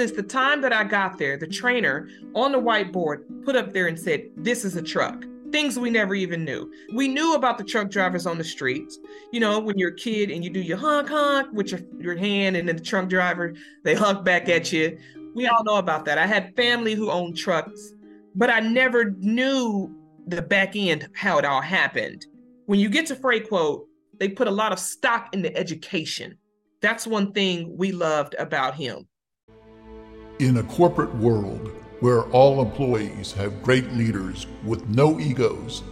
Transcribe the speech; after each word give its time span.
since 0.00 0.12
the 0.12 0.22
time 0.22 0.62
that 0.62 0.72
I 0.72 0.82
got 0.84 1.18
there, 1.18 1.36
the 1.36 1.46
trainer 1.46 2.08
on 2.34 2.52
the 2.52 2.58
whiteboard 2.58 3.44
put 3.44 3.54
up 3.54 3.74
there 3.74 3.86
and 3.86 4.00
said, 4.00 4.30
This 4.34 4.64
is 4.64 4.74
a 4.74 4.80
truck. 4.80 5.26
Things 5.52 5.78
we 5.78 5.90
never 5.90 6.14
even 6.14 6.42
knew. 6.42 6.72
We 6.94 7.06
knew 7.06 7.34
about 7.34 7.58
the 7.58 7.64
truck 7.64 7.90
drivers 7.90 8.24
on 8.24 8.38
the 8.38 8.44
streets. 8.44 8.98
You 9.30 9.40
know, 9.40 9.60
when 9.60 9.76
you're 9.76 9.90
a 9.90 9.96
kid 9.96 10.30
and 10.30 10.42
you 10.42 10.48
do 10.48 10.60
your 10.60 10.78
honk 10.78 11.10
honk 11.10 11.52
with 11.52 11.70
your, 11.70 11.80
your 11.98 12.16
hand, 12.16 12.56
and 12.56 12.66
then 12.66 12.76
the 12.76 12.82
truck 12.82 13.10
driver, 13.10 13.54
they 13.84 13.94
honk 13.94 14.24
back 14.24 14.48
at 14.48 14.72
you. 14.72 14.98
We 15.34 15.48
all 15.48 15.62
know 15.64 15.76
about 15.76 16.06
that. 16.06 16.16
I 16.16 16.24
had 16.24 16.56
family 16.56 16.94
who 16.94 17.10
owned 17.10 17.36
trucks, 17.36 17.92
but 18.34 18.48
I 18.48 18.60
never 18.60 19.10
knew 19.18 19.94
the 20.28 20.40
back 20.40 20.76
end, 20.76 21.10
how 21.12 21.36
it 21.36 21.44
all 21.44 21.60
happened. 21.60 22.24
When 22.64 22.80
you 22.80 22.88
get 22.88 23.04
to 23.08 23.16
Freight 23.16 23.50
Quote, 23.50 23.86
they 24.18 24.30
put 24.30 24.48
a 24.48 24.50
lot 24.50 24.72
of 24.72 24.78
stock 24.78 25.28
in 25.34 25.42
the 25.42 25.54
education. 25.54 26.38
That's 26.80 27.06
one 27.06 27.32
thing 27.32 27.76
we 27.76 27.92
loved 27.92 28.34
about 28.38 28.76
him. 28.76 29.06
In 30.40 30.56
a 30.56 30.62
corporate 30.62 31.14
world 31.16 31.70
where 32.00 32.22
all 32.30 32.62
employees 32.62 33.30
have 33.32 33.62
great 33.62 33.92
leaders 33.92 34.46
with 34.64 34.88
no 34.88 35.20
egos 35.20 35.82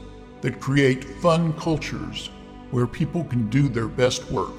that 0.41 0.59
create 0.59 1.05
fun 1.05 1.53
cultures 1.53 2.31
where 2.71 2.87
people 2.87 3.25
can 3.25 3.51
do 3.51 3.69
their 3.69 3.89
best 3.89 4.25
work, 4.31 4.55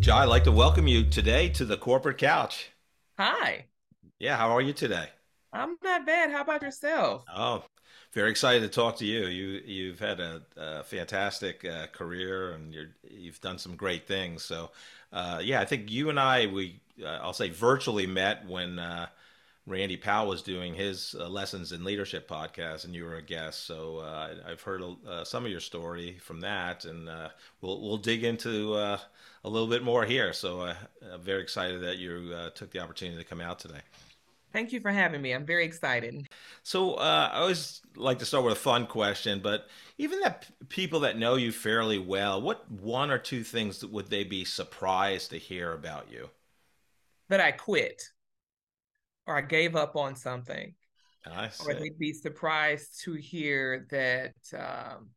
Jy, 0.00 0.12
I'd 0.12 0.24
like 0.24 0.44
to 0.44 0.52
welcome 0.52 0.88
you 0.88 1.04
today 1.04 1.50
to 1.50 1.66
the 1.66 1.76
Corporate 1.76 2.16
Couch. 2.16 2.70
Hi. 3.18 3.66
Yeah, 4.18 4.38
how 4.38 4.48
are 4.50 4.62
you 4.62 4.72
today? 4.72 5.10
I'm 5.52 5.76
not 5.82 6.06
bad. 6.06 6.30
How 6.30 6.42
about 6.42 6.62
yourself? 6.62 7.24
Oh, 7.34 7.64
very 8.12 8.30
excited 8.30 8.60
to 8.60 8.68
talk 8.68 8.96
to 8.96 9.06
you. 9.06 9.26
You 9.26 9.60
you've 9.64 9.98
had 9.98 10.20
a, 10.20 10.42
a 10.56 10.82
fantastic 10.84 11.64
uh, 11.64 11.86
career 11.88 12.52
and 12.52 12.72
you're 12.72 12.90
you've 13.08 13.40
done 13.40 13.58
some 13.58 13.76
great 13.76 14.06
things. 14.06 14.44
So, 14.44 14.70
uh, 15.12 15.40
yeah, 15.42 15.60
I 15.60 15.64
think 15.64 15.90
you 15.90 16.08
and 16.08 16.18
I 16.18 16.46
we 16.46 16.80
uh, 17.02 17.18
I'll 17.22 17.32
say 17.32 17.50
virtually 17.50 18.06
met 18.06 18.46
when 18.46 18.78
uh, 18.78 19.06
Randy 19.66 19.96
Powell 19.96 20.28
was 20.28 20.42
doing 20.42 20.74
his 20.74 21.14
uh, 21.18 21.28
lessons 21.28 21.72
in 21.72 21.84
leadership 21.84 22.28
podcast, 22.28 22.84
and 22.84 22.94
you 22.94 23.04
were 23.04 23.16
a 23.16 23.22
guest. 23.22 23.66
So 23.66 23.98
uh, 23.98 24.34
I've 24.46 24.62
heard 24.62 24.82
some 25.24 25.44
of 25.44 25.50
your 25.50 25.60
story 25.60 26.18
from 26.20 26.40
that, 26.40 26.84
and 26.84 27.08
we'll 27.60 27.80
we'll 27.80 27.96
dig 27.96 28.24
into 28.24 28.76
a 28.76 29.00
little 29.44 29.68
bit 29.68 29.82
more 29.82 30.04
here. 30.04 30.32
So 30.32 30.62
I'm 30.62 31.20
very 31.20 31.42
excited 31.42 31.82
that 31.82 31.98
you 31.98 32.34
took 32.54 32.70
the 32.70 32.80
opportunity 32.80 33.18
to 33.18 33.28
come 33.28 33.40
out 33.40 33.58
today. 33.58 33.80
Thank 34.52 34.72
you 34.72 34.80
for 34.80 34.90
having 34.90 35.22
me. 35.22 35.32
I'm 35.32 35.46
very 35.46 35.64
excited. 35.64 36.28
So 36.62 36.94
uh, 36.94 37.30
I 37.32 37.38
always 37.38 37.82
like 37.96 38.18
to 38.18 38.24
start 38.24 38.44
with 38.44 38.54
a 38.54 38.56
fun 38.56 38.86
question, 38.86 39.40
but 39.40 39.68
even 39.98 40.20
that 40.20 40.42
p- 40.42 40.66
people 40.68 41.00
that 41.00 41.18
know 41.18 41.36
you 41.36 41.52
fairly 41.52 41.98
well, 41.98 42.42
what 42.42 42.70
one 42.70 43.10
or 43.10 43.18
two 43.18 43.44
things 43.44 43.84
would 43.84 44.08
they 44.08 44.24
be 44.24 44.44
surprised 44.44 45.30
to 45.30 45.38
hear 45.38 45.72
about 45.72 46.10
you? 46.10 46.28
That 47.28 47.40
I 47.40 47.52
quit, 47.52 48.02
or 49.26 49.36
I 49.36 49.42
gave 49.42 49.76
up 49.76 49.94
on 49.94 50.16
something, 50.16 50.74
or 51.64 51.74
they'd 51.74 51.98
be 51.98 52.12
surprised 52.12 53.02
to 53.04 53.14
hear 53.14 53.86
that. 53.90 54.34
Um, 54.58 55.10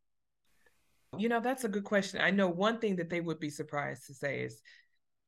you 1.17 1.29
know, 1.29 1.39
that's 1.39 1.63
a 1.63 1.69
good 1.69 1.83
question. 1.83 2.21
I 2.21 2.31
know 2.31 2.49
one 2.49 2.79
thing 2.79 2.95
that 2.95 3.09
they 3.09 3.21
would 3.21 3.39
be 3.39 3.49
surprised 3.49 4.07
to 4.07 4.13
say 4.13 4.41
is 4.41 4.61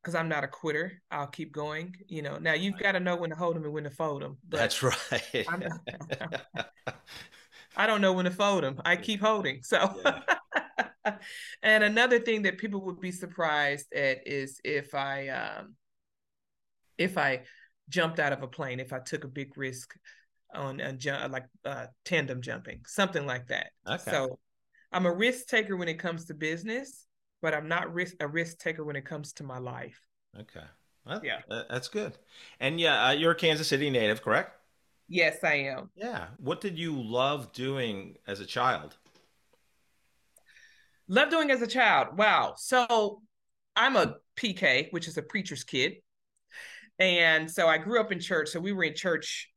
because 0.05 0.13
I'm 0.13 0.29
not 0.29 0.43
a 0.43 0.47
quitter. 0.47 1.01
I'll 1.09 1.25
keep 1.25 1.51
going. 1.51 1.95
You 2.07 2.21
know, 2.21 2.37
now 2.37 2.53
you've 2.53 2.77
got 2.77 2.91
to 2.91 2.99
know 2.99 3.15
when 3.15 3.31
to 3.31 3.35
hold 3.35 3.55
them 3.55 3.63
and 3.63 3.73
when 3.73 3.85
to 3.85 3.89
fold 3.89 4.21
them. 4.21 4.37
That's 4.47 4.83
right. 4.83 5.47
I 7.75 7.87
don't 7.87 8.01
know 8.01 8.13
when 8.13 8.25
to 8.25 8.31
fold 8.31 8.63
them. 8.63 8.79
I 8.85 8.97
keep 8.97 9.19
holding. 9.19 9.63
So, 9.63 9.99
yeah. 10.05 11.15
and 11.63 11.83
another 11.83 12.19
thing 12.19 12.43
that 12.43 12.59
people 12.59 12.81
would 12.85 12.99
be 12.99 13.11
surprised 13.11 13.91
at 13.93 14.27
is 14.27 14.61
if 14.63 14.93
I, 14.93 15.29
um, 15.29 15.73
if 16.99 17.17
I 17.17 17.41
jumped 17.89 18.19
out 18.19 18.31
of 18.31 18.43
a 18.43 18.47
plane, 18.47 18.79
if 18.79 18.93
I 18.93 18.99
took 18.99 19.23
a 19.23 19.27
big 19.27 19.57
risk 19.57 19.95
on 20.53 20.81
a 20.81 20.93
jump, 20.93 21.33
like 21.33 21.47
uh, 21.65 21.87
tandem 22.05 22.43
jumping, 22.43 22.81
something 22.85 23.25
like 23.25 23.47
that. 23.47 23.71
Okay. 23.89 24.11
So, 24.11 24.37
I'm 24.91 25.07
a 25.07 25.11
risk 25.11 25.47
taker 25.47 25.75
when 25.75 25.89
it 25.89 25.99
comes 25.99 26.25
to 26.25 26.35
business 26.35 27.04
but 27.45 27.53
I'm 27.53 27.67
not 27.67 27.93
risk 27.93 28.15
a 28.21 28.27
risk 28.27 28.57
taker 28.57 28.83
when 28.83 28.95
it 28.95 29.05
comes 29.05 29.31
to 29.33 29.43
my 29.43 29.59
life. 29.59 30.01
Okay. 30.35 30.65
Well, 31.05 31.21
yeah, 31.23 31.41
that's 31.69 31.87
good. 31.87 32.17
And 32.59 32.79
yeah, 32.79 33.09
uh, 33.09 33.11
you're 33.11 33.33
a 33.33 33.35
Kansas 33.35 33.67
City 33.67 33.91
native, 33.91 34.23
correct? 34.23 34.57
Yes, 35.07 35.43
I 35.43 35.53
am. 35.53 35.91
Yeah. 35.95 36.25
What 36.37 36.59
did 36.59 36.79
you 36.79 36.99
love 36.99 37.53
doing 37.53 38.15
as 38.25 38.39
a 38.39 38.47
child? 38.47 38.97
Love 41.07 41.29
doing 41.29 41.51
as 41.51 41.61
a 41.61 41.67
child. 41.67 42.17
Wow. 42.17 42.55
So 42.57 43.21
I'm 43.75 43.95
a 43.95 44.15
PK, 44.35 44.87
which 44.89 45.07
is 45.07 45.19
a 45.19 45.21
preacher's 45.21 45.63
kid. 45.63 45.97
And 46.97 47.51
so 47.51 47.67
I 47.67 47.77
grew 47.77 48.01
up 48.01 48.11
in 48.11 48.19
church. 48.19 48.49
So 48.49 48.59
we 48.59 48.73
were 48.73 48.85
in 48.85 48.95
church 48.95 49.51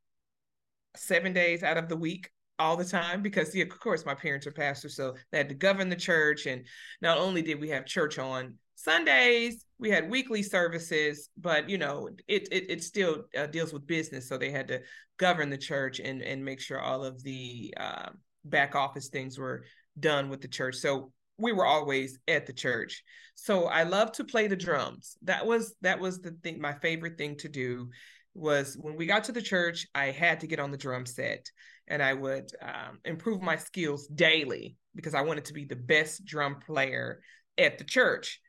seven 0.95 1.33
days 1.33 1.63
out 1.63 1.79
of 1.79 1.89
the 1.89 1.97
week 1.97 2.29
all 2.59 2.77
the 2.77 2.85
time 2.85 3.23
because 3.23 3.55
yeah, 3.55 3.65
of 3.65 3.81
course 3.81 4.05
my 4.05 4.15
parents 4.15 4.47
are 4.47 4.53
pastors 4.53 4.97
so 4.97 5.15
they 5.31 5.39
had 5.39 5.49
to 5.49 5.55
govern 5.55 5.89
the 5.89 5.97
church 5.97 6.47
and 6.47 6.65
not 7.01 7.19
only 7.19 7.43
did 7.43 7.61
we 7.61 7.69
have 7.69 7.87
church 7.87 8.19
on 8.19 8.55
sundays 8.75 9.65
we 9.79 9.91
had 9.91 10.11
weekly 10.11 10.43
services 10.43 11.31
but 11.37 11.69
you 11.69 11.79
know 11.79 12.09
it 12.27 12.49
it, 12.51 12.71
it 12.71 12.83
still 12.83 13.25
uh, 13.37 13.47
deals 13.47 13.73
with 13.73 13.87
business 13.87 14.29
so 14.29 14.37
they 14.37 14.51
had 14.51 14.69
to 14.69 14.81
govern 15.19 15.51
the 15.51 15.59
church 15.59 16.01
and 16.01 16.23
and 16.23 16.45
make 16.45 16.61
sure 16.61 16.81
all 16.81 17.05
of 17.05 17.23
the 17.23 17.75
uh, 17.79 18.09
back 18.45 18.75
office 18.75 19.09
things 19.09 19.39
were 19.39 19.65
done 19.99 20.29
with 20.29 20.41
the 20.41 20.49
church. 20.49 20.77
So 20.77 21.13
we 21.39 21.53
were 21.53 21.67
always 21.67 22.19
at 22.27 22.47
the 22.47 22.53
church. 22.53 23.03
So 23.35 23.67
i 23.67 23.85
love 23.85 24.13
to 24.13 24.25
play 24.25 24.49
the 24.49 24.57
drums. 24.57 25.17
That 25.23 25.47
was 25.47 25.75
that 25.83 26.01
was 26.01 26.21
the 26.21 26.33
thing 26.43 26.61
my 26.61 26.73
favorite 26.73 27.19
thing 27.19 27.37
to 27.39 27.49
do 27.49 27.91
was 28.39 28.77
when 28.81 28.97
we 28.97 29.07
got 29.07 29.25
to 29.25 29.33
the 29.33 29.43
church 29.43 29.87
i 29.95 30.07
had 30.07 30.41
to 30.41 30.47
get 30.47 30.61
on 30.61 30.71
the 30.71 30.77
drum 30.77 31.05
set 31.05 31.51
and 31.89 32.03
I 32.03 32.15
would 32.15 32.51
um, 32.63 32.99
improve 33.05 33.43
my 33.43 33.57
skills 33.57 34.07
daily 34.09 34.77
because 34.95 35.15
I 35.15 35.23
wanted 35.23 35.47
to 35.47 35.53
be 35.53 35.65
the 35.65 35.77
best 35.77 36.25
drum 36.25 36.61
player 36.61 37.21
at 37.57 37.79
the 37.79 37.85
church. 37.85 38.41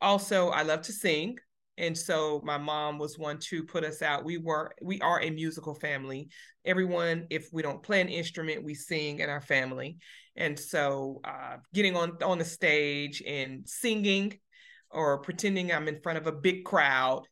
Also, 0.00 0.48
I 0.48 0.62
love 0.62 0.82
to 0.82 0.92
sing. 0.92 1.36
And 1.76 1.96
so 1.96 2.40
my 2.44 2.58
mom 2.58 2.98
was 2.98 3.18
one 3.18 3.38
to 3.50 3.62
put 3.62 3.84
us 3.84 4.02
out. 4.02 4.24
We 4.24 4.38
were 4.38 4.72
we 4.82 5.00
are 5.00 5.20
a 5.20 5.30
musical 5.30 5.74
family. 5.74 6.28
Everyone, 6.64 7.26
if 7.30 7.48
we 7.52 7.62
don't 7.62 7.82
play 7.82 8.00
an 8.00 8.08
instrument, 8.08 8.64
we 8.64 8.74
sing 8.74 9.20
in 9.20 9.30
our 9.30 9.40
family. 9.40 9.98
And 10.34 10.58
so 10.58 11.20
uh, 11.24 11.58
getting 11.72 11.96
on 11.96 12.18
on 12.22 12.38
the 12.38 12.44
stage 12.44 13.22
and 13.24 13.68
singing 13.68 14.38
or 14.90 15.18
pretending 15.18 15.72
I'm 15.72 15.86
in 15.86 16.00
front 16.00 16.18
of 16.18 16.26
a 16.26 16.32
big 16.32 16.64
crowd 16.64 17.22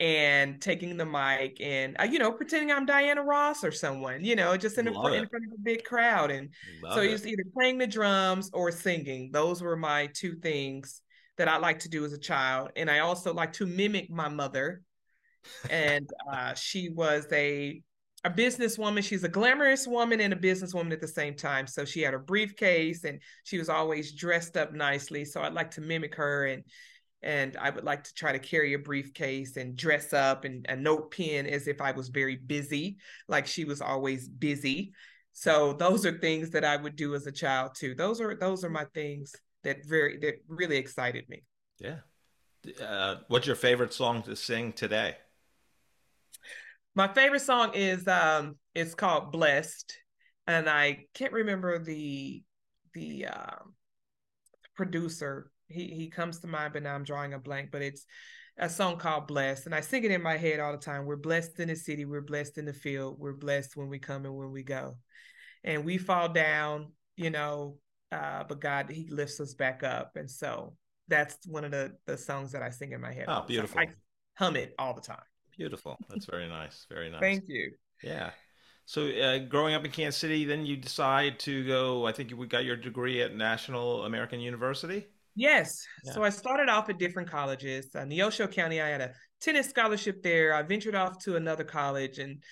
and 0.00 0.62
taking 0.62 0.96
the 0.96 1.04
mic 1.04 1.60
and 1.60 1.94
uh, 2.00 2.04
you 2.04 2.18
know 2.18 2.32
pretending 2.32 2.72
I'm 2.72 2.86
Diana 2.86 3.22
Ross 3.22 3.62
or 3.62 3.70
someone, 3.70 4.24
you 4.24 4.34
know, 4.34 4.56
just 4.56 4.78
in, 4.78 4.88
a, 4.88 4.90
in 4.90 5.28
front 5.28 5.44
of 5.44 5.52
a 5.52 5.62
big 5.62 5.84
crowd. 5.84 6.30
And 6.30 6.48
Love 6.82 6.94
so 6.94 7.00
it's 7.02 7.26
either 7.26 7.44
playing 7.54 7.78
the 7.78 7.86
drums 7.86 8.50
or 8.54 8.72
singing. 8.72 9.30
Those 9.30 9.62
were 9.62 9.76
my 9.76 10.06
two 10.14 10.36
things 10.36 11.02
that 11.36 11.48
I 11.48 11.58
like 11.58 11.80
to 11.80 11.88
do 11.88 12.04
as 12.04 12.14
a 12.14 12.18
child. 12.18 12.70
And 12.76 12.90
I 12.90 13.00
also 13.00 13.34
like 13.34 13.52
to 13.54 13.66
mimic 13.66 14.10
my 14.10 14.28
mother. 14.28 14.82
and 15.70 16.08
uh, 16.32 16.54
she 16.54 16.88
was 16.88 17.26
a 17.32 17.82
a 18.24 18.30
businesswoman. 18.30 19.02
She's 19.02 19.24
a 19.24 19.28
glamorous 19.28 19.86
woman 19.86 20.20
and 20.20 20.32
a 20.32 20.36
businesswoman 20.36 20.92
at 20.92 21.00
the 21.00 21.08
same 21.08 21.34
time. 21.34 21.66
So 21.66 21.84
she 21.84 22.02
had 22.02 22.12
a 22.12 22.18
briefcase 22.18 23.04
and 23.04 23.20
she 23.44 23.58
was 23.58 23.70
always 23.70 24.12
dressed 24.12 24.56
up 24.56 24.74
nicely. 24.74 25.24
So 25.24 25.40
I'd 25.40 25.54
like 25.54 25.70
to 25.72 25.80
mimic 25.80 26.14
her 26.16 26.46
and 26.46 26.62
and 27.22 27.56
I 27.56 27.70
would 27.70 27.84
like 27.84 28.04
to 28.04 28.14
try 28.14 28.32
to 28.32 28.38
carry 28.38 28.74
a 28.74 28.78
briefcase 28.78 29.56
and 29.56 29.76
dress 29.76 30.12
up 30.12 30.44
and 30.44 30.64
a 30.68 30.76
note 30.76 31.14
pen 31.14 31.46
as 31.46 31.68
if 31.68 31.80
I 31.80 31.92
was 31.92 32.08
very 32.08 32.36
busy, 32.36 32.96
like 33.28 33.46
she 33.46 33.64
was 33.64 33.80
always 33.80 34.28
busy. 34.28 34.92
So 35.32 35.72
those 35.74 36.06
are 36.06 36.18
things 36.18 36.50
that 36.50 36.64
I 36.64 36.76
would 36.76 36.96
do 36.96 37.14
as 37.14 37.26
a 37.26 37.32
child 37.32 37.72
too. 37.76 37.94
Those 37.94 38.20
are 38.20 38.34
those 38.34 38.64
are 38.64 38.70
my 38.70 38.86
things 38.94 39.34
that 39.64 39.86
very 39.86 40.18
that 40.18 40.36
really 40.48 40.76
excited 40.76 41.28
me. 41.28 41.44
Yeah. 41.78 41.98
Uh, 42.82 43.16
what's 43.28 43.46
your 43.46 43.56
favorite 43.56 43.92
song 43.92 44.22
to 44.24 44.36
sing 44.36 44.72
today? 44.72 45.16
My 46.94 47.08
favorite 47.12 47.40
song 47.40 47.74
is 47.74 48.06
um 48.08 48.56
it's 48.74 48.94
called 48.94 49.32
Blessed 49.32 49.96
and 50.46 50.68
I 50.68 51.06
can't 51.14 51.32
remember 51.32 51.78
the 51.78 52.42
the 52.94 53.26
um 53.26 53.74
producer. 54.74 55.49
He 55.70 55.88
he 55.88 56.08
comes 56.08 56.40
to 56.40 56.46
mind 56.46 56.72
but 56.72 56.82
now 56.82 56.94
I'm 56.94 57.04
drawing 57.04 57.34
a 57.34 57.38
blank 57.38 57.70
but 57.70 57.82
it's 57.82 58.04
a 58.58 58.68
song 58.68 58.98
called 58.98 59.26
Blessed 59.26 59.66
and 59.66 59.74
I 59.74 59.80
sing 59.80 60.04
it 60.04 60.10
in 60.10 60.22
my 60.22 60.36
head 60.36 60.60
all 60.60 60.72
the 60.72 60.78
time. 60.78 61.06
We're 61.06 61.16
blessed 61.16 61.60
in 61.60 61.68
the 61.68 61.76
city, 61.76 62.04
we're 62.04 62.20
blessed 62.20 62.58
in 62.58 62.64
the 62.64 62.72
field, 62.72 63.16
we're 63.18 63.32
blessed 63.32 63.76
when 63.76 63.88
we 63.88 63.98
come 63.98 64.24
and 64.24 64.36
when 64.36 64.50
we 64.50 64.62
go. 64.62 64.96
And 65.64 65.84
we 65.84 65.98
fall 65.98 66.28
down, 66.28 66.92
you 67.16 67.30
know, 67.30 67.76
uh, 68.12 68.44
but 68.44 68.60
God 68.60 68.90
he 68.90 69.08
lifts 69.10 69.40
us 69.40 69.54
back 69.54 69.82
up 69.82 70.16
and 70.16 70.30
so 70.30 70.74
that's 71.08 71.36
one 71.46 71.64
of 71.64 71.70
the 71.70 71.92
the 72.06 72.16
songs 72.16 72.52
that 72.52 72.62
I 72.62 72.70
sing 72.70 72.92
in 72.92 73.00
my 73.00 73.12
head. 73.12 73.26
Oh, 73.28 73.44
beautiful. 73.46 73.80
I 73.80 73.88
hum 74.36 74.56
it 74.56 74.74
all 74.78 74.94
the 74.94 75.00
time. 75.00 75.22
Beautiful. 75.56 75.98
That's 76.08 76.24
very 76.24 76.48
nice. 76.48 76.86
Very 76.88 77.10
nice. 77.10 77.20
Thank 77.20 77.44
you. 77.48 77.72
Yeah. 78.02 78.30
So, 78.86 79.08
uh, 79.08 79.38
growing 79.38 79.74
up 79.74 79.84
in 79.84 79.90
Kansas 79.90 80.20
City, 80.20 80.44
then 80.44 80.66
you 80.66 80.76
decide 80.76 81.38
to 81.40 81.64
go. 81.66 82.06
I 82.06 82.12
think 82.12 82.30
you 82.30 82.46
got 82.46 82.64
your 82.64 82.76
degree 82.76 83.22
at 83.22 83.36
National 83.36 84.04
American 84.04 84.40
University. 84.40 85.06
Yes. 85.34 85.86
Yeah. 86.04 86.12
So 86.12 86.22
I 86.22 86.30
started 86.30 86.68
off 86.68 86.88
at 86.88 86.98
different 86.98 87.30
colleges. 87.30 87.88
Uh, 87.94 88.00
Neosho 88.00 88.50
County, 88.50 88.80
I 88.80 88.88
had 88.88 89.00
a 89.00 89.12
tennis 89.40 89.68
scholarship 89.68 90.22
there. 90.22 90.54
I 90.54 90.62
ventured 90.62 90.94
off 90.94 91.18
to 91.24 91.36
another 91.36 91.64
college, 91.64 92.18
and 92.18 92.42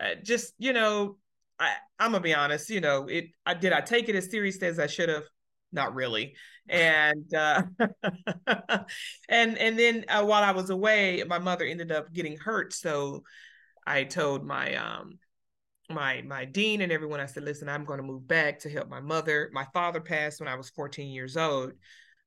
uh, 0.00 0.14
just 0.22 0.54
you 0.58 0.72
know, 0.72 1.16
I, 1.58 1.74
I'm 1.98 2.12
gonna 2.12 2.22
be 2.22 2.34
honest. 2.34 2.70
You 2.70 2.80
know, 2.80 3.06
it. 3.08 3.26
I 3.44 3.54
did. 3.54 3.72
I 3.72 3.80
take 3.80 4.08
it 4.08 4.16
as 4.16 4.30
serious 4.30 4.62
as 4.62 4.78
I 4.78 4.86
should 4.86 5.08
have 5.08 5.24
not 5.72 5.94
really 5.94 6.34
and 6.68 7.34
uh 7.34 7.62
and 9.28 9.58
and 9.58 9.78
then 9.78 10.04
uh, 10.08 10.24
while 10.24 10.42
i 10.42 10.50
was 10.50 10.70
away 10.70 11.22
my 11.26 11.38
mother 11.38 11.64
ended 11.64 11.92
up 11.92 12.12
getting 12.12 12.36
hurt 12.36 12.72
so 12.72 13.22
i 13.86 14.04
told 14.04 14.46
my 14.46 14.74
um 14.76 15.18
my 15.88 16.22
my 16.26 16.44
dean 16.44 16.82
and 16.82 16.92
everyone 16.92 17.20
i 17.20 17.26
said 17.26 17.42
listen 17.42 17.68
i'm 17.68 17.84
going 17.84 17.98
to 17.98 18.04
move 18.04 18.26
back 18.28 18.58
to 18.58 18.68
help 18.68 18.88
my 18.88 19.00
mother. 19.00 19.50
My 19.52 19.66
father 19.72 20.00
passed 20.00 20.40
when 20.40 20.48
i 20.48 20.54
was 20.54 20.70
14 20.70 21.10
years 21.10 21.36
old 21.36 21.72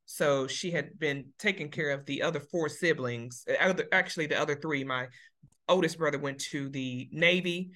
so 0.06 0.48
she 0.48 0.72
had 0.72 0.98
been 1.00 1.26
taking 1.38 1.70
care 1.70 1.92
of 1.92 2.06
the 2.06 2.22
other 2.22 2.40
four 2.40 2.70
siblings 2.70 3.46
uh, 3.62 3.74
actually 3.92 4.26
the 4.26 4.40
other 4.40 4.56
three. 4.56 4.84
My 4.84 5.08
oldest 5.70 5.98
brother 5.98 6.20
went 6.20 6.40
to 6.40 6.70
the 6.70 7.08
navy 7.12 7.72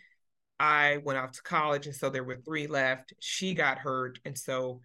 i 0.60 0.98
went 1.04 1.20
off 1.20 1.32
to 1.34 1.42
college 1.44 1.86
and 1.86 1.96
so 1.96 2.10
there 2.10 2.24
were 2.24 2.38
three 2.38 2.68
left. 2.68 3.14
She 3.20 3.54
got 3.54 3.78
hurt 3.78 4.20
and 4.26 4.38
so 4.38 4.82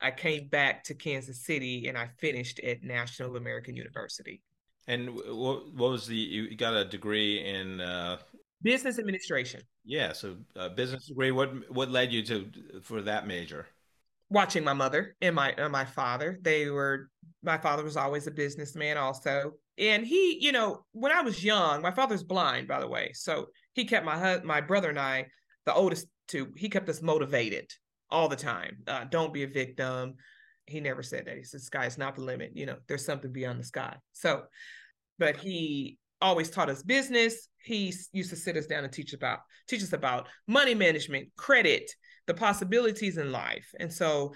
I 0.00 0.10
came 0.10 0.48
back 0.48 0.84
to 0.84 0.94
Kansas 0.94 1.44
City 1.44 1.88
and 1.88 1.96
I 1.96 2.10
finished 2.18 2.60
at 2.60 2.82
National 2.82 3.36
American 3.36 3.74
University. 3.74 4.42
And 4.86 5.14
what, 5.14 5.72
what 5.72 5.90
was 5.92 6.06
the, 6.06 6.16
you 6.16 6.56
got 6.56 6.74
a 6.74 6.84
degree 6.84 7.42
in 7.42 7.80
uh, 7.80 8.18
business 8.64 8.98
administration. 8.98 9.60
Yeah. 9.84 10.12
So 10.12 10.36
uh, 10.56 10.70
business 10.70 11.06
degree, 11.06 11.30
what, 11.30 11.52
what 11.70 11.90
led 11.90 12.12
you 12.12 12.24
to, 12.24 12.50
for 12.82 13.02
that 13.02 13.28
major? 13.28 13.66
Watching 14.30 14.64
my 14.64 14.72
mother 14.72 15.14
and 15.20 15.36
my, 15.36 15.52
and 15.52 15.70
my 15.70 15.84
father, 15.84 16.40
they 16.42 16.68
were, 16.70 17.08
my 17.42 17.58
father 17.58 17.84
was 17.84 17.96
always 17.96 18.26
a 18.26 18.32
businessman 18.32 18.96
also. 18.96 19.52
And 19.78 20.04
he, 20.04 20.38
you 20.40 20.50
know, 20.50 20.84
when 20.90 21.12
I 21.12 21.20
was 21.20 21.44
young, 21.44 21.82
my 21.82 21.92
father's 21.92 22.24
blind, 22.24 22.66
by 22.66 22.80
the 22.80 22.88
way. 22.88 23.12
So 23.14 23.46
he 23.74 23.84
kept 23.84 24.04
my, 24.04 24.40
my 24.42 24.60
brother 24.60 24.88
and 24.88 24.98
I, 24.98 25.26
the 25.66 25.74
oldest 25.74 26.08
two, 26.26 26.48
he 26.56 26.68
kept 26.68 26.88
us 26.88 27.02
motivated 27.02 27.70
all 28.10 28.28
the 28.28 28.36
time. 28.36 28.78
Uh, 28.86 29.04
don't 29.04 29.32
be 29.32 29.42
a 29.42 29.48
victim. 29.48 30.14
He 30.66 30.80
never 30.80 31.02
said 31.02 31.26
that. 31.26 31.36
He 31.36 31.42
said, 31.42 31.60
"Sky 31.60 31.84
is 31.84 31.98
not 31.98 32.14
the 32.14 32.22
limit. 32.22 32.52
You 32.54 32.64
know, 32.64 32.76
there's 32.88 33.04
something 33.04 33.32
beyond 33.32 33.60
the 33.60 33.64
sky." 33.64 33.96
So, 34.12 34.44
but 35.18 35.36
he 35.36 35.98
always 36.22 36.48
taught 36.48 36.70
us 36.70 36.82
business. 36.82 37.48
He 37.64 37.92
used 38.12 38.30
to 38.30 38.36
sit 38.36 38.56
us 38.56 38.66
down 38.66 38.84
and 38.84 38.92
teach 38.92 39.12
about 39.12 39.40
teach 39.68 39.82
us 39.82 39.92
about 39.92 40.28
money 40.46 40.74
management, 40.74 41.28
credit, 41.36 41.90
the 42.26 42.34
possibilities 42.34 43.18
in 43.18 43.32
life. 43.32 43.66
And 43.80 43.92
so, 43.92 44.34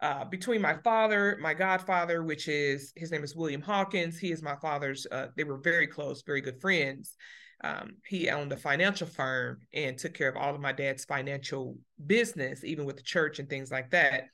uh, 0.00 0.24
between 0.24 0.62
my 0.62 0.74
father, 0.82 1.38
my 1.42 1.52
godfather, 1.52 2.22
which 2.22 2.48
is 2.48 2.92
his 2.96 3.10
name 3.10 3.22
is 3.22 3.36
William 3.36 3.60
Hawkins, 3.60 4.18
he 4.18 4.32
is 4.32 4.42
my 4.42 4.56
father's. 4.56 5.06
Uh, 5.10 5.26
they 5.36 5.44
were 5.44 5.58
very 5.58 5.86
close, 5.86 6.22
very 6.22 6.40
good 6.40 6.60
friends 6.60 7.16
um, 7.62 7.96
he 8.06 8.30
owned 8.30 8.52
a 8.52 8.56
financial 8.56 9.06
firm 9.06 9.58
and 9.74 9.98
took 9.98 10.14
care 10.14 10.28
of 10.28 10.36
all 10.36 10.54
of 10.54 10.60
my 10.60 10.72
dad's 10.72 11.04
financial 11.04 11.76
business, 12.06 12.64
even 12.64 12.86
with 12.86 12.96
the 12.96 13.02
church 13.02 13.38
and 13.38 13.48
things 13.48 13.70
like 13.70 13.90
that. 13.90 14.24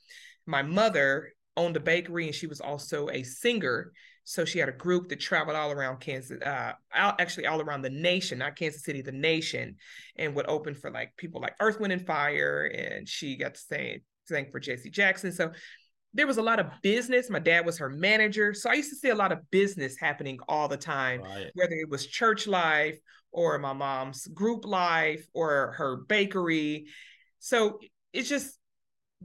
My 0.45 0.61
mother 0.61 1.33
owned 1.57 1.75
a 1.75 1.81
bakery 1.81 2.27
and 2.27 2.35
she 2.35 2.47
was 2.47 2.61
also 2.61 3.09
a 3.09 3.23
singer. 3.23 3.91
So 4.29 4.43
she 4.43 4.59
had 4.59 4.67
a 4.67 4.73
group 4.73 5.07
that 5.07 5.21
traveled 5.21 5.55
all 5.55 5.71
around 5.71 6.01
Kansas, 6.01 6.41
uh, 6.41 6.73
actually 6.93 7.47
all 7.47 7.61
around 7.61 7.81
the 7.81 7.89
nation, 7.89 8.39
not 8.39 8.57
Kansas 8.57 8.83
City, 8.83 9.01
the 9.01 9.13
nation, 9.13 9.77
and 10.17 10.35
would 10.35 10.49
open 10.49 10.75
for 10.75 10.91
like 10.91 11.15
people 11.15 11.39
like 11.39 11.55
Earth, 11.61 11.79
Wind, 11.79 11.93
and 11.93 12.05
Fire. 12.05 12.65
And 12.65 13.07
she 13.07 13.37
got 13.37 13.55
to 13.55 13.59
sing, 13.61 14.01
sing 14.25 14.47
for 14.51 14.59
Jesse 14.59 14.89
Jackson. 14.89 15.31
So 15.31 15.53
there 16.13 16.27
was 16.27 16.35
a 16.35 16.41
lot 16.41 16.59
of 16.59 16.67
business. 16.83 17.29
My 17.29 17.39
dad 17.39 17.65
was 17.65 17.77
her 17.77 17.89
manager. 17.89 18.53
So 18.53 18.69
I 18.69 18.73
used 18.73 18.89
to 18.89 18.97
see 18.97 19.07
a 19.07 19.15
lot 19.15 19.31
of 19.31 19.49
business 19.49 19.97
happening 19.97 20.39
all 20.49 20.67
the 20.67 20.75
time, 20.75 21.21
right. 21.21 21.49
whether 21.53 21.75
it 21.75 21.89
was 21.89 22.05
church 22.05 22.47
life 22.47 22.99
or 23.31 23.57
my 23.59 23.71
mom's 23.71 24.27
group 24.27 24.65
life 24.65 25.25
or 25.33 25.71
her 25.77 25.95
bakery. 26.05 26.87
So 27.39 27.79
it's 28.11 28.27
just 28.27 28.59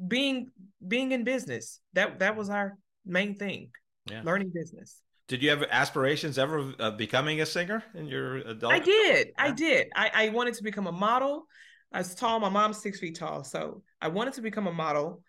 being 0.07 0.53
being 0.87 1.11
in 1.11 1.25
business. 1.25 1.81
That 1.95 2.21
that 2.21 2.37
was 2.37 2.51
our 2.51 2.79
main 3.05 3.35
thing. 3.35 3.73
Yeah. 4.11 4.23
Learning 4.25 4.51
business. 4.53 5.01
Did 5.29 5.43
you 5.43 5.51
have 5.51 5.63
aspirations 5.71 6.39
ever 6.39 6.75
of 6.79 6.97
becoming 6.99 7.41
a 7.41 7.47
singer 7.47 7.83
in 7.95 8.07
your 8.07 8.37
adult? 8.39 8.73
I 8.73 8.79
did. 8.81 9.29
Yeah. 9.29 9.45
I 9.45 9.51
did. 9.53 9.87
I, 9.95 10.11
I 10.15 10.29
wanted 10.31 10.55
to 10.55 10.63
become 10.63 10.87
a 10.87 10.93
model. 10.93 11.47
I 11.93 11.99
was 11.99 12.15
tall. 12.15 12.41
My 12.41 12.49
mom's 12.49 12.83
six 12.83 12.99
feet 12.99 13.17
tall, 13.19 13.45
so 13.45 13.83
I 14.01 14.09
wanted 14.09 14.35
to 14.35 14.43
become 14.43 14.67
a 14.67 14.73
model. 14.73 15.23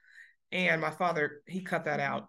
And 0.52 0.82
my 0.82 0.92
father, 0.92 1.42
he 1.48 1.62
cut 1.62 1.86
that 1.86 2.00
out 2.00 2.28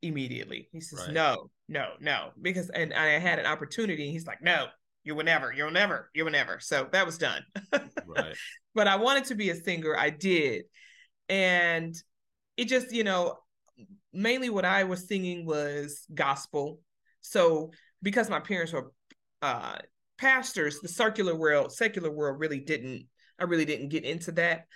immediately. 0.00 0.68
He 0.72 0.80
says, 0.80 1.00
right. 1.06 1.12
"No, 1.12 1.50
no, 1.68 1.90
no," 2.00 2.30
because 2.40 2.70
and 2.70 2.92
I 2.92 3.18
had 3.18 3.38
an 3.38 3.46
opportunity. 3.46 4.10
he's 4.10 4.26
like, 4.26 4.42
"No, 4.42 4.66
you 5.04 5.14
will 5.14 5.24
never, 5.24 5.52
you'll 5.52 5.70
never, 5.70 6.10
you 6.14 6.24
will 6.24 6.32
never. 6.32 6.58
So 6.60 6.88
that 6.92 7.06
was 7.06 7.18
done. 7.18 7.42
right. 8.06 8.34
But 8.74 8.88
I 8.88 8.96
wanted 8.96 9.26
to 9.26 9.34
be 9.34 9.50
a 9.50 9.54
singer. 9.54 9.94
I 9.94 10.08
did. 10.08 10.64
And 11.28 11.94
it 12.56 12.68
just, 12.68 12.90
you 12.90 13.04
know, 13.04 13.36
mainly 14.12 14.50
what 14.50 14.64
I 14.64 14.84
was 14.84 15.06
singing 15.06 15.46
was 15.46 16.06
gospel. 16.12 16.80
So 17.20 17.70
because 18.02 18.28
my 18.28 18.40
parents 18.40 18.72
were 18.72 18.92
uh, 19.40 19.76
pastors, 20.18 20.80
the 20.80 20.88
circular 20.88 21.34
world, 21.34 21.72
secular 21.72 22.10
world 22.10 22.38
really 22.38 22.60
didn't, 22.60 23.06
I 23.38 23.44
really 23.44 23.64
didn't 23.64 23.88
get 23.88 24.04
into 24.04 24.32
that. 24.32 24.66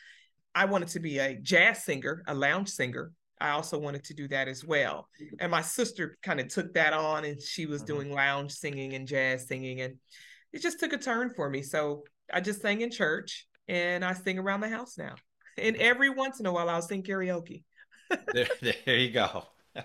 I 0.54 0.64
wanted 0.64 0.88
to 0.88 1.00
be 1.00 1.18
a 1.18 1.36
jazz 1.36 1.84
singer, 1.84 2.22
a 2.26 2.34
lounge 2.34 2.70
singer. 2.70 3.12
I 3.38 3.50
also 3.50 3.78
wanted 3.78 4.04
to 4.04 4.14
do 4.14 4.26
that 4.28 4.48
as 4.48 4.64
well. 4.64 5.08
And 5.38 5.50
my 5.50 5.60
sister 5.60 6.16
kind 6.22 6.40
of 6.40 6.48
took 6.48 6.72
that 6.74 6.94
on 6.94 7.26
and 7.26 7.40
she 7.40 7.66
was 7.66 7.82
mm-hmm. 7.82 7.94
doing 7.94 8.12
lounge 8.12 8.52
singing 8.52 8.94
and 8.94 9.06
jazz 9.06 9.46
singing. 9.46 9.82
And 9.82 9.96
it 10.54 10.62
just 10.62 10.80
took 10.80 10.94
a 10.94 10.98
turn 10.98 11.34
for 11.36 11.50
me. 11.50 11.62
So 11.62 12.04
I 12.32 12.40
just 12.40 12.62
sang 12.62 12.80
in 12.80 12.90
church 12.90 13.46
and 13.68 14.02
I 14.02 14.14
sing 14.14 14.38
around 14.38 14.60
the 14.60 14.68
house 14.70 14.96
now. 14.96 15.14
And 15.58 15.76
every 15.76 16.08
once 16.08 16.40
in 16.40 16.46
a 16.46 16.52
while 16.52 16.70
I'll 16.70 16.80
sing 16.80 17.02
karaoke. 17.02 17.62
There, 18.32 18.48
there 18.84 18.96
you 18.96 19.10
go. 19.10 19.44
yeah. 19.74 19.82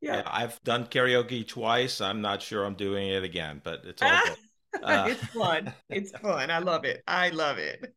yeah. 0.00 0.22
I've 0.26 0.62
done 0.64 0.86
karaoke 0.86 1.46
twice. 1.46 2.00
I'm 2.00 2.20
not 2.20 2.42
sure 2.42 2.64
I'm 2.64 2.74
doing 2.74 3.08
it 3.08 3.24
again, 3.24 3.60
but 3.62 3.82
it's 3.84 4.02
all 4.02 4.20
good. 4.24 4.82
Uh, 4.82 5.06
it's 5.10 5.24
fun. 5.26 5.72
It's 5.88 6.10
fun. 6.12 6.50
I 6.50 6.58
love 6.58 6.84
it. 6.84 7.02
I 7.06 7.30
love 7.30 7.58
it. 7.58 7.94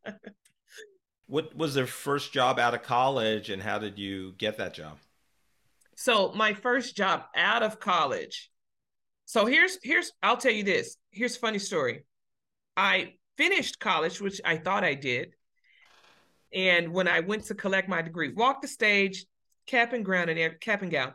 What 1.26 1.54
was 1.56 1.74
their 1.74 1.86
first 1.86 2.32
job 2.32 2.58
out 2.58 2.74
of 2.74 2.82
college, 2.82 3.50
and 3.50 3.62
how 3.62 3.78
did 3.78 3.98
you 3.98 4.32
get 4.38 4.58
that 4.58 4.74
job? 4.74 4.98
So 5.96 6.32
my 6.32 6.54
first 6.54 6.96
job 6.96 7.24
out 7.36 7.62
of 7.62 7.80
college. 7.80 8.50
So 9.24 9.44
here's 9.44 9.78
here's 9.82 10.12
I'll 10.22 10.36
tell 10.36 10.52
you 10.52 10.62
this. 10.62 10.96
Here's 11.10 11.36
a 11.36 11.40
funny 11.40 11.58
story. 11.58 12.04
I 12.76 13.14
finished 13.36 13.78
college, 13.78 14.20
which 14.20 14.40
I 14.44 14.56
thought 14.56 14.84
I 14.84 14.94
did. 14.94 15.34
And 16.52 16.92
when 16.92 17.08
I 17.08 17.20
went 17.20 17.44
to 17.44 17.54
collect 17.54 17.88
my 17.88 18.02
degree, 18.02 18.32
walked 18.32 18.62
the 18.62 18.68
stage, 18.68 19.26
cap 19.66 19.92
and 19.92 20.04
gown 20.04 20.28
and 20.28 20.60
cap 20.60 20.82
and 20.82 20.90
gown. 20.90 21.14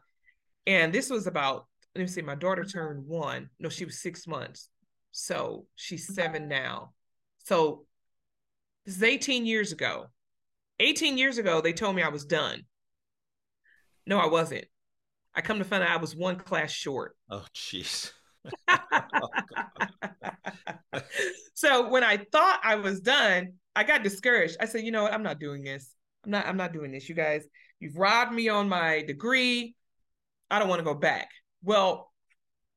And 0.67 0.93
this 0.93 1.09
was 1.09 1.27
about, 1.27 1.65
let 1.95 2.01
me 2.01 2.07
see, 2.07 2.21
my 2.21 2.35
daughter 2.35 2.63
turned 2.63 3.07
one. 3.07 3.49
No, 3.59 3.69
she 3.69 3.85
was 3.85 4.01
six 4.01 4.27
months. 4.27 4.69
So 5.11 5.65
she's 5.75 6.13
seven 6.13 6.47
now. 6.47 6.93
So 7.45 7.85
this 8.85 8.95
is 8.95 9.03
18 9.03 9.45
years 9.45 9.71
ago. 9.71 10.07
18 10.79 11.17
years 11.17 11.37
ago, 11.37 11.61
they 11.61 11.73
told 11.73 11.95
me 11.95 12.01
I 12.03 12.09
was 12.09 12.25
done. 12.25 12.63
No, 14.05 14.19
I 14.19 14.27
wasn't. 14.27 14.65
I 15.35 15.41
come 15.41 15.59
to 15.59 15.65
find 15.65 15.83
out 15.83 15.89
I 15.89 15.97
was 15.97 16.15
one 16.15 16.35
class 16.35 16.71
short. 16.71 17.15
Oh, 17.29 17.45
jeez. 17.55 18.11
Oh, 19.15 19.29
so 21.53 21.89
when 21.89 22.03
I 22.03 22.17
thought 22.31 22.59
I 22.63 22.75
was 22.75 22.99
done, 22.99 23.53
I 23.75 23.83
got 23.83 24.03
discouraged. 24.03 24.57
I 24.59 24.65
said, 24.65 24.83
you 24.83 24.91
know 24.91 25.03
what? 25.03 25.13
I'm 25.13 25.23
not 25.23 25.39
doing 25.39 25.63
this. 25.63 25.93
I'm 26.25 26.31
not, 26.31 26.45
I'm 26.45 26.57
not 26.57 26.73
doing 26.73 26.91
this. 26.91 27.09
You 27.09 27.15
guys, 27.15 27.45
you've 27.79 27.97
robbed 27.97 28.33
me 28.33 28.49
on 28.49 28.69
my 28.69 29.01
degree. 29.01 29.75
I 30.49 30.59
don't 30.59 30.67
want 30.67 30.79
to 30.79 30.85
go 30.85 30.93
back. 30.93 31.29
Well, 31.63 32.11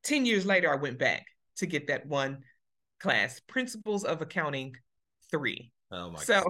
10 0.05 0.27
years 0.27 0.47
later, 0.47 0.73
I 0.73 0.77
went 0.77 0.99
back 0.99 1.27
to 1.57 1.67
get 1.67 1.89
that 1.89 2.07
one 2.07 2.39
class, 3.01 3.41
Principles 3.41 4.05
of 4.05 4.23
Accounting 4.23 4.75
3. 5.31 5.71
Oh 5.91 6.11
my 6.11 6.19
so 6.19 6.43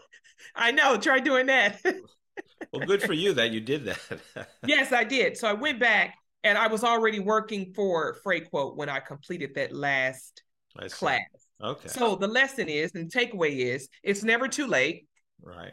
I 0.54 0.72
know, 0.72 0.96
try 0.96 1.20
doing 1.20 1.46
that. 1.46 1.80
well, 2.72 2.86
good 2.86 3.02
for 3.02 3.12
you 3.12 3.32
that 3.34 3.50
you 3.52 3.60
did 3.60 3.84
that. 3.86 4.48
yes, 4.66 4.92
I 4.92 5.04
did. 5.04 5.36
So 5.36 5.48
I 5.48 5.52
went 5.52 5.80
back 5.80 6.14
and 6.42 6.58
I 6.58 6.66
was 6.66 6.84
already 6.84 7.20
working 7.20 7.72
for 7.74 8.16
Freightquote 8.24 8.76
when 8.76 8.88
I 8.88 9.00
completed 9.00 9.54
that 9.54 9.74
last 9.74 10.42
class. 10.90 11.20
Okay. 11.62 11.88
So 11.88 12.16
the 12.16 12.28
lesson 12.28 12.68
is, 12.68 12.94
and 12.94 13.10
takeaway 13.10 13.58
is, 13.58 13.88
it's 14.02 14.22
never 14.22 14.48
too 14.48 14.66
late. 14.66 15.06
Right. 15.42 15.72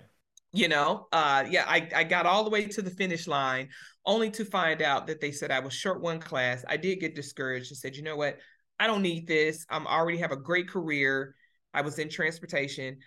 You 0.54 0.68
know, 0.68 1.08
uh, 1.12 1.46
yeah, 1.50 1.66
I, 1.68 1.88
I 1.96 2.04
got 2.04 2.26
all 2.26 2.44
the 2.44 2.50
way 2.50 2.66
to 2.66 2.82
the 2.82 2.90
finish 2.90 3.26
line 3.26 3.70
only 4.06 4.30
to 4.32 4.44
find 4.44 4.82
out 4.82 5.08
that 5.08 5.22
they 5.22 5.32
said 5.32 5.52
I 5.52 5.60
was 5.60 5.74
short 5.74 6.02
one 6.02 6.20
class. 6.20 6.66
I 6.68 6.78
did 6.78 7.00
get 7.00 7.16
discouraged 7.16 7.72
and 7.72 7.78
said, 7.78 7.96
you 7.96 8.04
know 8.04 8.18
what? 8.18 8.38
I 8.80 8.88
don't 8.88 9.02
need 9.02 9.28
this. 9.28 9.66
I'm 9.70 9.88
already 9.88 10.18
have 10.18 10.32
a 10.32 10.38
great 10.38 10.68
career. 10.68 11.36
I 11.74 11.82
was 11.82 12.00
in 12.00 12.10
transportation. 12.10 12.98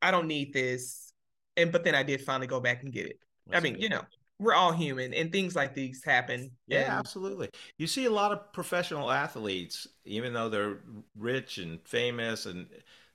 I 0.00 0.10
don't 0.10 0.26
need 0.26 0.52
this. 0.52 1.12
And 1.56 1.70
but 1.70 1.84
then 1.84 1.94
I 1.94 2.02
did 2.02 2.22
finally 2.22 2.46
go 2.46 2.60
back 2.60 2.82
and 2.82 2.92
get 2.92 3.06
it. 3.06 3.18
That's 3.46 3.60
I 3.60 3.62
mean, 3.62 3.78
you 3.78 3.88
know, 3.88 4.02
we're 4.38 4.54
all 4.54 4.72
human 4.72 5.14
and 5.14 5.30
things 5.30 5.54
like 5.54 5.74
these 5.74 6.02
happen. 6.04 6.50
Yeah, 6.66 6.80
and... 6.80 6.92
absolutely. 6.92 7.50
You 7.78 7.86
see 7.86 8.06
a 8.06 8.10
lot 8.10 8.32
of 8.32 8.52
professional 8.52 9.10
athletes, 9.10 9.86
even 10.04 10.32
though 10.32 10.48
they're 10.48 10.78
rich 11.16 11.58
and 11.58 11.80
famous, 11.86 12.46
and 12.46 12.66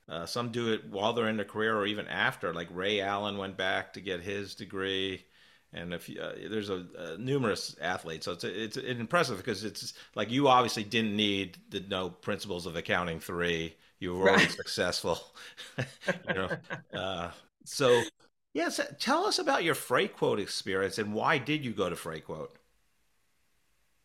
uh, 0.08 0.26
some 0.26 0.50
do 0.50 0.72
it 0.72 0.86
while 0.90 1.12
they're 1.12 1.28
in 1.28 1.36
their 1.36 1.44
career 1.44 1.76
or 1.76 1.86
even 1.86 2.08
after. 2.08 2.54
Like 2.54 2.68
Ray 2.70 3.00
Allen 3.00 3.36
went 3.36 3.56
back 3.56 3.92
to 3.94 4.00
get 4.00 4.20
his 4.20 4.54
degree. 4.54 5.24
And 5.72 5.92
if 5.92 6.08
uh, 6.08 6.32
there's 6.50 6.70
a, 6.70 6.86
uh, 6.98 7.16
numerous 7.18 7.76
athletes, 7.80 8.24
so 8.24 8.32
it's 8.32 8.44
it's, 8.44 8.76
impressive 8.78 9.36
because 9.36 9.64
it's 9.64 9.92
like 10.14 10.30
you 10.30 10.48
obviously 10.48 10.82
didn't 10.82 11.14
need 11.14 11.58
to 11.72 11.80
know 11.80 12.08
principles 12.08 12.64
of 12.64 12.74
accounting 12.74 13.20
three. 13.20 13.76
You 14.00 14.14
were 14.14 14.30
already 14.30 14.44
right. 14.44 14.50
successful, 14.50 15.20
you 15.76 16.34
know. 16.34 16.48
Uh, 16.94 17.32
so 17.64 18.02
Yes, 18.54 18.80
tell 18.98 19.24
us 19.24 19.38
about 19.38 19.64
your 19.64 19.74
Freightquote 19.74 20.40
experience 20.40 20.98
and 20.98 21.12
why 21.12 21.38
did 21.38 21.64
you 21.64 21.72
go 21.72 21.88
to 21.88 21.94
Freightquote? 21.94 22.50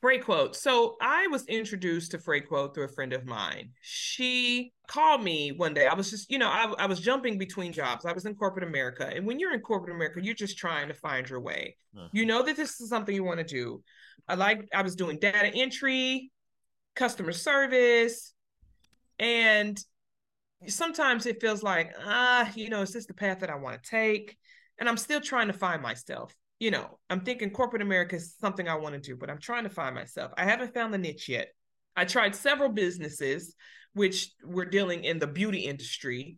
Freightquote. 0.04 0.54
So 0.54 0.98
I 1.02 1.28
was 1.28 1.46
introduced 1.48 2.12
to 2.12 2.18
Freightquote 2.18 2.74
through 2.76 2.84
a 2.84 2.90
friend 2.90 3.14
of 3.14 3.26
mine. 3.26 3.70
She 3.82 4.74
called 4.88 5.24
me 5.24 5.54
one 5.54 5.74
day. 5.74 5.88
I 5.88 5.94
was 5.94 6.10
just, 6.10 6.30
you 6.30 6.38
know, 6.38 6.50
I, 6.50 6.74
I 6.78 6.86
was 6.88 7.00
jumping 7.00 7.38
between 7.38 7.72
jobs. 7.72 8.06
I 8.06 8.12
was 8.12 8.26
in 8.26 8.36
corporate 8.36 8.68
America. 8.68 9.08
And 9.08 9.26
when 9.26 9.40
you're 9.40 9.54
in 9.54 9.62
corporate 9.62 9.96
America, 9.96 10.20
you're 10.22 10.36
just 10.36 10.58
trying 10.58 10.90
to 10.90 10.94
find 10.94 11.30
your 11.30 11.40
way. 11.40 11.78
Uh-huh. 11.96 12.10
You 12.12 12.26
know 12.26 12.44
that 12.44 12.58
this 12.58 12.82
is 12.82 12.90
something 12.90 13.16
you 13.16 13.24
want 13.24 13.40
to 13.40 13.46
do. 13.46 13.82
I 14.28 14.36
like, 14.36 14.68
I 14.74 14.82
was 14.82 14.98
doing 14.98 15.20
data 15.20 15.48
entry, 15.56 16.32
customer 16.96 17.32
service, 17.32 18.34
and 19.20 19.80
sometimes 20.68 21.26
it 21.26 21.42
feels 21.42 21.64
like, 21.64 21.94
ah, 22.06 22.52
you 22.56 22.70
know, 22.70 22.82
is 22.82 22.94
this 22.94 23.06
the 23.06 23.14
path 23.14 23.40
that 23.40 23.50
I 23.50 23.56
want 23.56 23.82
to 23.82 23.90
take? 23.90 24.38
And 24.80 24.90
I'm 24.90 24.98
still 24.98 25.22
trying 25.22 25.48
to 25.48 25.54
find 25.54 25.82
myself. 25.82 26.36
You 26.60 26.72
know, 26.72 27.00
I'm 27.10 27.22
thinking 27.22 27.50
corporate 27.50 27.82
America 27.82 28.16
is 28.16 28.36
something 28.40 28.68
I 28.68 28.76
want 28.76 28.96
to 28.96 29.02
do, 29.02 29.16
but 29.16 29.30
I'm 29.30 29.40
trying 29.40 29.64
to 29.64 29.70
find 29.70 29.94
myself. 29.96 30.32
I 30.38 30.46
haven't 30.46 30.74
found 30.74 30.94
the 30.94 30.98
niche 30.98 31.30
yet. 31.30 31.50
I 31.96 32.06
tried 32.06 32.36
several 32.36 32.70
businesses 32.70 33.56
which 33.94 34.32
were 34.44 34.66
dealing 34.66 35.04
in 35.04 35.20
the 35.20 35.28
beauty 35.28 35.60
industry. 35.60 36.38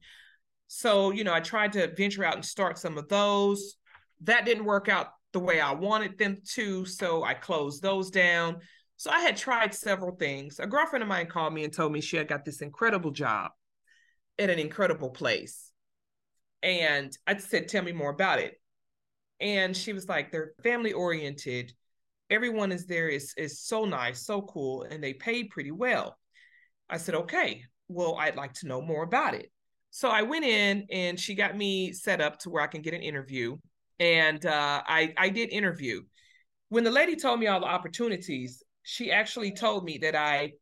So, 0.67 1.11
you 1.11 1.23
know, 1.23 1.33
I 1.33 1.39
tried 1.39 1.73
to 1.73 1.93
venture 1.95 2.25
out 2.25 2.35
and 2.35 2.43
start 2.43 2.77
some 2.77 2.97
of 2.97 3.07
those. 3.07 3.75
That 4.21 4.45
didn't 4.45 4.65
work 4.65 4.89
out 4.89 5.07
the 5.31 5.39
way 5.39 5.61
I 5.61 5.73
wanted 5.73 6.17
them 6.17 6.37
to. 6.53 6.85
So 6.85 7.23
I 7.23 7.33
closed 7.33 7.81
those 7.81 8.09
down. 8.09 8.57
So 8.97 9.11
I 9.11 9.21
had 9.21 9.37
tried 9.37 9.73
several 9.73 10.15
things. 10.15 10.59
A 10.59 10.67
girlfriend 10.67 11.03
of 11.03 11.09
mine 11.09 11.27
called 11.27 11.53
me 11.53 11.63
and 11.63 11.73
told 11.73 11.91
me 11.91 12.01
she 12.01 12.17
had 12.17 12.27
got 12.27 12.45
this 12.45 12.61
incredible 12.61 13.11
job 13.11 13.51
at 14.39 14.49
an 14.49 14.59
incredible 14.59 15.09
place. 15.09 15.71
And 16.63 17.15
I 17.27 17.37
said, 17.37 17.67
Tell 17.67 17.83
me 17.83 17.91
more 17.91 18.09
about 18.09 18.39
it. 18.39 18.59
And 19.39 19.75
she 19.75 19.93
was 19.93 20.07
like, 20.07 20.31
They're 20.31 20.53
family 20.63 20.93
oriented. 20.93 21.73
Everyone 22.29 22.71
is 22.71 22.85
there 22.87 23.07
is 23.07 23.33
is 23.37 23.61
so 23.61 23.85
nice, 23.85 24.25
so 24.25 24.41
cool, 24.41 24.83
and 24.83 25.03
they 25.03 25.13
pay 25.13 25.43
pretty 25.43 25.71
well. 25.71 26.17
I 26.89 26.97
said, 26.97 27.15
Okay, 27.15 27.63
well, 27.87 28.15
I'd 28.15 28.35
like 28.35 28.53
to 28.55 28.67
know 28.67 28.81
more 28.81 29.03
about 29.03 29.35
it. 29.35 29.51
So 29.91 30.09
I 30.09 30.23
went 30.23 30.43
in 30.43 30.87
and 30.91 31.19
she 31.19 31.35
got 31.35 31.55
me 31.55 31.93
set 31.93 32.19
up 32.19 32.39
to 32.39 32.49
where 32.49 32.61
I 32.61 32.67
can 32.67 32.81
get 32.81 32.93
an 32.93 33.01
interview. 33.01 33.57
And 33.99 34.45
uh, 34.45 34.81
I, 34.85 35.13
I 35.17 35.29
did 35.29 35.53
interview. 35.53 36.01
When 36.67 36.83
the 36.83 36.91
lady 36.91 37.15
told 37.15 37.39
me 37.39 37.47
all 37.47 37.61
the 37.61 37.67
opportunities, 37.67 38.61
she 38.83 39.11
actually 39.11 39.53
told 39.53 39.85
me 39.85 39.99
that 39.99 40.15
I 40.15 40.53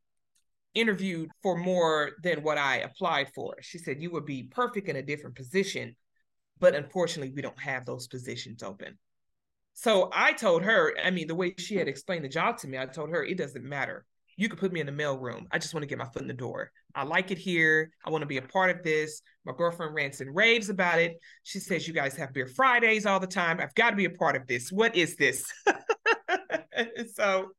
interviewed 0.76 1.30
for 1.42 1.58
more 1.58 2.12
than 2.24 2.44
what 2.44 2.58
I 2.58 2.78
applied 2.78 3.32
for. 3.34 3.56
She 3.62 3.78
said, 3.78 4.02
You 4.02 4.12
would 4.12 4.26
be 4.26 4.44
perfect 4.44 4.90
in 4.90 4.96
a 4.96 5.02
different 5.02 5.36
position, 5.36 5.96
but 6.60 6.76
unfortunately, 6.76 7.34
we 7.36 7.42
don't 7.42 7.60
have 7.60 7.86
those 7.86 8.08
positions 8.08 8.64
open. 8.64 8.98
So 9.74 10.10
I 10.14 10.34
told 10.34 10.64
her, 10.64 10.94
I 11.04 11.10
mean, 11.10 11.28
the 11.28 11.36
way 11.36 11.56
she 11.58 11.76
had 11.76 11.88
explained 11.88 12.24
the 12.24 12.30
job 12.30 12.58
to 12.60 12.68
me, 12.68 12.78
I 12.78 12.86
told 12.86 13.10
her, 13.10 13.24
it 13.24 13.38
doesn't 13.38 13.64
matter. 13.64 14.06
You 14.36 14.50
could 14.50 14.60
put 14.60 14.74
me 14.74 14.80
in 14.80 14.86
the 14.86 14.92
mail 14.92 15.18
room. 15.18 15.48
I 15.52 15.60
just 15.60 15.74
want 15.74 15.84
to 15.84 15.88
get 15.88 15.98
my 15.98 16.06
foot 16.06 16.22
in 16.22 16.28
the 16.28 16.34
door. 16.34 16.72
I 16.96 17.04
like 17.04 17.32
it 17.32 17.38
here. 17.38 17.92
I 18.06 18.10
want 18.10 18.24
to 18.24 18.28
be 18.28 18.38
a 18.38 18.42
part 18.42 18.76
of 18.76 18.84
this. 18.84 19.22
My 19.46 19.54
girlfriend 19.56 19.94
rants 19.94 20.22
and 20.22 20.36
raves 20.36 20.70
about 20.70 21.00
it. 21.00 21.18
She 21.44 21.60
says, 21.60 21.88
You 21.88 21.94
guys 21.94 22.16
have 22.16 22.34
beer 22.34 22.48
Fridays 22.48 23.06
all 23.06 23.20
the 23.20 23.28
time. 23.28 23.60
I've 23.60 23.76
got 23.76 23.92
to 23.92 23.96
be 23.96 24.06
a 24.06 24.10
part 24.10 24.36
of 24.36 24.48
this. 24.48 24.72
What 24.72 24.96
is 24.96 25.16
this? 25.18 25.46
so 27.14 27.50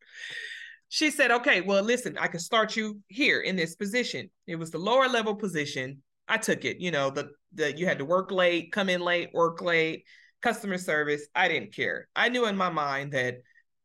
she 0.94 1.10
said, 1.10 1.32
okay, 1.32 1.60
well, 1.60 1.82
listen, 1.82 2.16
I 2.18 2.28
can 2.28 2.38
start 2.38 2.76
you 2.76 3.00
here 3.08 3.40
in 3.40 3.56
this 3.56 3.74
position. 3.74 4.30
It 4.46 4.54
was 4.54 4.70
the 4.70 4.78
lower 4.78 5.08
level 5.08 5.34
position. 5.34 6.04
I 6.28 6.36
took 6.36 6.64
it, 6.64 6.78
you 6.78 6.92
know, 6.92 7.10
the, 7.10 7.30
the 7.52 7.76
you 7.76 7.84
had 7.84 7.98
to 7.98 8.04
work 8.04 8.30
late, 8.30 8.70
come 8.70 8.88
in 8.88 9.00
late, 9.00 9.30
work 9.34 9.60
late, 9.60 10.04
customer 10.40 10.78
service. 10.78 11.26
I 11.34 11.48
didn't 11.48 11.74
care. 11.74 12.06
I 12.14 12.28
knew 12.28 12.46
in 12.46 12.56
my 12.56 12.68
mind 12.68 13.10
that 13.10 13.38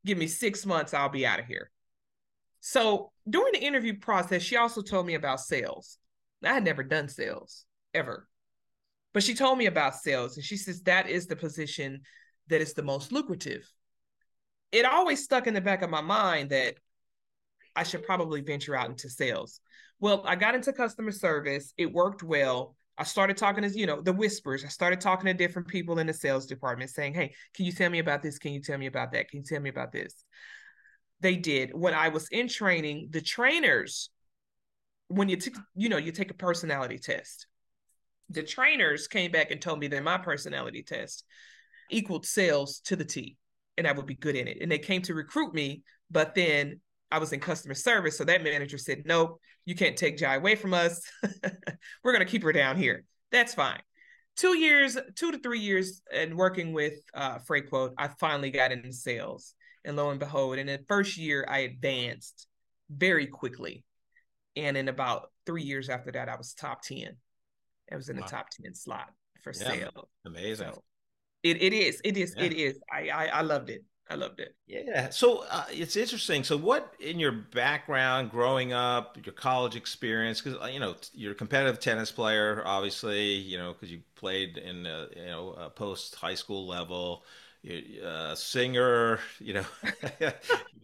give 0.06 0.20
me 0.20 0.28
six 0.28 0.68
months, 0.68 0.94
I'll 0.94 1.10
be 1.10 1.26
out 1.26 1.40
of 1.40 1.48
here. 1.48 1.72
So 2.60 3.12
during 3.28 3.54
the 3.54 3.66
interview 3.66 3.98
process, 3.98 4.44
she 4.44 4.58
also 4.58 4.84
told 4.84 5.08
me 5.08 5.16
about 5.16 5.40
sales. 5.40 5.98
I 6.44 6.54
had 6.54 6.64
never 6.64 6.84
done 6.84 7.08
sales 7.08 7.66
ever. 7.92 8.28
But 9.16 9.24
she 9.24 9.34
told 9.34 9.58
me 9.58 9.66
about 9.66 9.96
sales 9.96 10.38
and 10.38 10.46
she 10.46 10.58
says 10.58 10.84
that 10.84 11.10
is 11.10 11.26
the 11.26 11.36
position 11.36 12.02
that 12.50 12.62
is 12.62 12.76
the 12.76 12.84
most 12.84 13.12
lucrative. 13.12 13.68
It 14.72 14.86
always 14.86 15.24
stuck 15.24 15.48
in 15.48 15.56
the 15.56 15.60
back 15.60 15.82
of 15.82 15.90
my 15.90 16.02
mind 16.02 16.52
that 16.52 16.76
I 17.76 17.84
should 17.84 18.04
probably 18.04 18.42
venture 18.42 18.76
out 18.76 18.90
into 18.90 19.10
sales. 19.10 19.62
Well, 20.00 20.24
I 20.26 20.36
got 20.36 20.56
into 20.56 20.74
customer 20.74 21.12
service. 21.12 21.74
It 21.78 21.92
worked 21.92 22.24
well. 22.24 22.76
I 22.98 23.04
started 23.04 23.38
talking 23.38 23.64
to, 23.64 23.70
you 23.70 23.86
know, 23.86 24.02
the 24.02 24.14
whispers. 24.14 24.66
I 24.66 24.68
started 24.68 25.00
talking 25.00 25.26
to 25.26 25.34
different 25.34 25.68
people 25.68 26.00
in 26.00 26.08
the 26.08 26.14
sales 26.14 26.46
department 26.46 26.90
saying, 26.90 27.14
Hey, 27.14 27.34
can 27.54 27.66
you 27.66 27.72
tell 27.72 27.90
me 27.90 28.00
about 28.00 28.22
this? 28.22 28.40
Can 28.40 28.54
you 28.54 28.62
tell 28.62 28.78
me 28.78 28.88
about 28.88 29.12
that? 29.14 29.30
Can 29.30 29.40
you 29.40 29.46
tell 29.46 29.62
me 29.62 29.70
about 29.70 29.92
this? 29.92 30.14
They 31.22 31.36
did. 31.36 31.72
When 31.74 31.94
I 31.94 32.10
was 32.10 32.28
in 32.30 32.48
training, 32.48 33.10
the 33.12 33.22
trainers, 33.22 34.10
when 35.08 35.30
you 35.30 35.38
took, 35.38 35.56
you 35.76 35.90
know, 35.90 35.98
you 35.98 36.12
take 36.12 36.32
a 36.32 36.36
personality 36.36 36.98
test, 36.98 37.48
the 38.30 38.44
trainers 38.44 39.08
came 39.08 39.32
back 39.32 39.52
and 39.52 39.62
told 39.62 39.80
me 39.80 39.88
that 39.88 40.04
my 40.04 40.18
personality 40.18 40.84
test 40.84 41.24
equaled 41.90 42.26
sales 42.26 42.80
to 42.82 42.96
the 42.96 43.06
T 43.06 43.38
and 43.80 43.88
I 43.88 43.94
would 43.94 44.06
be 44.06 44.16
good 44.16 44.36
in 44.36 44.48
it. 44.48 44.58
And 44.62 44.72
they 44.72 44.78
came 44.78 45.02
to 45.04 45.14
recruit 45.14 45.54
me, 45.54 45.84
but 46.12 46.36
then 46.36 46.82
I 47.12 47.20
was 47.20 47.34
in 47.34 47.40
customer 47.40 47.74
service. 47.74 48.18
So 48.18 48.24
that 48.26 48.44
manager 48.44 48.78
said, 48.78 49.04
Nope, 49.06 49.40
you 49.66 49.76
can't 49.76 49.98
take 49.98 50.18
Jy 50.18 50.36
away 50.36 50.56
from 50.56 50.74
us. 50.74 51.02
We're 52.04 52.14
going 52.14 52.26
to 52.26 52.32
keep 52.32 52.44
her 52.44 52.54
down 52.54 52.78
here. 52.78 53.04
That's 53.32 53.54
fine. 53.54 53.82
Two 54.36 54.58
years, 54.58 54.98
two 55.16 55.32
to 55.32 55.40
three 55.40 55.60
years, 55.60 56.02
and 56.14 56.36
working 56.36 56.72
with 56.72 56.94
uh, 57.14 57.40
Freightquote, 57.40 57.94
I 57.98 58.08
finally 58.20 58.52
got 58.52 58.72
into 58.72 58.94
sales. 58.94 59.54
And 59.84 59.96
lo 59.96 60.10
and 60.12 60.20
behold, 60.20 60.58
in 60.58 60.68
the 60.68 60.80
first 60.88 61.18
year, 61.18 61.46
I 61.50 61.60
advanced 61.60 62.48
very 62.90 63.28
quickly. 63.28 63.84
And 64.56 64.78
in 64.78 64.88
about 64.88 65.32
three 65.46 65.64
years 65.64 65.90
after 65.90 66.12
that, 66.12 66.30
I 66.30 66.36
was 66.36 66.54
top 66.54 66.82
10. 66.84 67.16
I 67.92 67.96
was 67.96 68.10
in 68.10 68.16
the 68.16 68.22
top 68.24 68.48
10 68.62 68.74
slot 68.76 69.10
for 69.42 69.52
yeah, 69.56 69.68
sale. 69.68 70.10
Amazing. 70.26 70.70
So 70.74 70.84
it, 71.44 71.62
it 71.62 71.74
is. 71.74 72.02
It 72.04 72.18
is. 72.18 72.34
Yeah. 72.38 72.44
It 72.44 72.54
is. 72.54 72.80
I, 72.92 73.10
I, 73.10 73.26
I 73.28 73.42
loved 73.42 73.70
it. 73.70 73.84
I 74.12 74.16
loved 74.16 74.40
it. 74.40 74.56
Yeah. 74.66 75.10
So 75.10 75.46
uh, 75.50 75.66
it's 75.70 75.96
interesting. 75.96 76.44
So, 76.44 76.58
what 76.58 76.96
in 77.00 77.20
your 77.20 77.32
background, 77.32 78.32
growing 78.32 78.74
up, 78.74 79.18
your 79.24 79.34
college 79.34 79.76
experience, 79.76 80.42
because 80.42 80.60
uh, 80.60 80.66
you 80.66 80.80
know 80.80 80.96
you're 81.14 81.34
a 81.34 81.36
competitive 81.36 81.80
tennis 81.80 82.12
player, 82.12 82.64
obviously, 82.66 83.34
you 83.34 83.58
know, 83.60 83.74
because 83.74 83.92
you 83.92 84.02
played 84.16 84.58
in 84.58 84.88
a, 84.88 85.08
you 85.16 85.26
know 85.26 85.72
post 85.76 86.16
high 86.16 86.34
school 86.34 86.66
level, 86.68 87.24
you're 87.62 88.04
a 88.04 88.36
singer, 88.36 89.20
you 89.40 89.54
know, 89.54 89.66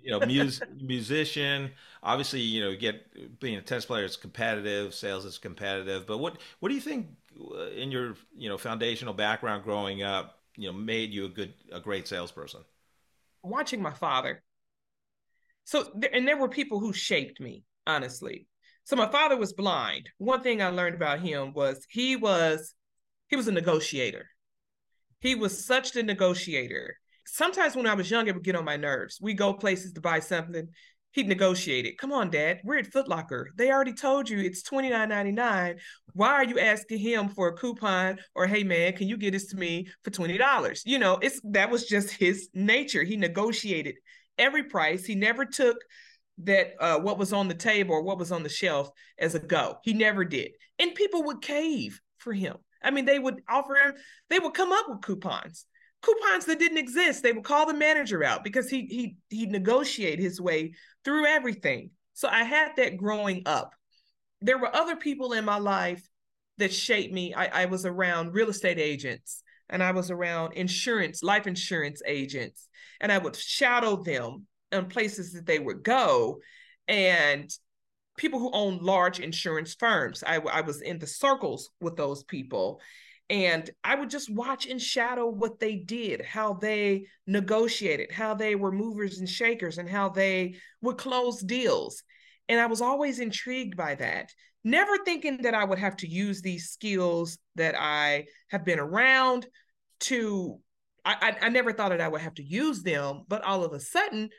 you 0.04 0.12
know, 0.12 0.20
mus- 0.22 0.62
musician. 0.80 1.72
Obviously, 2.04 2.42
you 2.42 2.62
know, 2.62 2.76
get 2.76 3.40
being 3.40 3.58
a 3.58 3.62
tennis 3.62 3.86
player 3.86 4.06
is 4.06 4.18
competitive, 4.18 4.94
sales 4.94 5.26
is 5.26 5.40
competitive. 5.40 6.06
But 6.06 6.20
what 6.20 6.38
what 6.60 6.70
do 6.70 6.76
you 6.76 6.82
think 6.82 7.08
uh, 7.40 7.70
in 7.72 7.90
your 7.92 8.16
you 8.38 8.50
know 8.50 8.58
foundational 8.60 9.16
background 9.16 9.64
growing 9.64 10.04
up, 10.04 10.40
you 10.58 10.68
know, 10.72 10.78
made 10.78 11.12
you 11.12 11.26
a 11.26 11.30
good 11.30 11.54
a 11.72 11.80
great 11.80 12.08
salesperson? 12.08 12.62
Watching 13.46 13.82
my 13.82 13.94
father. 13.94 14.44
So, 15.64 15.92
and 16.14 16.28
there 16.28 16.38
were 16.38 16.50
people 16.50 16.80
who 16.80 16.94
shaped 16.94 17.40
me, 17.40 17.64
honestly. 17.88 18.48
So 18.84 18.96
my 18.96 19.10
father 19.12 19.36
was 19.36 19.54
blind. 19.54 20.10
One 20.20 20.42
thing 20.42 20.62
I 20.62 20.70
learned 20.70 20.96
about 20.96 21.20
him 21.20 21.54
was 21.54 21.86
he 21.90 22.16
was 22.16 22.74
he 23.28 23.36
was 23.36 23.48
a 23.48 23.52
negotiator. 23.52 24.28
He 25.20 25.34
was 25.34 25.66
such 25.66 25.92
the 25.92 26.04
negotiator. 26.04 26.98
Sometimes 27.26 27.76
when 27.76 27.88
I 27.88 27.96
was 27.96 28.12
young, 28.12 28.28
it 28.28 28.36
would 28.36 28.44
get 28.44 28.56
on 28.56 28.64
my 28.64 28.78
nerves. 28.78 29.18
We 29.20 29.34
go 29.34 29.54
places 29.54 29.94
to 29.94 30.02
buy 30.02 30.20
something. 30.20 30.70
He'd 31.16 31.30
negotiate 31.30 31.86
it. 31.86 31.98
Come 31.98 32.12
on, 32.12 32.30
Dad. 32.30 32.60
We're 32.66 32.80
at 32.80 32.88
Foot 32.88 33.08
Locker. 33.08 33.50
They 33.56 33.72
already 33.72 33.94
told 33.94 34.30
you 34.30 34.38
it's 34.40 34.62
twenty 34.62 34.90
nine 34.90 35.08
ninety 35.08 35.32
nine. 35.32 35.78
Why 36.12 36.32
are 36.32 36.44
you 36.44 36.60
asking 36.60 37.00
him 37.00 37.30
for 37.30 37.48
a 37.48 37.54
coupon? 37.54 38.20
Or 38.36 38.48
hey, 38.48 38.66
man, 38.66 38.92
can 38.92 39.08
you 39.08 39.16
get 39.16 39.32
this 39.32 39.48
to 39.52 39.56
me 39.56 39.88
for 40.04 40.10
twenty 40.10 40.38
dollars? 40.38 40.84
You 40.86 41.00
know, 41.00 41.18
it's 41.22 41.40
that 41.46 41.72
was 41.72 41.86
just 41.86 42.12
his 42.12 42.50
nature. 42.54 43.02
He 43.02 43.16
negotiated 43.16 43.96
every 44.38 44.64
price. 44.64 45.06
He 45.06 45.16
never 45.16 45.46
took 45.46 45.78
that 46.40 46.74
uh, 46.82 47.00
what 47.00 47.18
was 47.18 47.32
on 47.32 47.48
the 47.48 47.54
table 47.54 47.96
or 47.96 48.02
what 48.02 48.20
was 48.20 48.34
on 48.34 48.44
the 48.44 48.50
shelf 48.50 48.90
as 49.18 49.36
a 49.36 49.40
go. 49.40 49.78
He 49.86 49.94
never 49.94 50.26
did, 50.26 50.52
and 50.80 50.94
people 50.96 51.24
would 51.24 51.42
cave 51.42 52.02
for 52.18 52.34
him. 52.34 52.58
I 52.84 52.92
mean, 52.92 53.06
they 53.06 53.20
would 53.20 53.42
offer 53.48 53.76
him. 53.76 53.94
They 54.30 54.40
would 54.40 54.54
come 54.54 54.74
up 54.74 54.90
with 54.90 55.02
coupons 55.02 55.66
coupons 56.06 56.46
that 56.46 56.60
didn't 56.60 56.78
exist. 56.78 57.24
They 57.24 57.34
would 57.34 57.44
call 57.44 57.66
the 57.66 57.74
manager 57.74 58.24
out 58.24 58.44
because 58.44 58.70
he 58.70 58.86
he 58.86 59.18
he 59.30 59.46
negotiate 59.46 60.20
his 60.20 60.40
way 60.40 60.74
through 61.04 61.26
everything. 61.26 61.92
So 62.14 62.28
I 62.28 62.44
had 62.44 62.76
that 62.78 62.98
growing 62.98 63.44
up. 63.46 63.74
There 64.42 64.58
were 64.58 64.74
other 64.74 64.96
people 64.96 65.34
in 65.34 65.46
my 65.46 65.58
life 65.58 66.08
that 66.58 66.74
shaped 66.74 67.14
me. 67.14 67.34
I, 67.34 67.64
I 67.64 67.66
was 67.66 67.86
around 67.86 68.34
real 68.34 68.50
estate 68.50 68.80
agents 68.80 69.42
and 69.70 69.82
I 69.84 69.92
was 69.92 70.12
around 70.12 70.54
insurance, 70.54 71.24
life 71.24 71.48
insurance 71.48 72.02
agents, 72.06 72.68
and 73.02 73.12
I 73.12 73.18
would 73.18 73.36
shadow 73.36 74.04
them 74.04 74.46
in 74.72 74.86
places 74.86 75.34
that 75.34 75.46
they 75.46 75.60
would 75.60 75.84
go. 75.84 76.40
And 76.88 77.52
people 78.18 78.40
who 78.40 78.52
own 78.54 78.78
large 78.82 79.20
insurance 79.20 79.76
firms. 79.76 80.24
I, 80.26 80.38
I 80.38 80.62
was 80.62 80.82
in 80.82 81.00
the 81.00 81.08
circles 81.08 81.70
with 81.82 81.96
those 81.96 82.24
people. 82.24 82.80
And 83.30 83.70
I 83.84 83.96
would 83.96 84.10
just 84.10 84.34
watch 84.34 84.68
and 84.68 84.80
shadow 84.80 85.28
what 85.28 85.60
they 85.60 85.78
did, 85.78 86.24
how 86.24 86.54
they 86.54 87.08
negotiated, 87.26 88.12
how 88.12 88.36
they 88.36 88.54
were 88.56 88.72
movers 88.72 89.18
and 89.18 89.28
shakers, 89.28 89.80
and 89.80 89.90
how 89.90 90.10
they 90.10 90.56
would 90.82 90.98
close 90.98 91.42
deals. 91.42 92.04
And 92.48 92.60
I 92.60 92.68
was 92.68 92.82
always 92.82 93.20
intrigued 93.20 93.76
by 93.76 93.96
that, 93.96 94.32
never 94.64 94.98
thinking 95.00 95.42
that 95.42 95.56
I 95.56 95.64
would 95.64 95.80
have 95.80 95.96
to 95.98 96.08
use 96.08 96.42
these 96.42 96.70
skills 96.70 97.40
that 97.56 97.76
I 97.76 98.26
have 98.50 98.64
been 98.64 98.80
around 98.80 99.48
to. 100.02 100.60
I, 101.04 101.16
I, 101.42 101.46
I 101.48 101.50
never 101.50 101.74
thought 101.74 101.90
that 101.90 102.02
I 102.02 102.08
would 102.08 102.22
have 102.22 102.36
to 102.36 102.44
use 102.44 102.84
them, 102.84 103.24
but 103.28 103.44
all 103.44 103.64
of 103.64 103.74
a 103.74 103.80
sudden, 103.80 104.30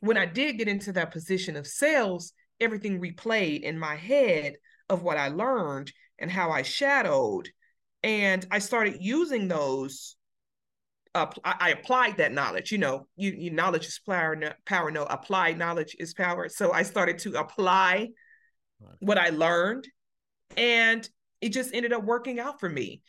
when 0.00 0.16
I 0.16 0.26
did 0.26 0.58
get 0.58 0.68
into 0.68 0.92
that 0.92 1.10
position 1.10 1.56
of 1.56 1.66
sales, 1.66 2.32
everything 2.60 3.00
replayed 3.00 3.62
in 3.62 3.76
my 3.76 3.96
head 3.96 4.54
of 4.88 5.02
what 5.02 5.16
I 5.16 5.28
learned 5.28 5.92
and 6.18 6.30
how 6.30 6.50
I 6.50 6.62
shadowed 6.62 7.50
and 8.06 8.46
I 8.52 8.60
started 8.60 8.98
using 9.00 9.48
those. 9.48 10.14
Uh, 11.12 11.26
I, 11.44 11.54
I, 11.58 11.70
applied 11.70 12.18
that 12.18 12.32
knowledge. 12.32 12.70
You 12.70 12.78
know, 12.78 13.08
you, 13.16 13.32
you 13.32 13.50
knowledge 13.50 13.86
is 13.86 14.00
power. 14.08 14.36
No, 14.36 14.52
power. 14.64 14.92
No, 14.92 15.02
applied 15.02 15.58
knowledge 15.58 15.96
is 15.98 16.14
power. 16.14 16.48
So 16.48 16.72
I 16.72 16.84
started 16.84 17.18
to 17.20 17.40
apply 17.40 18.10
right. 18.80 18.96
what 19.00 19.18
I 19.18 19.30
learned, 19.30 19.88
and 20.56 21.08
it 21.40 21.48
just 21.48 21.74
ended 21.74 21.92
up 21.92 22.04
working 22.04 22.38
out 22.38 22.60
for 22.60 22.68
me. 22.68 23.02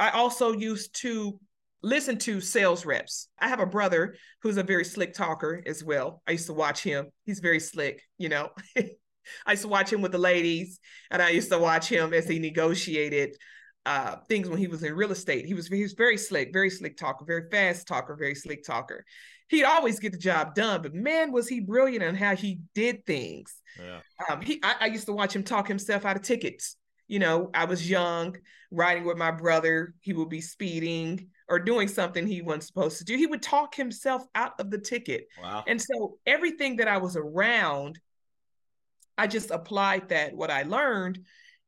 I 0.00 0.10
also 0.10 0.52
used 0.52 0.98
to 1.02 1.38
listen 1.82 2.16
to 2.18 2.40
sales 2.40 2.86
reps. 2.86 3.28
I 3.38 3.48
have 3.48 3.60
a 3.60 3.66
brother 3.66 4.16
who's 4.42 4.56
a 4.56 4.62
very 4.62 4.84
slick 4.84 5.12
talker 5.12 5.62
as 5.66 5.84
well. 5.84 6.22
I 6.26 6.32
used 6.32 6.46
to 6.46 6.54
watch 6.54 6.82
him. 6.82 7.08
He's 7.26 7.40
very 7.40 7.60
slick, 7.60 8.00
you 8.16 8.30
know. 8.30 8.48
I 9.46 9.50
used 9.50 9.62
to 9.62 9.68
watch 9.68 9.92
him 9.92 10.00
with 10.00 10.12
the 10.12 10.18
ladies, 10.18 10.80
and 11.10 11.20
I 11.20 11.30
used 11.30 11.50
to 11.50 11.58
watch 11.58 11.86
him 11.86 12.14
as 12.14 12.26
he 12.26 12.38
negotiated 12.38 13.36
uh, 13.88 14.16
things 14.28 14.50
when 14.50 14.58
he 14.58 14.66
was 14.66 14.82
in 14.82 14.94
real 14.94 15.12
estate. 15.12 15.46
He 15.46 15.54
was 15.54 15.68
he 15.68 15.82
was 15.82 15.94
very 15.94 16.18
slick, 16.18 16.52
very 16.52 16.68
slick 16.68 16.98
talker, 16.98 17.24
very 17.24 17.48
fast 17.50 17.88
talker, 17.88 18.14
very 18.14 18.34
slick 18.34 18.62
talker. 18.62 19.06
He'd 19.48 19.64
always 19.64 19.98
get 19.98 20.12
the 20.12 20.18
job 20.18 20.54
done, 20.54 20.82
but 20.82 20.92
man, 20.92 21.32
was 21.32 21.48
he 21.48 21.60
brilliant 21.60 22.04
on 22.04 22.14
how 22.14 22.36
he 22.36 22.60
did 22.74 23.06
things. 23.06 23.62
Yeah. 23.82 24.00
Um, 24.28 24.42
he 24.42 24.60
I, 24.62 24.74
I 24.80 24.86
used 24.88 25.06
to 25.06 25.14
watch 25.14 25.34
him 25.34 25.42
talk 25.42 25.66
himself 25.66 26.04
out 26.04 26.16
of 26.16 26.22
tickets. 26.22 26.76
You 27.06 27.18
know, 27.18 27.50
I 27.54 27.64
was 27.64 27.88
young, 27.88 28.36
riding 28.70 29.04
with 29.04 29.16
my 29.16 29.30
brother. 29.30 29.94
He 30.00 30.12
would 30.12 30.28
be 30.28 30.42
speeding 30.42 31.30
or 31.48 31.58
doing 31.58 31.88
something 31.88 32.26
he 32.26 32.42
wasn't 32.42 32.64
supposed 32.64 32.98
to 32.98 33.04
do. 33.04 33.16
He 33.16 33.26
would 33.26 33.40
talk 33.40 33.74
himself 33.74 34.22
out 34.34 34.60
of 34.60 34.70
the 34.70 34.76
ticket. 34.76 35.28
Wow. 35.42 35.64
And 35.66 35.80
so 35.80 36.18
everything 36.26 36.76
that 36.76 36.88
I 36.88 36.98
was 36.98 37.16
around, 37.16 37.98
I 39.16 39.28
just 39.28 39.50
applied 39.50 40.10
that 40.10 40.34
what 40.34 40.50
I 40.50 40.64
learned 40.64 41.20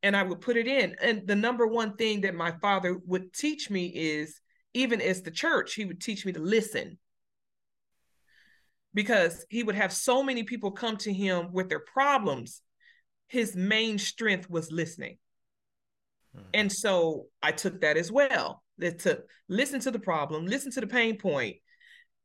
and 0.02 0.16
I 0.16 0.22
would 0.22 0.40
put 0.40 0.56
it 0.56 0.66
in. 0.66 0.96
And 1.02 1.26
the 1.26 1.36
number 1.36 1.66
one 1.66 1.96
thing 1.96 2.22
that 2.22 2.34
my 2.34 2.52
father 2.62 2.98
would 3.06 3.32
teach 3.32 3.70
me 3.70 3.86
is 3.86 4.40
even 4.72 5.00
as 5.00 5.22
the 5.22 5.30
church, 5.30 5.74
he 5.74 5.84
would 5.84 6.00
teach 6.00 6.24
me 6.24 6.32
to 6.32 6.40
listen. 6.40 6.98
Because 8.92 9.44
he 9.48 9.62
would 9.62 9.76
have 9.76 9.92
so 9.92 10.22
many 10.22 10.42
people 10.42 10.72
come 10.72 10.96
to 10.98 11.12
him 11.12 11.52
with 11.52 11.68
their 11.68 11.80
problems. 11.80 12.62
His 13.28 13.54
main 13.54 13.98
strength 13.98 14.50
was 14.50 14.72
listening. 14.72 15.18
Hmm. 16.34 16.42
And 16.54 16.72
so 16.72 17.26
I 17.42 17.52
took 17.52 17.82
that 17.82 17.96
as 17.96 18.10
well. 18.10 18.62
That 18.78 19.00
to 19.00 19.22
listen 19.48 19.80
to 19.80 19.90
the 19.90 19.98
problem, 19.98 20.46
listen 20.46 20.72
to 20.72 20.80
the 20.80 20.86
pain 20.86 21.18
point. 21.18 21.56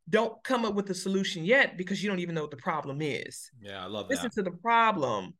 Don't 0.09 0.41
come 0.43 0.65
up 0.65 0.75
with 0.75 0.89
a 0.89 0.93
solution 0.93 1.43
yet 1.43 1.77
because 1.77 2.01
you 2.01 2.09
don't 2.09 2.19
even 2.19 2.35
know 2.35 2.43
what 2.43 2.51
the 2.51 2.57
problem 2.57 3.01
is. 3.01 3.51
Yeah, 3.59 3.83
I 3.83 3.87
love 3.87 4.07
listen 4.07 4.23
that. 4.23 4.29
Listen 4.29 4.43
to 4.45 4.51
the 4.51 4.57
problem. 4.57 5.33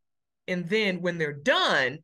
And 0.47 0.67
then 0.67 1.01
when 1.01 1.17
they're 1.17 1.33
done, 1.33 1.99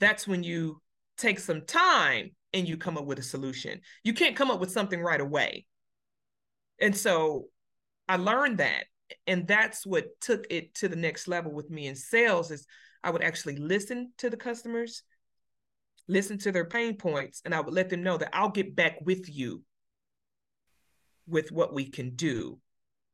that's 0.00 0.26
when 0.26 0.42
you 0.42 0.80
take 1.16 1.38
some 1.38 1.64
time 1.66 2.30
and 2.52 2.68
you 2.68 2.76
come 2.76 2.98
up 2.98 3.04
with 3.04 3.18
a 3.18 3.22
solution. 3.22 3.80
You 4.02 4.14
can't 4.14 4.36
come 4.36 4.50
up 4.50 4.58
with 4.58 4.72
something 4.72 5.00
right 5.00 5.20
away. 5.20 5.66
And 6.80 6.96
so 6.96 7.46
I 8.08 8.16
learned 8.16 8.58
that. 8.58 8.84
And 9.26 9.46
that's 9.46 9.86
what 9.86 10.20
took 10.20 10.46
it 10.50 10.74
to 10.76 10.88
the 10.88 10.96
next 10.96 11.28
level 11.28 11.52
with 11.52 11.70
me 11.70 11.86
in 11.86 11.96
sales 11.96 12.50
is 12.50 12.66
I 13.02 13.10
would 13.10 13.22
actually 13.22 13.56
listen 13.56 14.12
to 14.18 14.30
the 14.30 14.36
customers, 14.36 15.02
listen 16.08 16.38
to 16.38 16.52
their 16.52 16.64
pain 16.64 16.96
points, 16.96 17.42
and 17.44 17.54
I 17.54 17.60
would 17.60 17.74
let 17.74 17.88
them 17.88 18.02
know 18.02 18.16
that 18.16 18.34
I'll 18.34 18.50
get 18.50 18.74
back 18.74 18.98
with 19.04 19.28
you 19.28 19.62
with 21.26 21.52
what 21.52 21.74
we 21.74 21.88
can 21.88 22.10
do. 22.16 22.58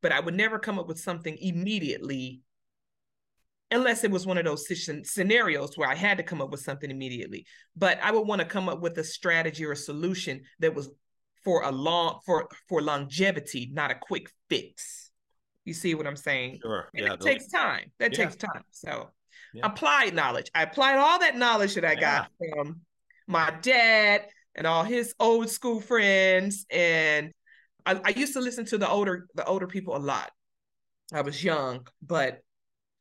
But 0.02 0.12
I 0.12 0.20
would 0.20 0.34
never 0.34 0.58
come 0.58 0.78
up 0.78 0.86
with 0.86 1.00
something 1.00 1.36
immediately 1.40 2.42
unless 3.70 4.04
it 4.04 4.10
was 4.10 4.26
one 4.26 4.38
of 4.38 4.44
those 4.44 4.66
scenarios 5.04 5.76
where 5.76 5.88
I 5.88 5.94
had 5.94 6.18
to 6.18 6.22
come 6.22 6.40
up 6.40 6.50
with 6.50 6.60
something 6.60 6.90
immediately. 6.90 7.46
But 7.76 7.98
I 8.02 8.12
would 8.12 8.26
want 8.26 8.40
to 8.40 8.46
come 8.46 8.68
up 8.68 8.80
with 8.80 8.96
a 8.98 9.04
strategy 9.04 9.64
or 9.64 9.72
a 9.72 9.76
solution 9.76 10.42
that 10.60 10.74
was 10.74 10.90
for 11.44 11.62
a 11.62 11.70
long 11.70 12.20
for 12.24 12.48
for 12.68 12.82
longevity, 12.82 13.70
not 13.72 13.90
a 13.90 13.94
quick 13.94 14.30
fix. 14.48 15.10
You 15.64 15.74
see 15.74 15.94
what 15.94 16.06
I'm 16.06 16.16
saying? 16.16 16.60
Sure. 16.62 16.88
And 16.94 17.06
yeah, 17.06 17.12
it 17.14 17.20
takes 17.20 17.48
time. 17.48 17.90
That 17.98 18.12
yeah. 18.12 18.24
takes 18.24 18.36
time. 18.36 18.62
So 18.70 19.10
yeah. 19.52 19.66
applied 19.66 20.14
knowledge. 20.14 20.50
I 20.54 20.62
applied 20.62 20.96
all 20.96 21.18
that 21.18 21.36
knowledge 21.36 21.74
that 21.74 21.84
I 21.84 21.96
got 21.96 22.30
from 22.38 22.80
my 23.26 23.52
dad 23.62 24.26
and 24.54 24.66
all 24.66 24.84
his 24.84 25.14
old 25.18 25.50
school 25.50 25.80
friends. 25.80 26.66
And 26.70 27.32
I, 27.84 28.00
I 28.04 28.08
used 28.10 28.34
to 28.34 28.40
listen 28.40 28.64
to 28.66 28.78
the 28.78 28.88
older 28.88 29.26
the 29.34 29.44
older 29.44 29.66
people 29.66 29.96
a 29.96 29.98
lot. 29.98 30.30
I 31.12 31.22
was 31.22 31.42
young, 31.42 31.86
but 32.02 32.42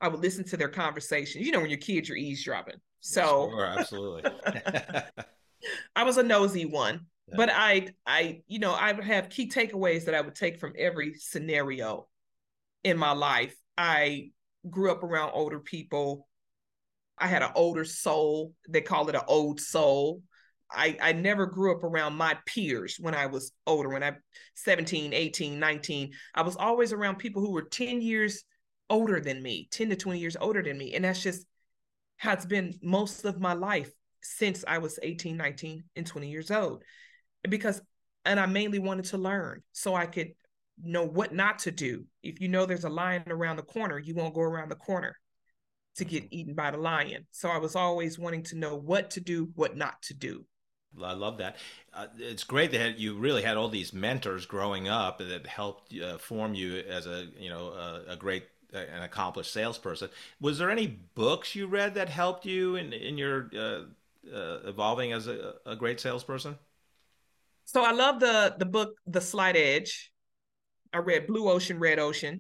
I 0.01 0.08
would 0.08 0.19
listen 0.19 0.43
to 0.45 0.58
their 0.58 0.69
conversations. 0.69 1.45
You 1.45 1.51
know, 1.51 1.62
when 1.62 1.69
your 1.69 1.79
kids 1.79 2.10
are 2.10 2.15
eavesdropping. 2.15 2.75
So 2.99 3.49
sure, 3.49 3.65
absolutely. 3.65 4.31
I 5.95 6.03
was 6.03 6.17
a 6.17 6.23
nosy 6.23 6.65
one, 6.65 7.05
yeah. 7.27 7.36
but 7.38 7.49
I, 7.51 7.89
I, 8.05 8.41
you 8.47 8.60
know, 8.60 8.73
I 8.73 8.91
would 8.91 9.05
have 9.05 9.29
key 9.29 9.49
takeaways 9.49 10.05
that 10.05 10.15
I 10.15 10.21
would 10.21 10.36
take 10.36 10.60
from 10.60 10.73
every 10.77 11.15
scenario 11.15 12.08
in 12.84 12.97
my 12.97 13.12
life. 13.12 13.55
I 13.77 14.31
grew 14.69 14.91
up 14.91 15.03
around 15.03 15.31
older 15.34 15.60
people. 15.60 16.27
I 17.17 17.27
had 17.27 17.43
an 17.43 17.51
older 17.55 17.86
soul. 17.86 18.53
They 18.67 18.81
call 18.81 19.10
it 19.10 19.15
an 19.15 19.21
old 19.27 19.60
soul. 19.60 20.21
I, 20.71 20.97
I 21.01 21.13
never 21.13 21.45
grew 21.45 21.75
up 21.75 21.84
around 21.84 22.15
my 22.15 22.38
peers 22.45 22.97
when 22.99 23.13
I 23.13 23.27
was 23.27 23.51
older, 23.67 23.89
when 23.89 24.03
I'm 24.03 24.17
17, 24.55 25.13
18, 25.13 25.60
19. 25.60 26.12
I 26.34 26.41
was 26.41 26.55
always 26.55 26.91
around 26.91 27.17
people 27.17 27.41
who 27.41 27.51
were 27.51 27.63
10 27.63 28.01
years 28.01 28.43
older 28.89 29.19
than 29.19 29.41
me, 29.41 29.67
10 29.71 29.89
to 29.89 29.95
20 29.95 30.19
years 30.19 30.38
older 30.39 30.62
than 30.62 30.78
me. 30.78 30.93
And 30.93 31.06
that's 31.06 31.21
just 31.21 31.45
how 32.17 32.34
it's 32.34 32.45
been 32.45 32.74
most 32.82 33.26
of 33.26 33.39
my 33.39 33.54
life 33.54 33.91
since 34.21 34.63
I 34.67 34.78
was 34.80 35.00
18, 35.02 35.38
19, 35.38 35.84
and 35.95 36.06
20 36.08 36.30
years 36.30 36.52
old. 36.52 36.84
Because, 37.48 37.82
and 38.26 38.39
I 38.39 38.45
mainly 38.45 38.80
wanted 38.80 39.06
to 39.06 39.17
learn 39.17 39.62
so 39.71 39.95
I 39.95 40.06
could 40.06 40.32
know 40.82 41.04
what 41.04 41.34
not 41.34 41.60
to 41.60 41.71
do. 41.71 42.06
If 42.24 42.41
you 42.41 42.48
know 42.48 42.65
there's 42.65 42.84
a 42.84 42.89
lion 42.89 43.24
around 43.28 43.58
the 43.58 43.63
corner, 43.63 44.00
you 44.00 44.15
won't 44.15 44.34
go 44.34 44.41
around 44.41 44.69
the 44.69 44.76
corner 44.76 45.15
to 45.98 46.06
get 46.06 46.28
eaten 46.32 46.54
by 46.54 46.71
the 46.71 46.78
lion. 46.78 47.26
So 47.32 47.50
I 47.50 47.58
was 47.58 47.76
always 47.76 48.19
wanting 48.19 48.43
to 48.43 48.58
know 48.58 48.76
what 48.76 49.12
to 49.12 49.21
do, 49.21 49.50
what 49.56 49.78
not 49.78 50.02
to 50.04 50.13
do. 50.13 50.45
I 51.04 51.13
love 51.13 51.38
that. 51.39 51.58
Uh, 51.93 52.08
it's 52.17 52.43
great 52.43 52.71
that 52.71 52.98
you 52.98 53.17
really 53.17 53.41
had 53.41 53.58
all 53.58 53.67
these 53.67 53.93
mentors 53.93 54.45
growing 54.45 54.88
up 54.88 55.19
that 55.19 55.45
helped 55.45 55.93
uh, 55.98 56.17
form 56.17 56.54
you 56.54 56.78
as 56.78 57.06
a 57.06 57.28
you 57.38 57.50
know 57.50 57.67
a, 57.67 58.13
a 58.13 58.15
great 58.15 58.45
an 58.76 59.04
accomplished 59.04 59.52
salesperson. 59.52 60.10
Was 60.40 60.58
there 60.58 60.70
any 60.70 61.00
books 61.16 61.56
you 61.56 61.68
read 61.68 61.96
that 61.96 62.10
helped 62.10 62.46
you 62.46 62.76
in 62.76 62.94
in 62.94 63.18
your 63.18 63.50
uh, 63.56 63.82
uh, 64.34 64.60
evolving 64.66 65.14
as 65.14 65.28
a, 65.28 65.56
a, 65.66 65.76
great 65.76 66.00
salesperson? 66.00 66.58
So 67.66 67.84
I 67.84 67.92
love 67.92 68.20
the 68.20 68.56
the 68.58 68.66
book 68.66 68.96
The 69.08 69.22
Slight 69.22 69.56
Edge. 69.56 70.12
I 70.94 71.00
read 71.00 71.28
Blue 71.28 71.50
Ocean, 71.50 71.80
Red 71.80 72.00
Ocean. 72.00 72.40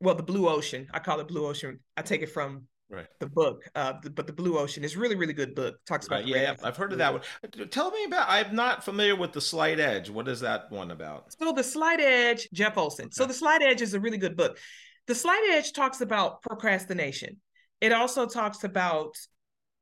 Well, 0.00 0.14
the 0.14 0.22
Blue 0.22 0.48
Ocean. 0.48 0.88
I 0.92 0.98
call 0.98 1.20
it 1.20 1.28
Blue 1.28 1.46
Ocean. 1.46 1.78
I 1.96 2.02
take 2.02 2.22
it 2.22 2.30
from 2.30 2.66
right. 2.92 3.06
the 3.20 3.26
book. 3.26 3.64
Uh, 3.74 3.94
the, 4.02 4.10
but 4.10 4.26
the 4.26 4.32
Blue 4.32 4.58
Ocean 4.58 4.84
is 4.84 4.96
really, 4.96 5.14
really 5.14 5.32
good 5.32 5.54
book. 5.54 5.76
Talks 5.86 6.06
about 6.06 6.24
right. 6.24 6.26
yeah, 6.26 6.54
I've 6.62 6.76
heard 6.76 6.92
of 6.92 6.98
that 6.98 7.12
one. 7.12 7.22
Tell 7.70 7.90
me 7.90 8.04
about. 8.04 8.28
I'm 8.28 8.54
not 8.54 8.84
familiar 8.84 9.16
with 9.16 9.32
the 9.32 9.40
Slight 9.40 9.80
Edge. 9.80 10.10
What 10.10 10.28
is 10.28 10.40
that 10.40 10.70
one 10.70 10.90
about? 10.90 11.32
So 11.38 11.52
the 11.52 11.64
Slight 11.64 12.00
Edge, 12.00 12.48
Jeff 12.52 12.76
Olson. 12.76 13.06
Okay. 13.06 13.12
So 13.12 13.26
the 13.26 13.34
Slight 13.34 13.62
Edge 13.62 13.82
is 13.82 13.94
a 13.94 14.00
really 14.00 14.18
good 14.18 14.36
book. 14.36 14.58
The 15.06 15.14
Slight 15.14 15.42
Edge 15.50 15.72
talks 15.72 16.00
about 16.00 16.42
procrastination. 16.42 17.40
It 17.80 17.92
also 17.92 18.26
talks 18.26 18.64
about 18.64 19.16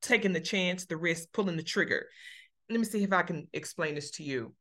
taking 0.02 0.32
the 0.32 0.40
chance, 0.40 0.86
the 0.86 0.96
risk, 0.96 1.28
pulling 1.32 1.56
the 1.56 1.62
trigger. 1.62 2.06
Let 2.68 2.78
me 2.78 2.86
see 2.86 3.02
if 3.02 3.12
I 3.12 3.22
can 3.22 3.48
explain 3.52 3.94
this 3.94 4.12
to 4.12 4.22
you. 4.22 4.54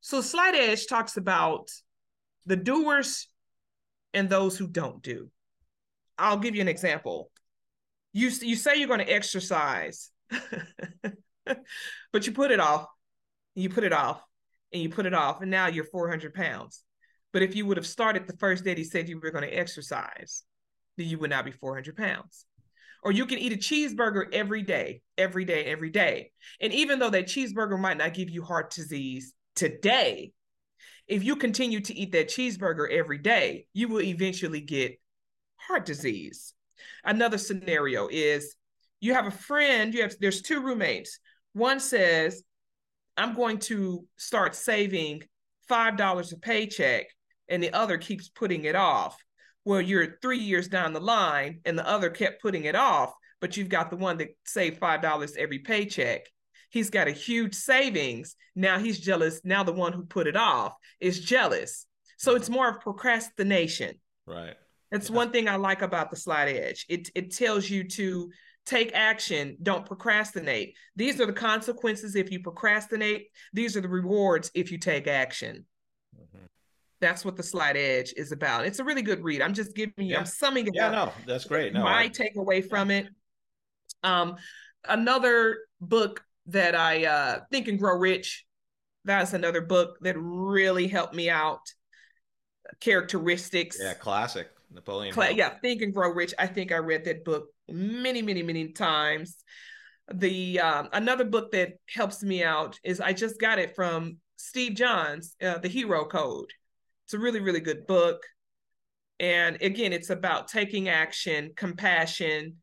So 0.00 0.20
Slight 0.20 0.54
Edge 0.54 0.86
talks 0.86 1.16
about 1.16 1.70
the 2.46 2.56
doers 2.56 3.28
and 4.14 4.28
those 4.28 4.58
who 4.58 4.66
don't 4.66 5.02
do. 5.02 5.30
I'll 6.16 6.38
give 6.38 6.56
you 6.56 6.60
an 6.62 6.68
example 6.68 7.30
you 8.12 8.30
you 8.40 8.56
say 8.56 8.76
you're 8.76 8.88
going 8.88 9.04
to 9.04 9.12
exercise 9.12 10.10
but 12.12 12.26
you 12.26 12.32
put 12.32 12.50
it 12.50 12.60
off 12.60 12.86
you 13.54 13.68
put 13.68 13.84
it 13.84 13.92
off 13.92 14.22
and 14.72 14.82
you 14.82 14.88
put 14.88 15.06
it 15.06 15.14
off 15.14 15.40
and 15.40 15.50
now 15.50 15.66
you're 15.66 15.84
400 15.84 16.34
pounds 16.34 16.82
but 17.32 17.42
if 17.42 17.54
you 17.54 17.66
would 17.66 17.76
have 17.76 17.86
started 17.86 18.26
the 18.26 18.36
first 18.36 18.64
day 18.64 18.74
he 18.74 18.84
said 18.84 19.08
you 19.08 19.18
were 19.20 19.30
going 19.30 19.44
to 19.44 19.56
exercise 19.56 20.44
then 20.96 21.06
you 21.06 21.18
would 21.18 21.30
not 21.30 21.44
be 21.44 21.52
400 21.52 21.96
pounds. 21.96 22.44
Or 23.04 23.12
you 23.12 23.26
can 23.26 23.38
eat 23.38 23.52
a 23.52 23.56
cheeseburger 23.56 24.26
every 24.32 24.62
day 24.62 25.02
every 25.16 25.44
day 25.44 25.64
every 25.66 25.90
day. 25.90 26.32
And 26.60 26.72
even 26.72 26.98
though 26.98 27.10
that 27.10 27.26
cheeseburger 27.26 27.78
might 27.78 27.96
not 27.96 28.14
give 28.14 28.28
you 28.28 28.42
heart 28.42 28.70
disease 28.70 29.32
today 29.54 30.32
if 31.06 31.24
you 31.24 31.36
continue 31.36 31.80
to 31.80 31.94
eat 31.94 32.12
that 32.12 32.28
cheeseburger 32.28 32.90
every 32.90 33.18
day 33.18 33.66
you 33.72 33.88
will 33.88 34.02
eventually 34.02 34.60
get 34.60 35.00
heart 35.56 35.86
disease. 35.86 36.54
Another 37.04 37.38
scenario 37.38 38.08
is 38.08 38.56
you 39.00 39.14
have 39.14 39.26
a 39.26 39.30
friend, 39.30 39.94
you 39.94 40.02
have 40.02 40.14
there's 40.20 40.42
two 40.42 40.60
roommates. 40.60 41.18
One 41.52 41.80
says, 41.80 42.42
I'm 43.16 43.34
going 43.34 43.58
to 43.60 44.04
start 44.16 44.54
saving 44.54 45.22
$5 45.70 46.32
a 46.32 46.36
paycheck, 46.36 47.06
and 47.48 47.62
the 47.62 47.72
other 47.72 47.98
keeps 47.98 48.28
putting 48.28 48.64
it 48.64 48.74
off. 48.74 49.16
Well, 49.64 49.80
you're 49.80 50.18
three 50.22 50.38
years 50.38 50.68
down 50.68 50.92
the 50.92 51.00
line, 51.00 51.60
and 51.64 51.78
the 51.78 51.86
other 51.86 52.10
kept 52.10 52.42
putting 52.42 52.64
it 52.64 52.74
off, 52.74 53.12
but 53.40 53.56
you've 53.56 53.68
got 53.68 53.90
the 53.90 53.96
one 53.96 54.18
that 54.18 54.36
saved 54.44 54.80
$5 54.80 55.36
every 55.36 55.58
paycheck. 55.58 56.22
He's 56.70 56.90
got 56.90 57.08
a 57.08 57.12
huge 57.12 57.54
savings. 57.54 58.36
Now 58.54 58.78
he's 58.78 59.00
jealous. 59.00 59.40
Now 59.44 59.64
the 59.64 59.72
one 59.72 59.92
who 59.92 60.04
put 60.04 60.26
it 60.26 60.36
off 60.36 60.74
is 61.00 61.20
jealous. 61.20 61.86
So 62.18 62.34
it's 62.34 62.50
more 62.50 62.68
of 62.68 62.80
procrastination. 62.80 63.94
Right. 64.26 64.54
That's 64.90 65.10
yeah. 65.10 65.16
one 65.16 65.30
thing 65.30 65.48
I 65.48 65.56
like 65.56 65.82
about 65.82 66.10
the 66.10 66.16
slight 66.16 66.48
edge. 66.48 66.84
It 66.88 67.10
it 67.14 67.34
tells 67.34 67.68
you 67.68 67.84
to 67.88 68.30
take 68.66 68.92
action, 68.94 69.56
don't 69.62 69.86
procrastinate. 69.86 70.74
These 70.94 71.20
are 71.20 71.26
the 71.26 71.32
consequences 71.32 72.16
if 72.16 72.30
you 72.30 72.40
procrastinate. 72.40 73.28
These 73.54 73.76
are 73.76 73.80
the 73.80 73.88
rewards 73.88 74.50
if 74.54 74.70
you 74.70 74.78
take 74.78 75.06
action. 75.06 75.64
That's 77.00 77.24
what 77.24 77.36
the 77.36 77.42
slight 77.42 77.76
edge 77.76 78.12
is 78.16 78.32
about. 78.32 78.66
It's 78.66 78.78
a 78.78 78.84
really 78.84 79.02
good 79.02 79.22
read. 79.22 79.40
I'm 79.40 79.54
just 79.54 79.74
giving 79.74 79.92
you, 79.98 80.12
yeah. 80.12 80.20
I'm 80.20 80.26
summing 80.26 80.66
it 80.66 80.70
up. 80.70 80.74
yeah, 80.74 80.90
no, 80.90 81.12
that's 81.26 81.44
great. 81.44 81.72
No, 81.72 81.84
my 81.84 82.04
I... 82.04 82.08
takeaway 82.08 82.68
from 82.68 82.90
it. 82.90 83.08
Um, 84.02 84.36
another 84.88 85.58
book 85.80 86.24
that 86.46 86.74
I 86.74 87.04
uh, 87.04 87.40
Think 87.50 87.68
and 87.68 87.78
Grow 87.78 87.96
Rich. 87.96 88.44
That's 89.04 89.32
another 89.32 89.60
book 89.60 89.98
that 90.00 90.16
really 90.18 90.88
helped 90.88 91.14
me 91.14 91.30
out. 91.30 91.60
Characteristics. 92.80 93.78
Yeah, 93.80 93.94
classic. 93.94 94.48
Napoleon. 94.70 95.14
Cla- 95.14 95.32
yeah, 95.32 95.50
Think 95.62 95.82
and 95.82 95.94
Grow 95.94 96.10
Rich. 96.12 96.34
I 96.38 96.46
think 96.46 96.72
I 96.72 96.76
read 96.76 97.04
that 97.04 97.24
book 97.24 97.48
many, 97.68 98.22
many, 98.22 98.42
many 98.42 98.72
times. 98.72 99.36
The 100.12 100.60
um, 100.60 100.88
another 100.92 101.24
book 101.24 101.52
that 101.52 101.74
helps 101.88 102.22
me 102.22 102.42
out 102.42 102.78
is 102.82 103.00
I 103.00 103.12
just 103.12 103.40
got 103.40 103.58
it 103.58 103.74
from 103.74 104.18
Steve 104.36 104.74
Johns, 104.74 105.36
uh, 105.42 105.58
The 105.58 105.68
Hero 105.68 106.04
Code. 106.04 106.50
It's 107.08 107.14
a 107.14 107.18
really, 107.18 107.40
really 107.40 107.60
good 107.60 107.86
book. 107.86 108.22
And 109.18 109.56
again, 109.62 109.94
it's 109.94 110.10
about 110.10 110.46
taking 110.46 110.90
action, 110.90 111.52
compassion, 111.56 112.56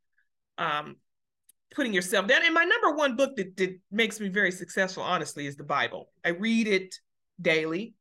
um, 0.60 0.98
putting 1.74 1.96
yourself 1.96 2.28
down. 2.28 2.46
And 2.46 2.54
my 2.54 2.64
number 2.64 2.96
one 2.96 3.16
book 3.16 3.36
that, 3.38 3.58
that 3.58 3.80
makes 3.92 4.20
me 4.20 4.30
very 4.30 4.52
successful, 4.52 5.02
honestly, 5.02 5.48
is 5.48 5.56
the 5.56 5.64
Bible. 5.64 6.10
I 6.24 6.30
read 6.30 6.68
it 6.68 6.94
daily. 7.42 7.96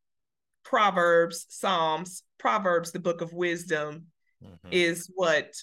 Proverbs, 0.65 1.47
Psalms, 1.49 2.25
Proverbs, 2.37 2.93
the 2.93 3.01
book 3.01 3.23
of 3.23 3.33
wisdom, 3.33 4.09
mm-hmm. 4.45 4.69
is 4.71 5.11
what 5.15 5.55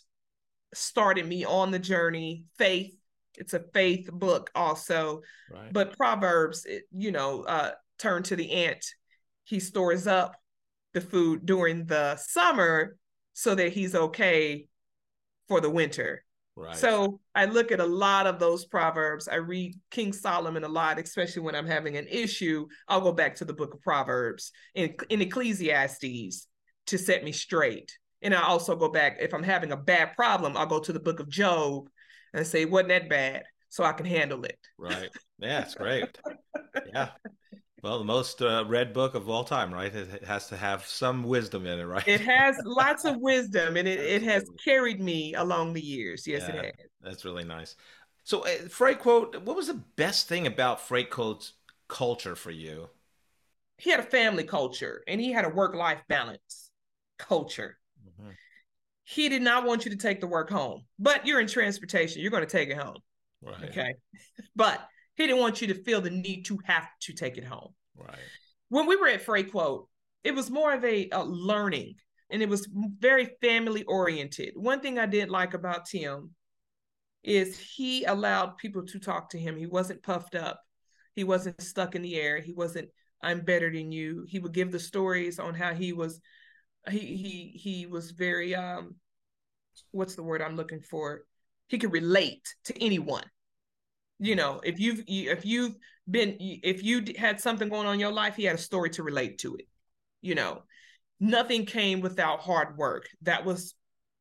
started 0.73 1.27
me 1.27 1.45
on 1.45 1.69
the 1.69 1.77
journey. 1.77 2.45
Faith, 2.57 2.97
it's 3.37 3.53
a 3.53 3.63
faith 3.71 4.09
book 4.11 4.49
also. 4.55 5.21
Right. 5.51 5.71
But 5.71 5.95
Proverbs, 5.95 6.65
it, 6.65 6.85
you 6.91 7.11
know, 7.11 7.43
uh, 7.43 7.71
turn 7.99 8.23
to 8.23 8.35
the 8.35 8.51
ant. 8.51 8.83
He 9.43 9.59
stores 9.59 10.07
up 10.07 10.40
the 10.93 11.01
food 11.01 11.45
during 11.45 11.85
the 11.85 12.15
summer 12.17 12.97
so 13.33 13.55
that 13.55 13.73
he's 13.73 13.95
okay 13.95 14.67
for 15.47 15.61
the 15.61 15.69
winter. 15.69 16.23
Right. 16.55 16.75
So 16.75 17.21
I 17.33 17.45
look 17.45 17.71
at 17.71 17.79
a 17.79 17.85
lot 17.85 18.27
of 18.27 18.39
those 18.39 18.65
proverbs. 18.65 19.27
I 19.27 19.35
read 19.35 19.79
King 19.89 20.11
Solomon 20.11 20.63
a 20.63 20.69
lot, 20.69 20.99
especially 20.99 21.43
when 21.43 21.55
I'm 21.55 21.65
having 21.67 21.97
an 21.97 22.07
issue. 22.07 22.67
I'll 22.87 23.01
go 23.01 23.13
back 23.13 23.35
to 23.35 23.45
the 23.45 23.53
book 23.53 23.73
of 23.73 23.81
Proverbs 23.81 24.51
in, 24.75 24.95
in 25.09 25.21
Ecclesiastes 25.21 26.47
to 26.87 26.97
set 26.97 27.23
me 27.23 27.31
straight. 27.31 27.97
And 28.21 28.35
I 28.35 28.43
also 28.43 28.75
go 28.75 28.89
back, 28.89 29.17
if 29.19 29.33
I'm 29.33 29.43
having 29.43 29.71
a 29.71 29.77
bad 29.77 30.13
problem, 30.15 30.55
I'll 30.55 30.65
go 30.65 30.79
to 30.79 30.93
the 30.93 30.99
book 30.99 31.19
of 31.19 31.29
Job 31.29 31.89
and 32.33 32.45
say, 32.45 32.65
wasn't 32.65 32.89
that 32.89 33.09
bad? 33.09 33.43
So 33.69 33.83
I 33.83 33.93
can 33.93 34.05
handle 34.05 34.43
it. 34.43 34.59
Right. 34.77 35.09
Yeah, 35.39 35.61
it's 35.61 35.75
great. 35.75 36.17
yeah. 36.93 37.09
Well, 37.81 37.97
the 37.97 38.05
most 38.05 38.43
uh, 38.43 38.63
read 38.67 38.93
book 38.93 39.15
of 39.15 39.27
all 39.27 39.43
time, 39.43 39.73
right? 39.73 39.93
It 39.93 40.23
has 40.23 40.47
to 40.49 40.57
have 40.57 40.85
some 40.85 41.23
wisdom 41.23 41.65
in 41.65 41.79
it, 41.79 41.83
right? 41.83 42.07
It 42.07 42.21
has 42.21 42.55
lots 42.63 43.05
of 43.05 43.17
wisdom, 43.17 43.75
and 43.75 43.87
it, 43.87 43.99
it 43.99 44.21
has 44.21 44.47
carried 44.63 45.01
me 45.01 45.33
along 45.33 45.73
the 45.73 45.81
years. 45.81 46.27
Yes, 46.27 46.43
yeah, 46.47 46.55
it 46.55 46.65
has. 46.65 46.87
That's 47.01 47.25
really 47.25 47.43
nice. 47.43 47.75
So, 48.23 48.41
uh, 48.41 48.49
Freightquote, 48.67 49.41
what 49.41 49.55
was 49.55 49.65
the 49.65 49.81
best 49.95 50.27
thing 50.27 50.45
about 50.45 50.81
Freight 50.81 51.09
Quote's 51.09 51.53
culture 51.87 52.35
for 52.35 52.51
you? 52.51 52.87
He 53.77 53.89
had 53.89 53.99
a 53.99 54.03
family 54.03 54.43
culture, 54.43 55.03
and 55.07 55.19
he 55.19 55.31
had 55.31 55.45
a 55.45 55.49
work-life 55.49 56.03
balance 56.07 56.69
culture. 57.17 57.79
Mm-hmm. 58.07 58.31
He 59.05 59.27
did 59.27 59.41
not 59.41 59.65
want 59.65 59.85
you 59.85 59.91
to 59.91 59.97
take 59.97 60.21
the 60.21 60.27
work 60.27 60.51
home, 60.51 60.83
but 60.99 61.25
you're 61.25 61.39
in 61.39 61.47
transportation. 61.47 62.21
You're 62.21 62.29
going 62.29 62.45
to 62.45 62.49
take 62.49 62.69
it 62.69 62.77
home. 62.77 62.97
Right. 63.41 63.69
Okay. 63.69 63.93
But 64.55 64.81
he 65.15 65.27
didn't 65.27 65.41
want 65.41 65.61
you 65.61 65.67
to 65.67 65.83
feel 65.83 66.01
the 66.01 66.09
need 66.09 66.45
to 66.45 66.59
have 66.65 66.87
to 67.01 67.13
take 67.13 67.37
it 67.37 67.43
home. 67.43 67.73
Right. 67.95 68.15
When 68.69 68.87
we 68.87 68.95
were 68.95 69.07
at 69.07 69.25
Freightquote, 69.25 69.87
it 70.23 70.33
was 70.33 70.49
more 70.49 70.73
of 70.73 70.83
a, 70.85 71.09
a 71.11 71.23
learning 71.23 71.95
and 72.29 72.41
it 72.41 72.49
was 72.49 72.67
very 72.99 73.31
family 73.41 73.83
oriented. 73.83 74.53
One 74.55 74.79
thing 74.79 74.97
I 74.97 75.05
did 75.05 75.29
like 75.29 75.53
about 75.53 75.85
Tim 75.85 76.31
is 77.23 77.57
he 77.59 78.05
allowed 78.05 78.57
people 78.57 78.85
to 78.85 78.99
talk 78.99 79.29
to 79.31 79.39
him. 79.39 79.57
He 79.57 79.67
wasn't 79.67 80.03
puffed 80.03 80.35
up. 80.35 80.61
He 81.13 81.23
wasn't 81.23 81.61
stuck 81.61 81.95
in 81.95 82.01
the 82.01 82.15
air. 82.15 82.39
He 82.39 82.53
wasn't, 82.53 82.89
I'm 83.21 83.41
better 83.41 83.71
than 83.71 83.91
you. 83.91 84.25
He 84.27 84.39
would 84.39 84.53
give 84.53 84.71
the 84.71 84.79
stories 84.79 85.39
on 85.39 85.53
how 85.53 85.73
he 85.73 85.93
was 85.93 86.19
he 86.89 86.99
he 86.99 87.59
he 87.59 87.85
was 87.85 88.11
very 88.11 88.55
um 88.55 88.95
what's 89.91 90.15
the 90.15 90.23
word 90.23 90.41
I'm 90.41 90.55
looking 90.55 90.81
for? 90.81 91.23
He 91.67 91.77
could 91.77 91.91
relate 91.91 92.55
to 92.65 92.83
anyone. 92.83 93.23
You 94.21 94.35
know, 94.35 94.61
if 94.63 94.79
you've 94.79 95.03
if 95.07 95.43
you've 95.45 95.75
been 96.09 96.37
if 96.39 96.83
you 96.83 97.03
had 97.17 97.41
something 97.41 97.69
going 97.69 97.87
on 97.87 97.95
in 97.95 97.99
your 97.99 98.11
life, 98.11 98.35
he 98.35 98.43
had 98.43 98.55
a 98.55 98.59
story 98.59 98.91
to 98.91 99.03
relate 99.03 99.39
to 99.39 99.55
it. 99.55 99.65
You 100.21 100.35
know, 100.35 100.61
nothing 101.19 101.65
came 101.65 102.01
without 102.01 102.39
hard 102.39 102.77
work. 102.77 103.09
That 103.23 103.45
was 103.45 103.73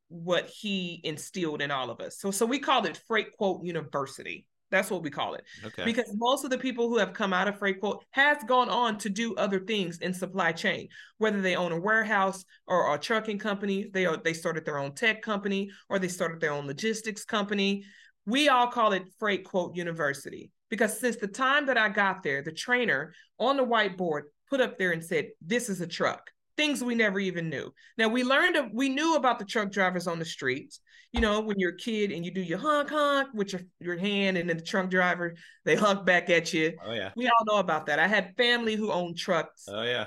what 0.09 0.49
he 0.49 1.03
instilled 1.05 1.61
in 1.61 1.71
all 1.71 1.91
of 1.91 2.01
us. 2.01 2.19
So 2.19 2.31
so 2.31 2.47
we 2.47 2.59
called 2.59 2.87
it 2.87 2.99
Freight 3.07 3.37
Quote 3.37 3.63
University. 3.63 4.47
That's 4.71 4.91
what 4.91 5.03
we 5.03 5.11
call 5.11 5.35
it. 5.35 5.45
Okay. 5.65 5.85
Because 5.85 6.11
most 6.15 6.45
of 6.45 6.51
the 6.51 6.57
people 6.57 6.89
who 6.89 6.97
have 6.97 7.13
come 7.13 7.35
out 7.35 7.49
of 7.49 7.59
Freight 7.59 7.81
Quote 7.81 8.03
has 8.13 8.39
gone 8.45 8.71
on 8.71 8.97
to 8.99 9.11
do 9.11 9.35
other 9.35 9.61
things 9.61 9.99
in 9.99 10.15
supply 10.15 10.53
chain, 10.53 10.89
whether 11.19 11.43
they 11.43 11.57
own 11.57 11.73
a 11.73 11.81
warehouse 11.81 12.45
or 12.67 12.95
a 12.95 12.99
trucking 12.99 13.39
company, 13.39 13.91
they 13.93 14.07
are, 14.07 14.17
they 14.17 14.33
started 14.33 14.65
their 14.65 14.79
own 14.79 14.95
tech 14.95 15.21
company 15.21 15.71
or 15.89 15.99
they 15.99 16.09
started 16.09 16.41
their 16.41 16.53
own 16.53 16.67
logistics 16.67 17.25
company. 17.25 17.85
We 18.31 18.49
all 18.49 18.69
call 18.69 18.93
it 18.93 19.09
Freight 19.19 19.45
Quote 19.45 19.77
University 19.77 20.51
because 20.69 20.99
since 20.99 21.17
the 21.17 21.29
time 21.29 21.67
that 21.67 21.77
I 21.77 21.89
got 21.89 22.23
there, 22.23 22.43
the 22.43 22.53
trainer 22.53 23.13
on 23.39 23.57
the 23.57 23.67
whiteboard 23.67 24.23
put 24.49 24.61
up 24.61 24.79
there 24.79 24.93
and 24.93 25.05
said, 25.05 25.29
"This 25.45 25.69
is 25.69 25.81
a 25.81 25.87
truck." 25.87 26.31
Things 26.57 26.83
we 26.83 26.95
never 26.95 27.19
even 27.19 27.49
knew. 27.49 27.73
Now 27.99 28.09
we 28.09 28.23
learned 28.23 28.71
we 28.73 28.89
knew 28.89 29.17
about 29.17 29.39
the 29.39 29.45
truck 29.45 29.71
drivers 29.71 30.07
on 30.07 30.19
the 30.19 30.25
streets 30.25 30.81
you 31.13 31.21
know, 31.21 31.41
when 31.41 31.59
you're 31.59 31.73
a 31.73 31.77
kid 31.77 32.13
and 32.13 32.25
you 32.25 32.31
do 32.31 32.41
your 32.41 32.59
honk 32.59 32.91
honk 32.91 33.29
with 33.35 33.53
your, 33.53 33.63
your 33.81 33.99
hand 33.99 34.37
and 34.37 34.49
then 34.49 34.57
the 34.57 34.63
truck 34.63 34.91
driver, 34.91 35.35
they 35.65 35.75
honk 35.75 36.07
back 36.07 36.31
at 36.31 36.53
you. 36.53 36.75
Oh 36.85 36.93
yeah. 36.93 37.11
We 37.17 37.27
all 37.27 37.45
know 37.47 37.59
about 37.59 37.87
that. 37.87 37.99
I 37.99 38.07
had 38.07 38.37
family 38.37 38.77
who 38.77 38.93
owned 38.93 39.19
trucks. 39.19 39.65
Oh 39.69 39.83
yeah. 39.83 40.07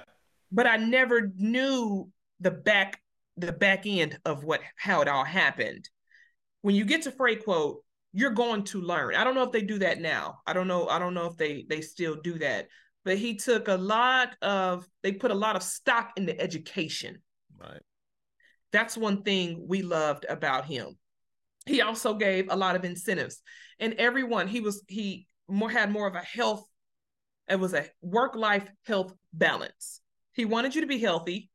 But 0.52 0.68
I 0.68 0.78
never 0.78 1.32
knew 1.36 2.10
the 2.40 2.52
back 2.52 3.00
the 3.36 3.52
back 3.52 3.86
end 3.86 4.18
of 4.26 4.44
what 4.44 4.62
how 4.78 5.02
it 5.02 5.08
all 5.08 5.26
happened. 5.26 5.90
When 6.62 6.76
you 6.76 6.86
get 6.86 7.02
to 7.04 7.12
freight 7.12 7.44
quote, 7.44 7.83
you're 8.13 8.32
going 8.32 8.63
to 8.65 8.80
learn. 8.80 9.15
I 9.15 9.23
don't 9.23 9.36
know 9.36 9.43
if 9.43 9.52
they 9.52 9.63
do 9.63 9.80
that 9.80 9.99
now. 9.99 10.39
I 10.45 10.54
don't 10.54 10.67
know. 10.67 10.88
I 10.88 10.99
don't 10.99 11.15
know 11.15 11.26
if 11.26 11.36
they 11.36 11.65
they 11.67 11.82
still 11.82 12.15
do 12.15 12.38
that. 12.39 12.67
But 13.04 13.17
he 13.17 13.36
took 13.36 13.67
a 13.67 13.76
lot 13.76 14.36
of 14.41 14.88
they 15.02 15.12
put 15.12 15.32
a 15.32 15.36
lot 15.36 15.56
of 15.56 15.63
stock 15.63 16.12
in 16.15 16.26
the 16.26 16.39
education. 16.39 17.21
Right. 17.60 17.82
That's 18.71 18.95
one 18.95 19.23
thing 19.23 19.65
we 19.67 19.82
loved 19.82 20.26
about 20.30 20.65
him. 20.65 20.97
He 21.65 21.82
also 21.82 22.13
gave 22.13 22.47
a 22.49 22.56
lot 22.56 22.76
of 22.76 22.86
incentives, 22.86 23.41
and 23.80 23.93
everyone 23.95 24.47
he 24.47 24.62
was 24.62 24.84
he 24.88 25.28
more 25.47 25.69
had 25.69 25.91
more 25.91 26.08
of 26.08 26.15
a 26.15 26.21
health. 26.21 26.65
It 27.49 27.60
was 27.60 27.73
a 27.73 27.86
work 28.02 28.36
life 28.36 28.67
health 28.86 29.13
balance. 29.34 30.02
He 30.34 30.45
wanted 30.45 30.76
you 30.76 30.82
to 30.82 30.88
be 30.88 30.99
healthy. 30.99 31.49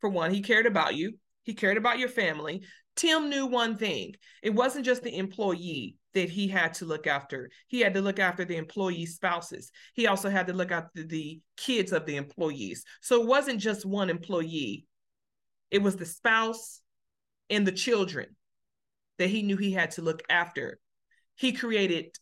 For 0.00 0.10
one, 0.10 0.32
he 0.32 0.42
cared 0.42 0.66
about 0.66 0.94
you. 0.94 1.14
He 1.42 1.54
cared 1.54 1.76
about 1.76 1.98
your 1.98 2.08
family. 2.08 2.62
Tim 2.96 3.28
knew 3.28 3.46
one 3.46 3.76
thing. 3.76 4.14
It 4.42 4.50
wasn't 4.50 4.86
just 4.86 5.02
the 5.02 5.16
employee 5.16 5.96
that 6.14 6.30
he 6.30 6.48
had 6.48 6.74
to 6.74 6.86
look 6.86 7.06
after. 7.06 7.50
He 7.66 7.80
had 7.80 7.94
to 7.94 8.00
look 8.00 8.18
after 8.18 8.44
the 8.44 8.56
employee 8.56 9.06
spouses. 9.06 9.70
He 9.94 10.06
also 10.06 10.30
had 10.30 10.46
to 10.46 10.54
look 10.54 10.72
after 10.72 11.04
the 11.04 11.40
kids 11.56 11.92
of 11.92 12.06
the 12.06 12.16
employees. 12.16 12.84
So 13.02 13.20
it 13.20 13.28
wasn't 13.28 13.60
just 13.60 13.84
one 13.84 14.08
employee 14.08 14.86
it 15.70 15.82
was 15.82 15.96
the 15.96 16.06
spouse 16.06 16.80
and 17.50 17.66
the 17.66 17.72
children 17.72 18.36
that 19.18 19.30
he 19.30 19.42
knew 19.42 19.56
he 19.56 19.72
had 19.72 19.92
to 19.92 20.02
look 20.02 20.22
after. 20.28 20.78
He 21.34 21.52
created 21.52 22.16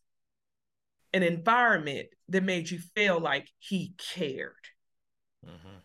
an 1.13 1.23
environment 1.23 2.09
that 2.29 2.43
made 2.43 2.71
you 2.71 2.79
feel 2.95 3.21
like 3.21 3.49
he 3.59 3.95
cared. 4.15 4.53
Mm-hmm. 5.45 5.79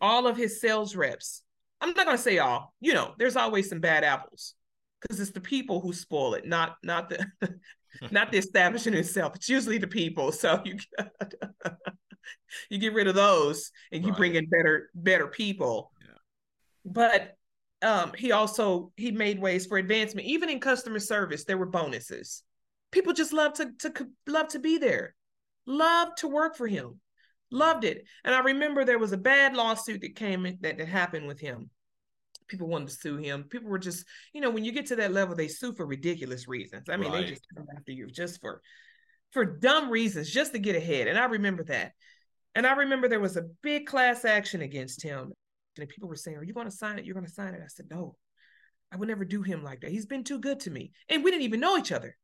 All 0.00 0.26
of 0.26 0.36
his 0.36 0.60
sales 0.60 0.94
reps, 0.94 1.42
I'm 1.80 1.92
not 1.94 2.06
going 2.06 2.16
to 2.16 2.22
say 2.22 2.38
all, 2.38 2.74
you 2.80 2.94
know, 2.94 3.14
there's 3.18 3.36
always 3.36 3.68
some 3.68 3.80
bad 3.80 4.04
apples 4.04 4.54
because 5.00 5.18
it's 5.20 5.30
the 5.30 5.40
people 5.40 5.80
who 5.80 5.92
spoil 5.92 6.34
it, 6.34 6.46
not 6.46 6.76
not 6.82 7.08
the 7.08 7.26
not 8.10 8.30
the 8.30 8.38
establishment 8.44 8.96
itself. 8.96 9.34
It's 9.36 9.48
usually 9.48 9.78
the 9.78 9.86
people. 9.86 10.32
So 10.32 10.62
you 10.64 10.76
you 12.70 12.78
get 12.78 12.94
rid 12.94 13.08
of 13.08 13.14
those 13.14 13.70
and 13.92 14.02
you 14.02 14.10
right. 14.10 14.18
bring 14.18 14.34
in 14.34 14.48
better 14.48 14.90
better 14.94 15.26
people 15.26 15.92
but 16.84 17.36
um, 17.82 18.12
he 18.16 18.32
also 18.32 18.92
he 18.96 19.10
made 19.10 19.40
ways 19.40 19.66
for 19.66 19.78
advancement. 19.78 20.26
Even 20.26 20.48
in 20.48 20.60
customer 20.60 20.98
service, 20.98 21.44
there 21.44 21.58
were 21.58 21.66
bonuses. 21.66 22.42
People 22.90 23.12
just 23.12 23.32
love 23.32 23.54
to 23.54 23.72
to 23.80 24.08
love 24.26 24.48
to 24.48 24.58
be 24.58 24.78
there, 24.78 25.14
love 25.66 26.14
to 26.16 26.28
work 26.28 26.56
for 26.56 26.66
him, 26.66 27.00
loved 27.50 27.84
it. 27.84 28.04
And 28.24 28.34
I 28.34 28.40
remember 28.40 28.84
there 28.84 28.98
was 28.98 29.12
a 29.12 29.18
bad 29.18 29.54
lawsuit 29.54 30.00
that 30.02 30.16
came 30.16 30.46
in, 30.46 30.58
that, 30.60 30.78
that 30.78 30.88
happened 30.88 31.26
with 31.26 31.40
him. 31.40 31.70
People 32.48 32.68
wanted 32.68 32.88
to 32.88 32.94
sue 32.94 33.16
him. 33.16 33.44
People 33.44 33.70
were 33.70 33.78
just, 33.78 34.04
you 34.32 34.40
know, 34.40 34.50
when 34.50 34.64
you 34.64 34.72
get 34.72 34.86
to 34.86 34.96
that 34.96 35.12
level, 35.12 35.36
they 35.36 35.48
sue 35.48 35.72
for 35.72 35.86
ridiculous 35.86 36.48
reasons. 36.48 36.88
I 36.88 36.96
mean, 36.96 37.12
right. 37.12 37.24
they 37.24 37.30
just 37.30 37.46
come 37.56 37.66
after 37.76 37.92
you 37.92 38.08
just 38.08 38.40
for 38.40 38.60
for 39.30 39.44
dumb 39.44 39.90
reasons, 39.90 40.28
just 40.28 40.52
to 40.52 40.58
get 40.58 40.74
ahead. 40.74 41.06
And 41.06 41.16
I 41.16 41.26
remember 41.26 41.62
that. 41.64 41.92
And 42.56 42.66
I 42.66 42.72
remember 42.72 43.06
there 43.06 43.20
was 43.20 43.36
a 43.36 43.46
big 43.62 43.86
class 43.86 44.24
action 44.24 44.60
against 44.60 45.04
him 45.04 45.32
and 45.78 45.88
people 45.88 46.08
were 46.08 46.16
saying, 46.16 46.36
Are 46.36 46.44
you 46.44 46.54
going 46.54 46.68
to 46.68 46.76
sign 46.76 46.98
it? 46.98 47.04
You're 47.04 47.14
going 47.14 47.26
to 47.26 47.32
sign 47.32 47.54
it. 47.54 47.60
I 47.62 47.68
said, 47.68 47.86
No, 47.90 48.16
I 48.92 48.96
would 48.96 49.08
never 49.08 49.24
do 49.24 49.42
him 49.42 49.62
like 49.62 49.80
that. 49.80 49.90
He's 49.90 50.06
been 50.06 50.24
too 50.24 50.38
good 50.38 50.60
to 50.60 50.70
me. 50.70 50.92
And 51.08 51.24
we 51.24 51.30
didn't 51.30 51.44
even 51.44 51.60
know 51.60 51.76
each 51.76 51.92
other. 51.92 52.16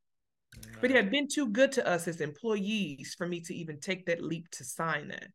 But 0.81 0.91
he 0.91 0.97
had 0.97 1.11
been 1.11 1.29
too 1.29 1.49
good 1.49 1.73
to 1.73 1.87
us 1.87 2.07
as 2.07 2.21
employees 2.21 3.15
for 3.17 3.27
me 3.27 3.41
to 3.43 3.55
even 3.55 3.81
take 3.81 4.07
that 4.07 4.23
leap 4.23 4.49
to 4.53 4.65
sign 4.65 5.09
that. 5.09 5.29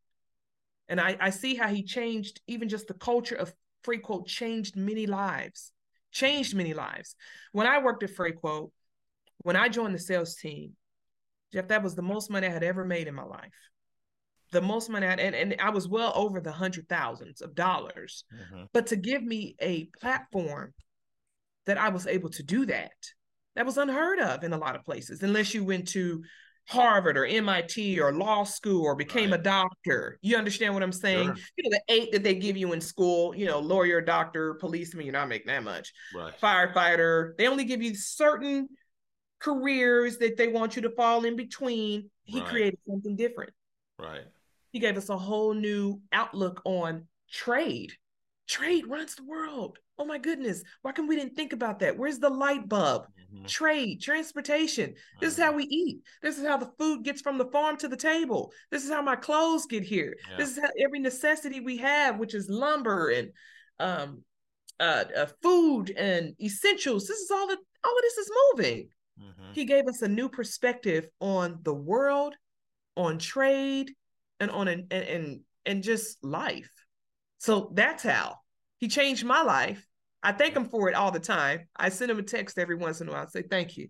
And 0.87 0.99
I, 0.99 1.17
I 1.19 1.29
see 1.29 1.55
how 1.55 1.67
he 1.67 1.83
changed 1.83 2.41
even 2.47 2.69
just 2.69 2.87
the 2.87 2.93
culture 2.93 3.35
of 3.35 3.53
Freight 3.83 4.03
Quote 4.03 4.27
changed 4.27 4.75
many 4.75 5.07
lives, 5.07 5.71
changed 6.11 6.55
many 6.55 6.73
lives. 6.73 7.15
When 7.51 7.65
I 7.65 7.81
worked 7.81 8.03
at 8.03 8.11
Freight 8.11 8.35
Quote, 8.35 8.71
when 9.39 9.55
I 9.55 9.69
joined 9.69 9.95
the 9.95 9.99
sales 9.99 10.35
team, 10.35 10.73
Jeff, 11.51 11.69
that 11.69 11.83
was 11.83 11.95
the 11.95 12.01
most 12.01 12.29
money 12.29 12.47
I 12.47 12.51
had 12.51 12.63
ever 12.63 12.85
made 12.85 13.07
in 13.07 13.15
my 13.15 13.23
life 13.23 13.51
the 14.51 14.61
most 14.61 14.89
money 14.89 15.07
I, 15.07 15.13
and, 15.13 15.35
and 15.35 15.55
I 15.59 15.69
was 15.69 15.87
well 15.87 16.11
over 16.15 16.39
the 16.39 16.51
hundred 16.51 16.87
thousands 16.89 17.41
of 17.41 17.55
dollars. 17.55 18.25
Mm-hmm. 18.33 18.63
But 18.73 18.87
to 18.87 18.95
give 18.95 19.23
me 19.23 19.55
a 19.59 19.85
platform 19.99 20.73
that 21.65 21.77
I 21.77 21.89
was 21.89 22.05
able 22.05 22.29
to 22.31 22.43
do 22.43 22.65
that, 22.67 22.91
that 23.55 23.65
was 23.65 23.77
unheard 23.77 24.19
of 24.19 24.43
in 24.43 24.53
a 24.53 24.57
lot 24.57 24.75
of 24.75 24.85
places, 24.85 25.23
unless 25.23 25.53
you 25.53 25.63
went 25.63 25.87
to 25.89 26.23
Harvard 26.67 27.17
or 27.17 27.25
MIT 27.25 27.99
or 27.99 28.13
law 28.13 28.43
school 28.43 28.83
or 28.83 28.95
became 28.95 29.31
right. 29.31 29.39
a 29.39 29.43
doctor. 29.43 30.17
You 30.21 30.37
understand 30.37 30.73
what 30.73 30.83
I'm 30.83 30.91
saying? 30.91 31.27
Sure. 31.27 31.35
You 31.57 31.69
know, 31.69 31.77
the 31.77 31.93
eight 31.93 32.11
that 32.13 32.23
they 32.23 32.35
give 32.35 32.55
you 32.55 32.71
in 32.73 32.79
school, 32.79 33.35
you 33.35 33.45
know, 33.45 33.59
lawyer, 33.59 33.99
doctor, 33.99 34.53
policeman, 34.55 35.05
you're 35.05 35.13
not 35.13 35.27
making 35.27 35.47
that 35.47 35.63
much. 35.63 35.91
Right. 36.15 36.33
Firefighter, 36.39 37.35
they 37.37 37.47
only 37.47 37.65
give 37.65 37.81
you 37.81 37.95
certain 37.95 38.69
careers 39.39 40.17
that 40.19 40.37
they 40.37 40.47
want 40.47 40.75
you 40.75 40.83
to 40.83 40.91
fall 40.91 41.25
in 41.25 41.35
between. 41.35 42.09
He 42.23 42.39
right. 42.39 42.49
created 42.49 42.79
something 42.87 43.15
different. 43.15 43.51
Right. 43.99 44.21
He 44.71 44.79
gave 44.79 44.97
us 44.97 45.09
a 45.09 45.17
whole 45.17 45.53
new 45.53 45.99
outlook 46.13 46.61
on 46.63 47.07
trade. 47.29 47.91
Trade 48.47 48.87
runs 48.87 49.15
the 49.15 49.25
world. 49.25 49.77
Oh 49.97 50.05
my 50.05 50.19
goodness. 50.19 50.63
Why 50.83 50.93
can 50.93 51.07
we 51.07 51.15
didn't 51.15 51.35
think 51.35 51.53
about 51.53 51.79
that? 51.79 51.97
Where's 51.97 52.19
the 52.19 52.29
light 52.29 52.69
bulb? 52.69 53.07
Mm-hmm. 53.33 53.45
Trade, 53.45 54.01
transportation. 54.01 54.93
This 55.21 55.33
is 55.33 55.39
how 55.39 55.53
we 55.53 55.63
eat. 55.63 56.01
This 56.21 56.37
is 56.37 56.45
how 56.45 56.57
the 56.57 56.71
food 56.77 57.03
gets 57.03 57.21
from 57.21 57.37
the 57.37 57.45
farm 57.45 57.77
to 57.77 57.87
the 57.87 57.95
table. 57.95 58.51
This 58.71 58.83
is 58.83 58.91
how 58.91 59.01
my 59.01 59.15
clothes 59.15 59.65
get 59.67 59.83
here. 59.83 60.17
Yeah. 60.29 60.37
This 60.37 60.51
is 60.51 60.59
how 60.59 60.69
every 60.83 60.99
necessity 60.99 61.61
we 61.61 61.77
have, 61.77 62.19
which 62.19 62.35
is 62.35 62.49
lumber 62.49 63.09
and 63.09 63.29
um, 63.79 64.23
uh, 64.81 65.05
uh, 65.15 65.27
food 65.41 65.91
and 65.91 66.35
essentials. 66.41 67.07
This 67.07 67.19
is 67.19 67.31
all 67.31 67.47
that 67.47 67.57
all 67.83 67.97
of 67.97 68.01
this 68.01 68.17
is 68.17 68.31
moving. 68.51 68.89
Mm-hmm. 69.19 69.53
He 69.53 69.65
gave 69.65 69.87
us 69.87 70.01
a 70.01 70.07
new 70.07 70.27
perspective 70.27 71.07
on 71.19 71.59
the 71.63 71.73
world, 71.73 72.35
on 72.97 73.17
trade, 73.17 73.91
and 74.39 74.51
on 74.51 74.67
an 74.67 74.87
and, 74.91 75.03
and 75.03 75.39
and 75.65 75.83
just 75.83 76.23
life. 76.23 76.71
So 77.37 77.71
that's 77.73 78.03
how 78.03 78.37
he 78.77 78.87
changed 78.87 79.23
my 79.23 79.41
life. 79.41 79.87
I 80.23 80.31
thank 80.31 80.55
him 80.55 80.65
for 80.65 80.89
it 80.89 80.95
all 80.95 81.11
the 81.11 81.19
time. 81.19 81.67
I 81.75 81.89
send 81.89 82.11
him 82.11 82.19
a 82.19 82.23
text 82.23 82.57
every 82.57 82.75
once 82.75 83.01
in 83.01 83.07
a 83.07 83.11
while. 83.11 83.23
I 83.23 83.29
say 83.29 83.41
thank 83.41 83.77
you, 83.77 83.89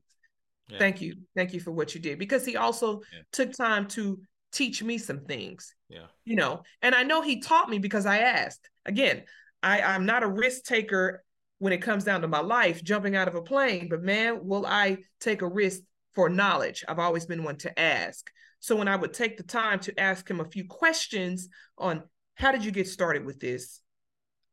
yeah. 0.69 0.79
thank 0.79 1.01
you, 1.01 1.15
thank 1.35 1.53
you 1.53 1.59
for 1.59 1.71
what 1.71 1.93
you 1.93 2.01
did 2.01 2.19
because 2.19 2.45
he 2.45 2.57
also 2.57 3.01
yeah. 3.13 3.19
took 3.31 3.53
time 3.53 3.87
to 3.89 4.19
teach 4.51 4.83
me 4.83 4.97
some 4.97 5.21
things. 5.21 5.73
Yeah, 5.89 6.07
you 6.25 6.35
know, 6.35 6.63
and 6.81 6.95
I 6.95 7.03
know 7.03 7.21
he 7.21 7.39
taught 7.39 7.69
me 7.69 7.79
because 7.79 8.05
I 8.05 8.19
asked. 8.19 8.69
Again, 8.85 9.23
I 9.61 9.81
I'm 9.81 10.05
not 10.05 10.23
a 10.23 10.27
risk 10.27 10.63
taker 10.63 11.23
when 11.59 11.73
it 11.73 11.81
comes 11.81 12.03
down 12.03 12.21
to 12.21 12.27
my 12.27 12.39
life, 12.39 12.83
jumping 12.83 13.15
out 13.15 13.27
of 13.27 13.35
a 13.35 13.41
plane. 13.41 13.87
But 13.87 14.01
man, 14.01 14.39
will 14.43 14.65
I 14.65 14.97
take 15.19 15.43
a 15.43 15.47
risk 15.47 15.81
for 16.15 16.27
knowledge? 16.27 16.83
I've 16.87 16.97
always 16.97 17.27
been 17.27 17.43
one 17.43 17.57
to 17.57 17.79
ask. 17.79 18.31
So 18.61 18.75
when 18.75 18.87
I 18.87 18.95
would 18.95 19.13
take 19.13 19.37
the 19.37 19.43
time 19.43 19.79
to 19.81 19.99
ask 19.99 20.29
him 20.29 20.39
a 20.39 20.45
few 20.45 20.65
questions 20.65 21.49
on 21.77 22.03
how 22.35 22.51
did 22.51 22.65
you 22.65 22.71
get 22.71 22.87
started 22.87 23.25
with 23.25 23.39
this? 23.39 23.81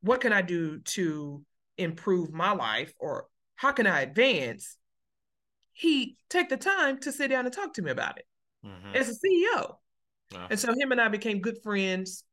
What 0.02 0.20
can 0.20 0.32
I 0.32 0.42
do 0.42 0.80
to 0.80 1.42
improve 1.78 2.32
my 2.32 2.52
life 2.52 2.92
or 2.98 3.26
how 3.56 3.72
can 3.72 3.86
I 3.86 4.02
advance? 4.02 4.76
He 5.72 6.16
take 6.28 6.48
the 6.48 6.56
time 6.56 6.98
to 7.00 7.12
sit 7.12 7.28
down 7.28 7.44
and 7.44 7.54
talk 7.54 7.74
to 7.74 7.82
me 7.82 7.90
about 7.90 8.18
it 8.18 8.26
mm-hmm. 8.64 8.94
as 8.94 9.08
a 9.08 9.12
CEO. 9.12 9.76
And 10.50 10.58
so 10.58 10.74
him 10.74 10.92
and 10.92 11.00
I 11.00 11.08
became 11.08 11.40
good 11.40 11.58
friends. 11.62 12.24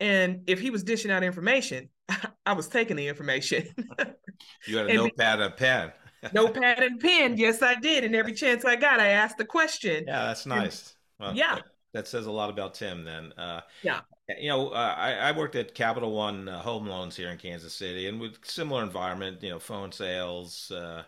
And 0.00 0.42
if 0.46 0.60
he 0.60 0.70
was 0.70 0.82
dishing 0.82 1.10
out 1.10 1.22
information, 1.22 1.88
I 2.46 2.52
was 2.52 2.68
taking 2.68 2.96
the 2.96 3.08
information. 3.08 3.68
you 4.66 4.78
had 4.78 4.88
a 4.88 4.94
notepad 4.94 5.40
and 5.40 5.52
a 5.52 5.56
pen. 5.56 5.92
notepad 6.32 6.82
and 6.82 7.00
pen. 7.00 7.36
Yes, 7.36 7.62
I 7.62 7.74
did. 7.76 8.04
And 8.04 8.14
every 8.14 8.32
chance 8.32 8.64
I 8.64 8.76
got, 8.76 9.00
I 9.00 9.08
asked 9.08 9.38
the 9.38 9.44
question. 9.44 10.04
Yeah, 10.06 10.26
that's 10.26 10.46
nice. 10.46 10.94
Well, 11.20 11.34
yeah. 11.34 11.56
That, 11.56 11.64
that, 11.92 12.08
says 12.08 12.26
a 12.26 12.32
lot 12.32 12.50
about 12.50 12.74
Tim 12.74 13.04
then. 13.04 13.32
Uh, 13.36 13.60
yeah. 13.82 14.00
You 14.28 14.48
know, 14.48 14.68
uh, 14.68 14.94
I, 14.96 15.12
I, 15.12 15.32
worked 15.32 15.54
at 15.54 15.74
Capital 15.74 16.10
One 16.12 16.48
uh, 16.48 16.62
Home 16.62 16.86
Loans 16.86 17.14
here 17.14 17.28
in 17.28 17.36
Kansas 17.36 17.74
City 17.74 18.08
and 18.08 18.18
with 18.18 18.38
similar 18.42 18.82
environment, 18.82 19.42
you 19.42 19.50
know, 19.50 19.58
phone 19.58 19.92
sales, 19.92 20.70
uh, 20.70 21.02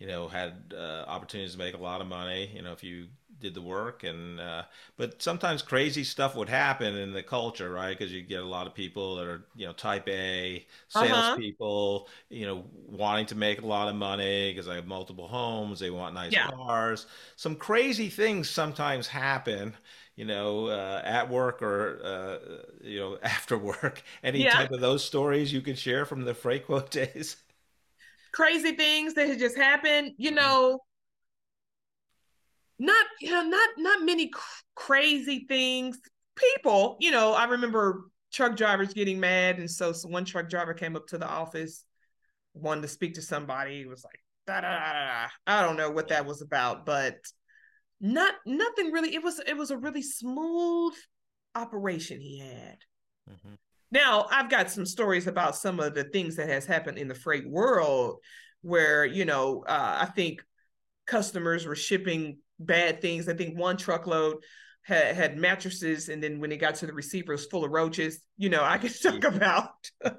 you 0.00 0.08
know, 0.08 0.26
had 0.26 0.74
uh, 0.76 1.04
opportunities 1.06 1.52
to 1.52 1.58
make 1.58 1.74
a 1.74 1.78
lot 1.78 2.00
of 2.00 2.08
money, 2.08 2.50
you 2.52 2.62
know, 2.62 2.72
if 2.72 2.82
you 2.82 3.06
did 3.40 3.54
the 3.54 3.62
work 3.62 4.04
and 4.04 4.40
uh, 4.40 4.62
but 4.96 5.22
sometimes 5.22 5.62
crazy 5.62 6.02
stuff 6.02 6.34
would 6.34 6.48
happen 6.48 6.96
in 6.96 7.12
the 7.12 7.22
culture 7.22 7.70
right 7.70 7.96
because 7.96 8.12
you 8.12 8.22
get 8.22 8.42
a 8.42 8.46
lot 8.46 8.66
of 8.66 8.74
people 8.74 9.16
that 9.16 9.26
are 9.26 9.44
you 9.54 9.66
know 9.66 9.72
type 9.72 10.08
a 10.08 10.66
uh-huh. 10.94 11.06
salespeople 11.06 12.06
uh-huh. 12.06 12.26
you 12.30 12.46
know 12.46 12.64
wanting 12.88 13.26
to 13.26 13.34
make 13.34 13.62
a 13.62 13.66
lot 13.66 13.88
of 13.88 13.94
money 13.94 14.50
because 14.50 14.68
i 14.68 14.74
have 14.74 14.86
multiple 14.86 15.28
homes 15.28 15.78
they 15.78 15.90
want 15.90 16.14
nice 16.14 16.32
yeah. 16.32 16.48
cars 16.48 17.06
some 17.36 17.54
crazy 17.54 18.08
things 18.08 18.50
sometimes 18.50 19.06
happen 19.06 19.74
you 20.18 20.24
know 20.24 20.66
uh, 20.66 21.00
at 21.04 21.30
work 21.30 21.62
or 21.62 22.00
uh, 22.04 22.38
you 22.82 22.98
know 22.98 23.18
after 23.22 23.56
work 23.56 24.02
any 24.24 24.42
yeah. 24.42 24.50
type 24.50 24.72
of 24.72 24.80
those 24.80 25.04
stories 25.04 25.52
you 25.52 25.60
could 25.60 25.78
share 25.78 26.04
from 26.04 26.24
the 26.24 26.34
Freightquote 26.34 26.90
days 27.14 27.36
crazy 28.32 28.72
things 28.72 29.14
that 29.14 29.28
had 29.28 29.38
just 29.38 29.56
happened 29.56 30.10
you 30.18 30.30
mm-hmm. 30.30 30.40
know 30.40 30.80
not 32.80 33.06
you 33.20 33.30
know 33.30 33.42
not 33.42 33.68
not 33.78 34.02
many 34.02 34.28
cr- 34.28 34.62
crazy 34.74 35.46
things 35.48 35.98
people 36.36 36.96
you 37.00 37.12
know 37.12 37.32
i 37.32 37.44
remember 37.44 38.10
truck 38.32 38.56
drivers 38.56 38.92
getting 38.92 39.18
mad 39.18 39.58
and 39.58 39.70
so, 39.70 39.92
so 39.92 40.08
one 40.08 40.24
truck 40.24 40.48
driver 40.50 40.74
came 40.74 40.96
up 40.96 41.06
to 41.06 41.16
the 41.16 41.28
office 41.28 41.84
wanted 42.54 42.82
to 42.82 42.88
speak 42.88 43.14
to 43.14 43.22
somebody 43.22 43.78
he 43.78 43.86
was 43.86 44.04
like 44.04 44.20
da, 44.48 44.60
da, 44.60 44.78
da, 44.78 44.92
da. 44.92 45.28
i 45.46 45.62
don't 45.62 45.76
know 45.76 45.90
what 45.90 46.08
that 46.08 46.26
was 46.26 46.42
about 46.42 46.84
but 46.84 47.16
not 48.00 48.34
nothing 48.46 48.92
really 48.92 49.14
it 49.14 49.22
was 49.22 49.40
it 49.46 49.56
was 49.56 49.70
a 49.70 49.76
really 49.76 50.02
smooth 50.02 50.94
operation 51.54 52.20
he 52.20 52.38
had 52.38 52.78
mm-hmm. 53.28 53.54
now 53.90 54.26
i've 54.30 54.50
got 54.50 54.70
some 54.70 54.86
stories 54.86 55.26
about 55.26 55.56
some 55.56 55.80
of 55.80 55.94
the 55.94 56.04
things 56.04 56.36
that 56.36 56.48
has 56.48 56.64
happened 56.64 56.98
in 56.98 57.08
the 57.08 57.14
freight 57.14 57.48
world 57.48 58.18
where 58.62 59.04
you 59.04 59.24
know 59.24 59.64
uh, 59.66 59.98
i 60.02 60.06
think 60.06 60.40
customers 61.06 61.66
were 61.66 61.74
shipping 61.74 62.38
bad 62.58 63.00
things. 63.00 63.28
I 63.28 63.34
think 63.34 63.58
one 63.58 63.76
truckload 63.76 64.36
had, 64.88 65.14
had 65.14 65.36
mattresses, 65.36 66.08
and 66.08 66.22
then 66.22 66.40
when 66.40 66.50
it 66.50 66.56
got 66.56 66.74
to 66.76 66.86
the 66.86 66.94
receiver, 66.94 67.32
it 67.32 67.36
was 67.36 67.46
full 67.46 67.62
of 67.62 67.70
roaches. 67.70 68.20
You 68.38 68.48
know, 68.48 68.64
I 68.64 68.78
could 68.78 68.92
talk 69.02 69.22
about 69.22 69.68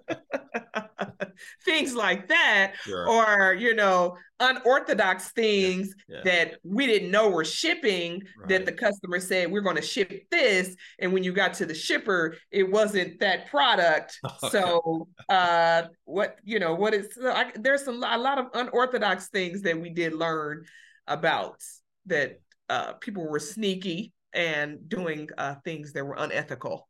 things 1.65 1.95
like 1.95 2.27
that, 2.27 2.73
sure. 2.83 3.09
or 3.09 3.55
you 3.55 3.73
know, 3.73 4.15
unorthodox 4.39 5.31
things 5.31 5.93
yeah. 6.07 6.17
Yeah. 6.17 6.21
that 6.23 6.59
we 6.63 6.85
didn't 6.85 7.09
know 7.09 7.29
were 7.29 7.43
shipping. 7.43 8.21
Right. 8.37 8.49
That 8.49 8.65
the 8.67 8.71
customer 8.71 9.19
said 9.19 9.51
we're 9.51 9.61
going 9.61 9.75
to 9.75 9.81
ship 9.81 10.29
this, 10.29 10.75
and 10.99 11.13
when 11.13 11.23
you 11.23 11.33
got 11.33 11.55
to 11.55 11.65
the 11.65 11.73
shipper, 11.73 12.35
it 12.51 12.69
wasn't 12.69 13.19
that 13.19 13.49
product. 13.49 14.19
So, 14.51 15.07
uh, 15.27 15.83
what 16.05 16.37
you 16.43 16.59
know, 16.59 16.73
what 16.73 16.93
is 16.93 17.17
I, 17.21 17.51
there's 17.55 17.83
some 17.85 18.03
a 18.03 18.17
lot 18.17 18.37
of 18.37 18.45
unorthodox 18.53 19.29
things 19.29 19.63
that 19.63 19.79
we 19.79 19.89
did 19.89 20.13
learn 20.13 20.65
about 21.07 21.61
that 22.05 22.39
uh, 22.69 22.93
people 22.93 23.27
were 23.27 23.39
sneaky 23.39 24.13
and 24.33 24.87
doing 24.89 25.29
uh, 25.37 25.55
things 25.63 25.93
that 25.93 26.05
were 26.05 26.15
unethical. 26.17 26.87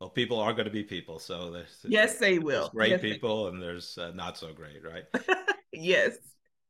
well, 0.00 0.10
people 0.10 0.38
are 0.38 0.52
going 0.52 0.66
to 0.66 0.70
be 0.70 0.82
people, 0.82 1.18
so 1.18 1.50
there's 1.50 1.84
yes, 1.86 2.18
they 2.18 2.38
will. 2.38 2.70
great 2.74 2.90
yes, 2.90 3.00
people, 3.00 3.48
and 3.48 3.62
there's 3.62 3.98
uh, 3.98 4.12
not 4.14 4.38
so 4.38 4.52
great, 4.52 4.82
right? 4.84 5.04
yes. 5.72 6.16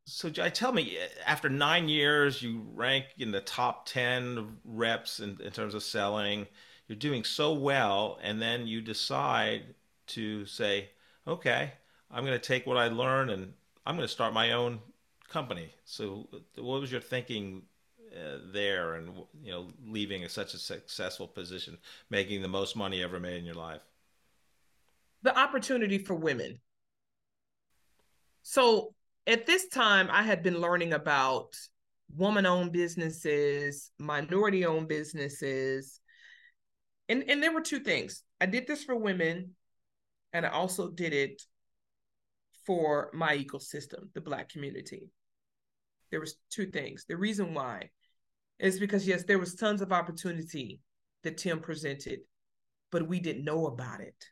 So, 0.07 0.29
Jy, 0.29 0.51
tell 0.51 0.73
me, 0.73 0.99
after 1.27 1.49
nine 1.49 1.89
years, 1.89 2.43
you 2.43 2.67
rank 2.75 3.07
in 3.19 3.31
the 3.31 3.41
top 3.41 3.87
ten 3.87 4.59
reps 4.65 5.21
in, 5.21 5.39
in 5.43 5.51
terms 5.51 5.75
of 5.75 5.83
selling. 5.83 6.47
You're 6.89 6.97
doing 6.97 7.25
so 7.25 7.55
well, 7.55 8.19
and 8.23 8.43
then 8.43 8.67
you 8.67 8.83
decide 8.83 9.75
to 10.09 10.45
say, 10.45 10.91
"Okay, 11.27 11.73
I'm 12.11 12.25
going 12.25 12.39
to 12.39 12.47
take 12.47 12.67
what 12.67 12.77
I 12.77 12.89
learned 12.89 13.31
and 13.31 13.53
I'm 13.85 13.97
going 13.97 14.07
to 14.07 14.13
start 14.13 14.33
my 14.33 14.53
own 14.53 14.81
company. 15.29 15.75
So, 15.85 16.29
what 16.57 16.81
was 16.81 16.93
your 16.93 17.01
thinking 17.01 17.63
uh, 18.15 18.39
there, 18.53 18.95
and 18.95 19.11
you 19.43 19.51
know, 19.51 19.69
leaving 19.87 20.27
such 20.29 20.55
a 20.55 20.59
successful 20.59 21.29
position, 21.29 21.79
making 22.11 22.43
the 22.43 22.49
most 22.49 22.77
money 22.77 23.03
ever 23.03 23.21
made 23.21 23.39
in 23.39 23.45
your 23.45 23.55
life? 23.55 23.81
The 25.23 25.37
opportunity 25.39 25.99
for 25.99 26.15
women. 26.15 26.61
So, 28.43 28.95
at 29.27 29.47
this 29.47 29.69
time, 29.69 30.09
I 30.11 30.23
had 30.23 30.43
been 30.43 30.61
learning 30.61 30.93
about 30.93 31.57
woman-owned 32.15 32.73
businesses, 32.73 33.91
minority-owned 33.99 34.89
businesses, 34.89 36.01
and 37.09 37.25
and 37.29 37.43
there 37.43 37.53
were 37.53 37.63
two 37.63 37.81
things. 37.81 38.23
I 38.41 38.47
did 38.47 38.67
this 38.67 38.85
for 38.85 38.97
women, 38.97 39.57
and 40.33 40.45
I 40.45 40.51
also 40.51 40.91
did 40.91 41.13
it 41.13 41.43
for 42.67 43.11
my 43.13 43.37
ecosystem, 43.37 44.09
the 44.15 44.21
Black 44.21 44.49
community 44.49 45.11
there 46.15 46.21
was 46.21 46.37
two 46.49 46.67
things. 46.67 47.07
The 47.09 47.17
reason 47.17 47.55
why 47.55 47.91
is 48.59 48.79
because 48.79 49.07
yes, 49.07 49.25
there 49.25 49.39
was 49.39 49.55
tons 49.55 49.83
of 49.83 49.93
opportunity 49.93 50.81
that 51.23 51.39
Tim 51.39 51.61
presented, 51.61 52.21
but 52.91 53.09
we 53.09 53.21
didn't 53.21 53.45
know 53.45 53.67
about 53.67 54.01
it. 54.01 54.25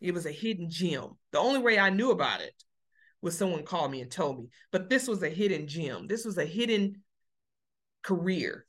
It 0.00 0.12
was 0.12 0.26
a 0.26 0.32
hidden 0.32 0.68
gem. 0.70 1.16
The 1.32 1.38
only 1.38 1.60
way 1.60 1.78
I 1.78 1.90
knew 1.90 2.10
about 2.10 2.40
it 2.40 2.54
was 3.22 3.36
someone 3.36 3.64
called 3.64 3.90
me 3.90 4.02
and 4.02 4.10
told 4.10 4.38
me. 4.38 4.48
But 4.70 4.90
this 4.90 5.08
was 5.08 5.22
a 5.22 5.28
hidden 5.28 5.66
gem. 5.66 6.06
This 6.06 6.24
was 6.24 6.36
a 6.38 6.44
hidden 6.44 7.02
career. 8.02 8.66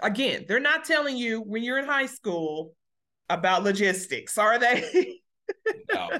Again, 0.00 0.44
they're 0.46 0.60
not 0.60 0.84
telling 0.84 1.16
you 1.16 1.40
when 1.40 1.62
you're 1.62 1.78
in 1.78 1.86
high 1.86 2.06
school 2.06 2.74
about 3.28 3.64
logistics, 3.64 4.36
are 4.36 4.58
they? 4.58 5.20
no, 5.92 6.10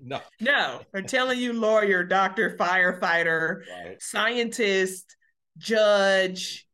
no, 0.00 0.20
no. 0.40 0.80
They're 0.92 1.02
telling 1.02 1.38
you 1.38 1.52
lawyer, 1.52 2.02
doctor, 2.02 2.56
firefighter, 2.58 3.60
right. 3.70 4.02
scientist, 4.02 5.16
judge, 5.58 6.66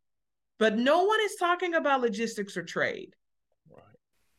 but 0.59 0.77
no 0.77 1.05
one 1.05 1.21
is 1.23 1.37
talking 1.37 1.75
about 1.75 2.01
logistics 2.01 2.57
or 2.57 2.63
trade. 2.63 3.15
Right. 3.71 3.83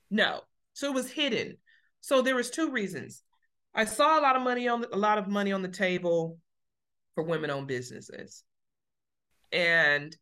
No. 0.10 0.42
So 0.74 0.88
it 0.88 0.94
was 0.94 1.12
hidden. 1.12 1.58
So 2.02 2.22
there 2.22 2.36
was 2.36 2.50
two 2.50 2.72
reasons. 2.72 3.24
I 3.74 3.86
saw 3.86 4.20
a 4.20 4.22
lot 4.22 4.36
of 4.36 4.42
money 4.42 4.68
on 4.68 4.82
the, 4.82 4.96
a 4.96 4.98
lot 4.98 5.18
of 5.18 5.28
money 5.28 5.52
on 5.52 5.62
the 5.62 5.68
table 5.68 6.38
for 7.16 7.24
women-owned 7.24 7.68
businesses, 7.68 8.44
and 9.52 10.16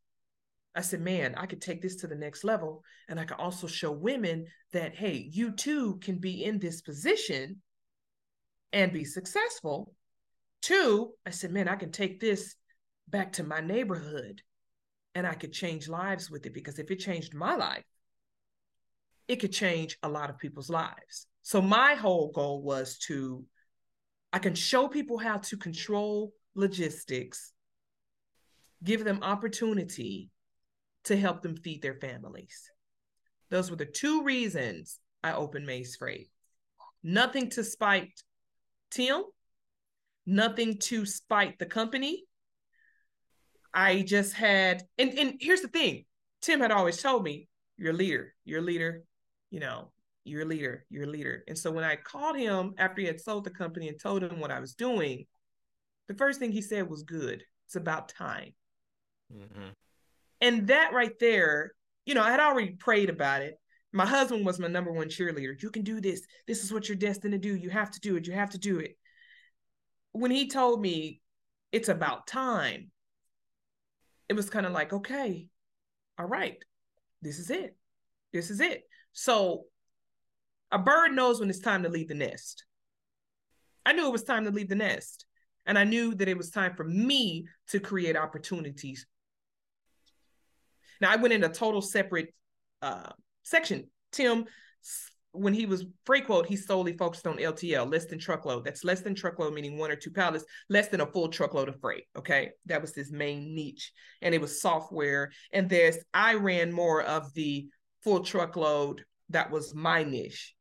I 0.78 0.82
said, 0.82 1.00
man, 1.00 1.36
I 1.36 1.46
could 1.46 1.62
take 1.62 1.82
this 1.82 1.96
to 1.98 2.08
the 2.08 2.16
next 2.16 2.44
level. 2.44 2.84
And 3.08 3.18
I 3.18 3.24
could 3.24 3.38
also 3.38 3.66
show 3.66 3.92
women 3.94 4.48
that, 4.74 4.94
hey, 4.94 5.30
you 5.32 5.52
too 5.52 6.00
can 6.02 6.18
be 6.18 6.44
in 6.44 6.60
this 6.60 6.82
position 6.82 7.62
and 8.74 8.92
be 8.92 9.06
successful. 9.06 9.94
Two, 10.62 11.14
I 11.26 11.30
said, 11.30 11.52
man, 11.52 11.70
I 11.70 11.78
can 11.78 11.94
take 11.94 12.20
this 12.20 12.56
back 13.08 13.32
to 13.34 13.44
my 13.46 13.62
neighborhood 13.62 14.42
and 15.16 15.26
I 15.26 15.34
could 15.34 15.54
change 15.54 15.88
lives 15.88 16.30
with 16.30 16.46
it 16.46 16.54
because 16.54 16.78
if 16.78 16.92
it 16.92 16.98
changed 16.98 17.34
my 17.34 17.56
life, 17.56 17.86
it 19.28 19.38
could 19.38 19.54
change 19.54 19.98
a 20.04 20.10
lot 20.10 20.30
of 20.30 20.38
people's 20.38 20.70
lives. 20.70 21.28
So 21.42 21.62
my 21.62 21.96
whole 21.96 22.32
goal 22.32 22.62
was 22.62 22.98
to, 23.08 23.44
I 24.34 24.40
can 24.40 24.54
show 24.54 24.88
people 24.88 25.18
how 25.18 25.38
to 25.38 25.58
control 25.58 26.34
logistics, 26.54 27.54
give 28.84 29.04
them 29.04 29.20
opportunity 29.24 30.30
to 31.06 31.16
help 31.16 31.42
them 31.42 31.56
feed 31.56 31.82
their 31.82 31.96
families. 31.96 32.70
Those 33.50 33.70
were 33.70 33.78
the 33.78 33.86
two 33.86 34.24
reasons 34.24 35.00
I 35.24 35.34
opened 35.34 35.66
Maze 35.66 35.96
Freight. 35.96 36.30
Nothing 37.04 37.50
to 37.52 37.64
spite 37.64 38.12
Tim, 38.92 39.24
nothing 40.26 40.78
to 40.80 41.06
spite 41.06 41.58
the 41.58 41.66
company. 41.66 42.26
I 43.76 44.04
just 44.04 44.34
had, 44.34 44.84
and, 44.98 45.12
and 45.20 45.36
here's 45.40 45.62
the 45.62 45.68
thing 45.68 46.06
Tim 46.42 46.62
had 46.62 46.72
always 46.72 47.02
told 47.02 47.24
me, 47.24 47.50
you're 47.78 47.92
a 47.92 47.96
leader, 47.96 48.34
you're 48.46 48.60
a 48.60 48.64
leader, 48.64 49.04
you 49.52 49.60
know, 49.60 49.92
you're 50.24 50.44
a 50.44 50.46
leader, 50.46 50.86
you're 50.90 51.04
a 51.04 51.08
leader. 51.08 51.44
And 51.48 51.58
so 51.58 51.72
when 51.72 51.84
I 51.84 51.98
called 51.98 52.38
him 52.38 52.74
after 52.78 53.02
he 53.02 53.08
had 53.08 53.20
sold 53.20 53.44
the 53.44 53.50
company 53.50 53.90
and 53.90 54.00
told 54.00 54.24
him 54.24 54.40
what 54.40 54.52
I 54.52 54.62
was 54.62 54.74
doing, 54.74 55.26
the 56.08 56.14
first 56.14 56.40
thing 56.40 56.52
he 56.52 56.62
said 56.62 56.90
was 56.90 57.04
good. 57.04 57.44
It's 57.68 57.76
about 57.76 58.10
time. 58.10 58.54
Mm-hmm. 59.34 59.70
And 60.42 60.68
that 60.68 60.94
right 60.94 61.18
there, 61.20 61.74
you 62.06 62.14
know, 62.14 62.24
I 62.24 62.32
had 62.32 62.40
already 62.40 62.72
prayed 62.72 63.10
about 63.10 63.42
it. 63.42 63.60
My 63.92 64.06
husband 64.06 64.46
was 64.46 64.60
my 64.60 64.68
number 64.68 64.92
one 64.92 65.08
cheerleader. 65.08 65.62
You 65.62 65.70
can 65.70 65.84
do 65.84 66.00
this. 66.00 66.22
This 66.48 66.64
is 66.64 66.72
what 66.72 66.88
you're 66.88 66.98
destined 66.98 67.34
to 67.34 67.40
do. 67.40 67.56
You 67.56 67.70
have 67.70 67.92
to 67.92 68.00
do 68.00 68.16
it. 68.16 68.28
You 68.28 68.34
have 68.34 68.52
to 68.52 68.58
do 68.58 68.80
it. 68.80 68.98
When 70.12 70.32
he 70.32 70.48
told 70.48 70.82
me 70.82 71.22
it's 71.72 71.90
about 71.90 72.28
time, 72.28 72.92
it 74.30 74.34
was 74.34 74.50
kind 74.50 74.66
of 74.66 74.72
like, 74.72 74.94
okay, 74.94 75.48
all 76.18 76.26
right, 76.26 76.58
this 77.22 77.40
is 77.40 77.50
it. 77.50 77.76
This 78.34 78.50
is 78.50 78.60
it. 78.60 78.84
So 79.14 79.66
a 80.72 80.80
bird 80.80 81.14
knows 81.14 81.40
when 81.40 81.50
it's 81.50 81.60
time 81.60 81.84
to 81.84 81.90
leave 81.90 82.08
the 82.08 82.16
nest. 82.16 82.66
I 83.86 83.94
knew 83.94 84.08
it 84.08 84.12
was 84.12 84.24
time 84.24 84.46
to 84.46 84.52
leave 84.52 84.70
the 84.70 84.76
nest. 84.76 85.26
And 85.66 85.80
I 85.80 85.84
knew 85.84 86.14
that 86.16 86.28
it 86.28 86.38
was 86.38 86.52
time 86.52 86.76
for 86.76 86.84
me 86.84 87.48
to 87.70 87.80
create 87.80 88.16
opportunities. 88.16 89.06
Now, 91.02 91.12
I 91.12 91.16
went 91.16 91.34
in 91.34 91.44
a 91.44 91.50
total 91.50 91.82
separate 91.82 92.34
uh, 92.82 93.10
section. 93.44 93.90
Tim, 94.12 94.46
when 95.36 95.54
he 95.54 95.66
was 95.66 95.86
Freightquote, 96.08 96.46
he 96.46 96.56
solely 96.56 96.96
focused 96.98 97.28
on 97.28 97.38
LTL, 97.38 97.92
less 97.92 98.06
than 98.06 98.20
truckload. 98.20 98.66
That's 98.66 98.84
less 98.84 99.02
than 99.02 99.16
truckload, 99.16 99.54
meaning 99.54 99.78
one 99.78 99.92
or 99.92 99.96
two 99.96 100.12
pallets, 100.12 100.46
less 100.70 100.88
than 100.88 101.02
a 101.02 101.06
full 101.06 101.30
truckload 101.30 101.70
of 101.70 101.80
freight. 101.80 102.06
Okay. 102.18 102.52
That 102.66 102.82
was 102.82 102.96
his 102.96 103.12
main 103.12 103.54
niche. 103.54 103.92
And 104.22 104.34
it 104.34 104.42
was 104.42 104.62
software. 104.62 105.32
And 105.52 105.70
this, 105.70 105.98
I 106.14 106.36
ran 106.36 106.72
more 106.72 107.02
of 107.02 107.34
the 107.34 107.68
full 108.04 108.22
truckload. 108.22 109.04
That 109.30 109.52
was 109.52 109.74
my 109.76 110.04
niche. 110.04 110.56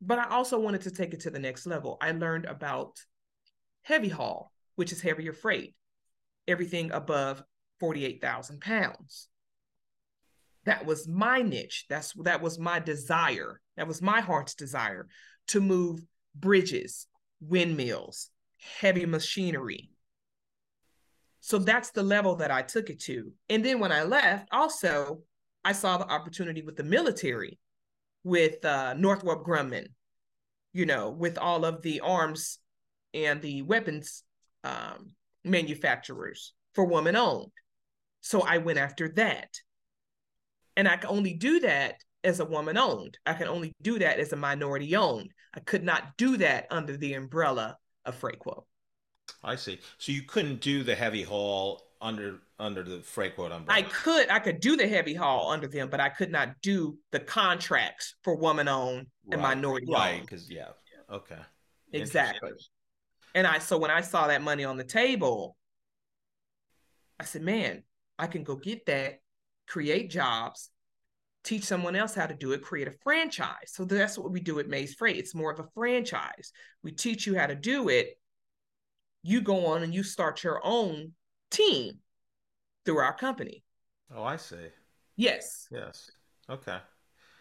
But 0.00 0.18
I 0.18 0.28
also 0.28 0.58
wanted 0.58 0.82
to 0.82 0.90
take 0.90 1.12
it 1.14 1.20
to 1.20 1.30
the 1.30 1.38
next 1.38 1.66
level. 1.66 1.98
I 2.00 2.12
learned 2.12 2.46
about 2.46 2.98
heavy 3.82 4.08
haul, 4.08 4.52
which 4.76 4.92
is 4.92 5.00
heavier 5.00 5.32
freight, 5.32 5.74
everything 6.48 6.90
above 6.92 7.42
48,000 7.80 8.60
pounds. 8.60 9.28
That 10.64 10.84
was 10.84 11.08
my 11.08 11.42
niche. 11.42 11.86
That's 11.88 12.12
that 12.22 12.42
was 12.42 12.58
my 12.58 12.78
desire. 12.78 13.60
That 13.76 13.88
was 13.88 14.02
my 14.02 14.20
heart's 14.20 14.54
desire 14.54 15.08
to 15.48 15.60
move 15.60 16.00
bridges, 16.34 17.06
windmills, 17.40 18.30
heavy 18.80 19.06
machinery. 19.06 19.90
So 21.40 21.58
that's 21.58 21.90
the 21.90 22.02
level 22.02 22.36
that 22.36 22.50
I 22.50 22.62
took 22.62 22.90
it 22.90 23.00
to. 23.02 23.32
And 23.48 23.64
then 23.64 23.80
when 23.80 23.92
I 23.92 24.02
left, 24.02 24.48
also, 24.52 25.22
I 25.64 25.72
saw 25.72 25.96
the 25.96 26.06
opportunity 26.06 26.62
with 26.62 26.76
the 26.76 26.84
military, 26.84 27.58
with 28.22 28.62
uh, 28.64 28.94
Northrop 28.94 29.44
Grumman, 29.44 29.86
you 30.74 30.84
know, 30.84 31.10
with 31.10 31.38
all 31.38 31.64
of 31.64 31.80
the 31.82 32.00
arms 32.00 32.58
and 33.14 33.40
the 33.40 33.62
weapons 33.62 34.22
um, 34.64 35.12
manufacturers 35.44 36.52
for 36.74 36.84
woman 36.84 37.16
owned. 37.16 37.50
So 38.20 38.42
I 38.42 38.58
went 38.58 38.78
after 38.78 39.08
that. 39.16 39.48
And 40.76 40.88
I 40.88 40.96
can 40.96 41.10
only 41.10 41.34
do 41.34 41.60
that 41.60 41.96
as 42.24 42.40
a 42.40 42.44
woman 42.44 42.76
owned. 42.76 43.18
I 43.26 43.34
can 43.34 43.48
only 43.48 43.72
do 43.82 43.98
that 43.98 44.18
as 44.18 44.32
a 44.32 44.36
minority 44.36 44.94
owned. 44.96 45.30
I 45.54 45.60
could 45.60 45.82
not 45.82 46.16
do 46.16 46.36
that 46.38 46.66
under 46.70 46.96
the 46.96 47.14
umbrella 47.14 47.76
of 48.04 48.20
Freightquote. 48.20 48.64
I 49.42 49.56
see. 49.56 49.80
So 49.98 50.12
you 50.12 50.22
couldn't 50.22 50.60
do 50.60 50.82
the 50.82 50.94
heavy 50.94 51.22
haul 51.22 51.82
under 52.00 52.40
under 52.58 52.82
the 52.82 52.98
Freightquote 52.98 53.52
umbrella. 53.52 53.66
I 53.68 53.82
could 53.82 54.28
I 54.28 54.38
could 54.38 54.60
do 54.60 54.76
the 54.76 54.86
heavy 54.86 55.14
haul 55.14 55.50
under 55.50 55.66
them, 55.66 55.88
but 55.88 56.00
I 56.00 56.08
could 56.08 56.30
not 56.30 56.60
do 56.62 56.98
the 57.10 57.20
contracts 57.20 58.14
for 58.22 58.36
woman 58.36 58.68
owned 58.68 59.06
right. 59.26 59.32
and 59.32 59.42
minority 59.42 59.86
right. 59.90 60.20
Because 60.20 60.50
yeah. 60.50 60.68
Okay. 61.10 61.38
Exactly. 61.92 62.50
And 63.34 63.46
I 63.46 63.58
so 63.58 63.78
when 63.78 63.90
I 63.90 64.00
saw 64.00 64.26
that 64.28 64.42
money 64.42 64.64
on 64.64 64.76
the 64.76 64.84
table, 64.84 65.56
I 67.18 67.24
said, 67.24 67.42
man, 67.42 67.82
I 68.18 68.26
can 68.26 68.44
go 68.44 68.56
get 68.56 68.86
that, 68.86 69.20
create 69.70 70.10
jobs, 70.10 70.68
teach 71.44 71.62
someone 71.62 71.94
else 71.94 72.14
how 72.14 72.26
to 72.26 72.34
do 72.34 72.52
it, 72.52 72.62
create 72.62 72.88
a 72.88 72.94
franchise. 73.02 73.68
So 73.68 73.84
that's 73.84 74.18
what 74.18 74.32
we 74.32 74.40
do 74.40 74.58
at 74.58 74.68
Maze 74.68 74.94
Freight. 74.94 75.16
It's 75.16 75.34
more 75.34 75.52
of 75.52 75.60
a 75.60 75.68
franchise. 75.74 76.52
We 76.82 76.90
teach 76.90 77.26
you 77.26 77.38
how 77.38 77.46
to 77.46 77.54
do 77.54 77.88
it. 77.88 78.18
You 79.22 79.40
go 79.40 79.66
on 79.66 79.82
and 79.82 79.94
you 79.94 80.02
start 80.02 80.42
your 80.42 80.60
own 80.64 81.12
team 81.50 81.98
through 82.84 82.98
our 82.98 83.16
company. 83.16 83.62
Oh, 84.14 84.24
I 84.24 84.36
see. 84.36 84.56
Yes. 85.16 85.68
Yes. 85.70 86.10
Okay. 86.48 86.78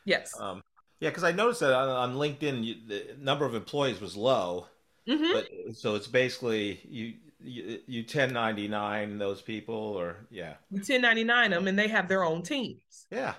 Yes. 0.05 0.33
Um, 0.39 0.61
yeah, 0.99 1.09
because 1.09 1.23
I 1.23 1.31
noticed 1.31 1.61
that 1.61 1.73
on, 1.73 2.15
LinkedIn, 2.15 2.63
you, 2.63 2.75
the 2.87 3.15
number 3.17 3.45
of 3.45 3.55
employees 3.55 4.01
was 4.01 4.15
low. 4.15 4.67
Mm-hmm. 5.07 5.33
But 5.33 5.77
so 5.77 5.95
it's 5.95 6.07
basically 6.07 6.81
you 6.87 7.13
you, 7.41 7.79
you 7.87 8.01
1099 8.01 9.17
those 9.17 9.41
people 9.41 9.75
or 9.75 10.27
yeah. 10.29 10.55
You 10.69 10.77
1099 10.77 11.51
them 11.51 11.67
and 11.67 11.77
they 11.77 11.87
have 11.87 12.07
their 12.07 12.23
own 12.23 12.41
teams. 12.43 13.07
Yeah. 13.11 13.33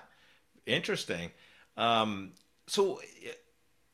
Interesting. 0.65 1.31
Um, 1.77 2.33
so 2.67 2.99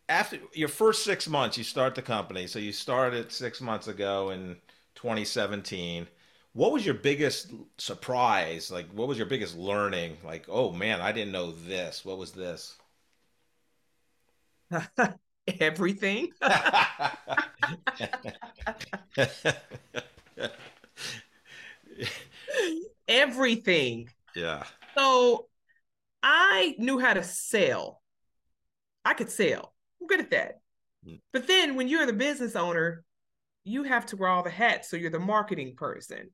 after 0.09 0.37
your 0.53 0.69
first 0.69 1.03
six 1.03 1.27
months, 1.27 1.57
you 1.57 1.63
start 1.63 1.95
the 1.95 2.01
company. 2.01 2.47
So 2.47 2.59
you 2.59 2.71
started 2.71 3.31
six 3.31 3.61
months 3.61 3.87
ago 3.87 4.29
in 4.29 4.57
2017. 4.95 6.07
What 6.53 6.71
was 6.71 6.85
your 6.85 6.95
biggest 6.95 7.51
surprise? 7.77 8.71
Like, 8.71 8.87
what 8.91 9.07
was 9.07 9.17
your 9.17 9.27
biggest 9.27 9.57
learning? 9.57 10.17
Like, 10.23 10.45
oh 10.47 10.71
man, 10.71 11.01
I 11.01 11.11
didn't 11.11 11.31
know 11.31 11.51
this. 11.51 12.03
What 12.03 12.17
was 12.17 12.31
this? 12.31 12.75
Everything. 15.59 16.29
Everything. 23.07 24.09
Yeah. 24.35 24.63
So 24.97 25.47
I 26.21 26.75
knew 26.77 26.99
how 26.99 27.13
to 27.13 27.23
sell. 27.23 28.01
I 29.05 29.13
could 29.13 29.31
sell. 29.31 29.73
I'm 30.01 30.07
good 30.07 30.19
at 30.19 30.31
that. 30.31 30.59
Mm. 31.07 31.21
But 31.31 31.47
then 31.47 31.75
when 31.75 31.87
you're 31.87 32.05
the 32.05 32.13
business 32.13 32.55
owner, 32.55 33.03
you 33.63 33.83
have 33.83 34.05
to 34.07 34.17
wear 34.17 34.29
all 34.29 34.43
the 34.43 34.49
hats. 34.49 34.89
So 34.89 34.97
you're 34.97 35.09
the 35.09 35.19
marketing 35.19 35.75
person. 35.77 36.31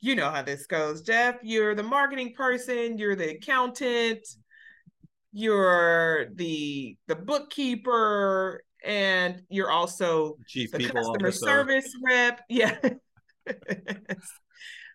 You 0.00 0.14
know 0.14 0.30
how 0.30 0.42
this 0.42 0.66
goes, 0.66 1.02
Jeff. 1.02 1.36
You're 1.42 1.74
the 1.74 1.82
marketing 1.82 2.32
person, 2.34 2.96
you're 2.96 3.16
the 3.16 3.36
accountant, 3.36 4.26
you're 5.32 6.26
the 6.34 6.96
the 7.06 7.16
bookkeeper, 7.16 8.62
and 8.84 9.42
you're 9.48 9.70
also 9.70 10.36
Chief 10.46 10.72
the 10.72 10.84
customer 10.84 11.28
officer. 11.28 11.32
service 11.32 11.92
rep. 12.04 12.40
Yeah. 12.48 12.76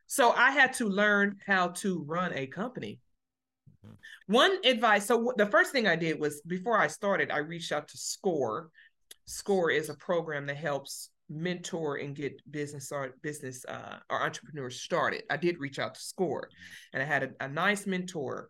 so 0.08 0.32
I 0.32 0.52
had 0.52 0.74
to 0.74 0.88
learn 0.88 1.38
how 1.46 1.70
to 1.70 2.04
run 2.04 2.34
a 2.34 2.48
company. 2.48 3.00
One 4.28 4.58
advice. 4.66 5.06
So 5.06 5.34
the 5.38 5.46
first 5.46 5.72
thing 5.72 5.88
I 5.88 5.96
did 5.96 6.20
was 6.20 6.42
before 6.48 6.78
I 6.78 6.88
started, 6.88 7.32
I 7.32 7.38
reached 7.40 7.72
out 7.72 7.88
to 7.90 7.98
SCORE. 7.98 8.70
SCORE 9.26 9.72
is 9.72 9.90
a 9.90 9.96
program 9.96 10.46
that 10.48 10.58
helps 10.58 11.10
mentor 11.30 11.98
and 11.98 12.16
get 12.16 12.40
business 12.52 12.92
or 12.92 13.16
business 13.22 13.66
uh, 13.68 13.98
or 14.10 14.24
entrepreneurs 14.24 14.82
started. 14.82 15.24
I 15.30 15.38
did 15.38 15.60
reach 15.60 15.80
out 15.80 15.96
to 15.96 16.02
SCORE, 16.02 16.50
and 16.94 17.02
I 17.02 17.06
had 17.06 17.24
a, 17.24 17.46
a 17.46 17.48
nice 17.48 17.86
mentor. 17.86 18.50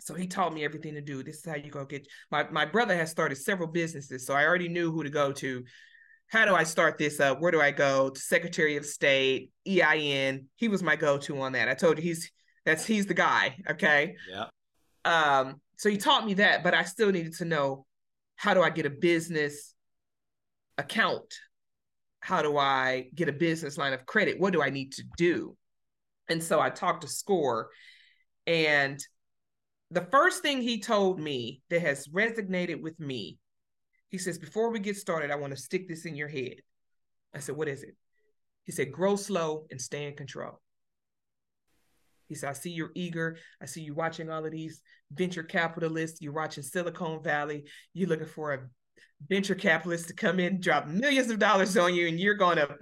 So 0.00 0.14
he 0.14 0.26
taught 0.26 0.54
me 0.54 0.64
everything 0.64 0.94
to 0.94 1.00
do. 1.00 1.22
This 1.22 1.38
is 1.38 1.44
how 1.44 1.56
you 1.56 1.70
go 1.70 1.84
get 1.84 2.06
my 2.30 2.48
my 2.50 2.64
brother 2.64 2.96
has 2.96 3.10
started 3.10 3.36
several 3.36 3.68
businesses, 3.68 4.26
so 4.26 4.34
I 4.34 4.44
already 4.44 4.68
knew 4.68 4.92
who 4.92 5.02
to 5.02 5.10
go 5.10 5.32
to. 5.32 5.64
How 6.28 6.44
do 6.44 6.54
I 6.54 6.64
start 6.64 6.98
this 6.98 7.20
up? 7.20 7.40
Where 7.40 7.50
do 7.50 7.60
I 7.60 7.70
go? 7.70 8.10
To 8.10 8.20
Secretary 8.20 8.76
of 8.76 8.84
State, 8.84 9.50
EIN. 9.66 10.46
He 10.56 10.68
was 10.68 10.82
my 10.82 10.94
go-to 10.94 11.40
on 11.40 11.52
that. 11.52 11.70
I 11.70 11.74
told 11.74 11.96
you 11.96 12.02
he's 12.02 12.30
that's 12.66 12.84
he's 12.84 13.06
the 13.06 13.14
guy. 13.14 13.56
Okay. 13.70 14.14
Yeah. 14.30 14.44
Um, 15.04 15.60
so 15.78 15.88
he 15.88 15.96
taught 15.96 16.26
me 16.26 16.34
that, 16.34 16.62
but 16.62 16.74
I 16.74 16.84
still 16.84 17.10
needed 17.10 17.34
to 17.36 17.44
know 17.44 17.86
how 18.36 18.52
do 18.52 18.62
I 18.62 18.70
get 18.70 18.84
a 18.84 18.90
business 18.90 19.74
account? 20.76 21.34
How 22.20 22.42
do 22.42 22.56
I 22.56 23.08
get 23.14 23.28
a 23.28 23.32
business 23.32 23.78
line 23.78 23.92
of 23.92 24.04
credit? 24.06 24.38
What 24.38 24.52
do 24.52 24.62
I 24.62 24.70
need 24.70 24.92
to 24.92 25.04
do? 25.16 25.56
And 26.28 26.42
so 26.42 26.60
I 26.60 26.68
talked 26.70 27.02
to 27.02 27.08
SCORE, 27.08 27.68
and 28.46 29.00
the 29.90 30.06
first 30.10 30.42
thing 30.42 30.60
he 30.60 30.80
told 30.80 31.18
me 31.18 31.62
that 31.70 31.80
has 31.80 32.08
resonated 32.08 32.82
with 32.82 32.98
me, 33.00 33.38
he 34.10 34.18
says, 34.18 34.38
Before 34.38 34.70
we 34.70 34.80
get 34.80 34.96
started, 34.96 35.30
I 35.30 35.36
want 35.36 35.54
to 35.54 35.62
stick 35.62 35.88
this 35.88 36.04
in 36.04 36.14
your 36.14 36.28
head. 36.28 36.56
I 37.34 37.38
said, 37.38 37.56
What 37.56 37.68
is 37.68 37.82
it? 37.82 37.96
He 38.64 38.72
said, 38.72 38.92
Grow 38.92 39.16
slow 39.16 39.66
and 39.70 39.80
stay 39.80 40.06
in 40.06 40.14
control. 40.14 40.60
He 42.28 42.34
said, 42.34 42.50
I 42.50 42.52
see 42.52 42.70
you're 42.70 42.92
eager. 42.94 43.38
I 43.62 43.66
see 43.66 43.80
you 43.80 43.94
watching 43.94 44.30
all 44.30 44.44
of 44.44 44.52
these 44.52 44.82
venture 45.10 45.42
capitalists. 45.42 46.20
You're 46.20 46.34
watching 46.34 46.62
Silicon 46.62 47.22
Valley. 47.22 47.64
You're 47.94 48.10
looking 48.10 48.26
for 48.26 48.52
a 48.52 48.60
venture 49.26 49.54
capitalist 49.54 50.08
to 50.08 50.14
come 50.14 50.38
in, 50.38 50.60
drop 50.60 50.86
millions 50.86 51.30
of 51.30 51.38
dollars 51.38 51.76
on 51.78 51.94
you, 51.94 52.06
and 52.06 52.20
you're 52.20 52.34
going 52.34 52.56
to. 52.58 52.76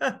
right. 0.00 0.20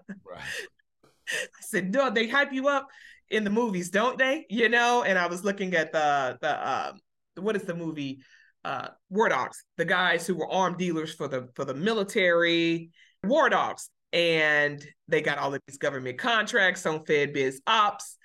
I 1.32 1.62
said, 1.62 1.92
no, 1.92 2.10
they 2.10 2.28
hype 2.28 2.52
you 2.52 2.68
up 2.68 2.88
in 3.30 3.44
the 3.44 3.50
movies, 3.50 3.90
don't 3.90 4.18
they? 4.18 4.46
You 4.50 4.68
know, 4.68 5.04
and 5.04 5.18
I 5.18 5.26
was 5.26 5.44
looking 5.44 5.74
at 5.74 5.92
the 5.92 6.38
the 6.40 6.70
um, 6.70 7.00
what 7.36 7.56
is 7.56 7.62
the 7.62 7.74
movie? 7.74 8.22
Uh, 8.62 8.88
War 9.08 9.30
Dogs, 9.30 9.64
the 9.78 9.86
guys 9.86 10.26
who 10.26 10.34
were 10.34 10.50
armed 10.50 10.76
dealers 10.76 11.14
for 11.14 11.28
the 11.28 11.48
for 11.54 11.64
the 11.64 11.74
military, 11.74 12.90
War 13.24 13.48
Dogs, 13.48 13.88
and 14.12 14.84
they 15.08 15.22
got 15.22 15.38
all 15.38 15.54
of 15.54 15.60
these 15.66 15.78
government 15.78 16.18
contracts 16.18 16.84
on 16.84 17.04
FedBizOpps, 17.04 18.16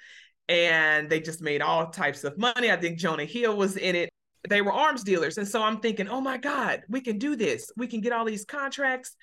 and 0.50 1.10
they 1.10 1.20
just 1.20 1.42
made 1.42 1.62
all 1.62 1.90
types 1.90 2.24
of 2.24 2.38
money. 2.38 2.72
I 2.72 2.76
think 2.76 2.98
Jonah 3.00 3.26
Hill 3.26 3.56
was 3.56 3.78
in 3.78 3.96
it. 3.96 4.10
They 4.48 4.62
were 4.62 4.74
arms 4.74 5.04
dealers. 5.04 5.38
And 5.38 5.48
so 5.48 5.64
I'm 5.64 5.80
thinking, 5.80 6.08
oh 6.08 6.22
my 6.22 6.38
God, 6.38 6.84
we 6.90 7.02
can 7.02 7.18
do 7.18 7.36
this. 7.36 7.72
We 7.78 7.88
can 7.88 8.02
get 8.02 8.14
all 8.14 8.26
these 8.26 8.46
contracts. 8.46 9.16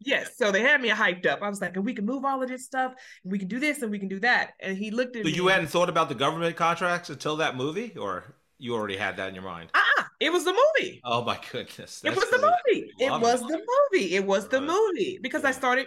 Yes. 0.00 0.36
So 0.36 0.50
they 0.52 0.60
had 0.60 0.80
me 0.80 0.90
hyped 0.90 1.26
up. 1.26 1.40
I 1.42 1.48
was 1.48 1.60
like, 1.60 1.76
and 1.76 1.84
we 1.84 1.94
can 1.94 2.04
move 2.04 2.24
all 2.24 2.42
of 2.42 2.48
this 2.48 2.64
stuff 2.64 2.94
and 3.22 3.32
we 3.32 3.38
can 3.38 3.48
do 3.48 3.58
this 3.58 3.82
and 3.82 3.90
we 3.90 3.98
can 3.98 4.08
do 4.08 4.20
that. 4.20 4.52
And 4.60 4.76
he 4.76 4.90
looked 4.90 5.16
at 5.16 5.22
so 5.24 5.30
me. 5.30 5.36
you 5.36 5.46
hadn't 5.48 5.68
thought 5.68 5.88
about 5.88 6.08
the 6.08 6.14
government 6.14 6.56
contracts 6.56 7.10
until 7.10 7.36
that 7.36 7.56
movie 7.56 7.96
or 7.96 8.34
you 8.58 8.74
already 8.74 8.96
had 8.96 9.16
that 9.16 9.28
in 9.28 9.34
your 9.34 9.44
mind? 9.44 9.70
Ah, 9.74 10.08
It 10.20 10.32
was 10.32 10.44
the 10.44 10.52
movie. 10.52 11.00
Oh 11.04 11.24
my 11.24 11.38
goodness. 11.50 12.02
It 12.04 12.14
was 12.14 12.28
the 12.30 12.38
movie. 12.38 12.90
It 12.98 13.10
was 13.20 13.42
it. 13.42 13.48
the 13.48 13.66
movie. 13.92 14.14
It 14.14 14.24
was 14.26 14.48
the 14.48 14.60
movie 14.60 15.18
because 15.22 15.42
yeah. 15.42 15.48
I 15.48 15.52
started 15.52 15.86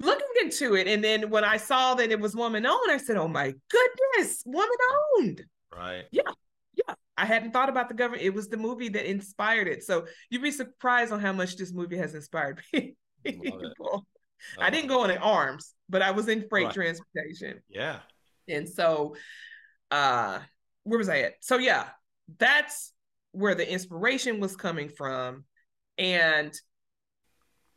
looking 0.00 0.26
into 0.42 0.74
it. 0.74 0.86
And 0.86 1.02
then 1.02 1.30
when 1.30 1.44
I 1.44 1.56
saw 1.56 1.94
that 1.94 2.10
it 2.10 2.20
was 2.20 2.36
woman 2.36 2.66
owned, 2.66 2.90
I 2.90 2.98
said, 2.98 3.16
Oh 3.16 3.28
my 3.28 3.52
goodness, 3.70 4.42
woman 4.46 4.68
owned. 5.18 5.44
Right. 5.74 6.04
Yeah. 6.12 6.22
Yeah. 6.74 6.94
I 7.16 7.24
hadn't 7.26 7.52
thought 7.52 7.68
about 7.68 7.88
the 7.88 7.94
government. 7.94 8.24
It 8.24 8.34
was 8.34 8.48
the 8.48 8.56
movie 8.56 8.88
that 8.90 9.08
inspired 9.08 9.68
it. 9.68 9.84
So 9.84 10.06
you'd 10.30 10.42
be 10.42 10.50
surprised 10.50 11.12
on 11.12 11.20
how 11.20 11.32
much 11.32 11.56
this 11.56 11.72
movie 11.72 11.96
has 11.96 12.14
inspired 12.14 12.60
people. 13.24 14.06
I 14.58 14.70
didn't 14.70 14.88
go 14.88 15.04
in 15.04 15.10
arms, 15.18 15.74
but 15.88 16.02
I 16.02 16.10
was 16.10 16.28
in 16.28 16.48
freight 16.48 16.66
right. 16.66 16.74
transportation. 16.74 17.60
Yeah. 17.68 18.00
And 18.48 18.68
so 18.68 19.16
uh 19.90 20.40
where 20.84 20.98
was 20.98 21.08
I 21.08 21.20
at? 21.20 21.34
So 21.40 21.58
yeah, 21.58 21.88
that's 22.38 22.92
where 23.32 23.54
the 23.54 23.70
inspiration 23.70 24.38
was 24.38 24.54
coming 24.56 24.88
from. 24.88 25.44
And 25.98 26.52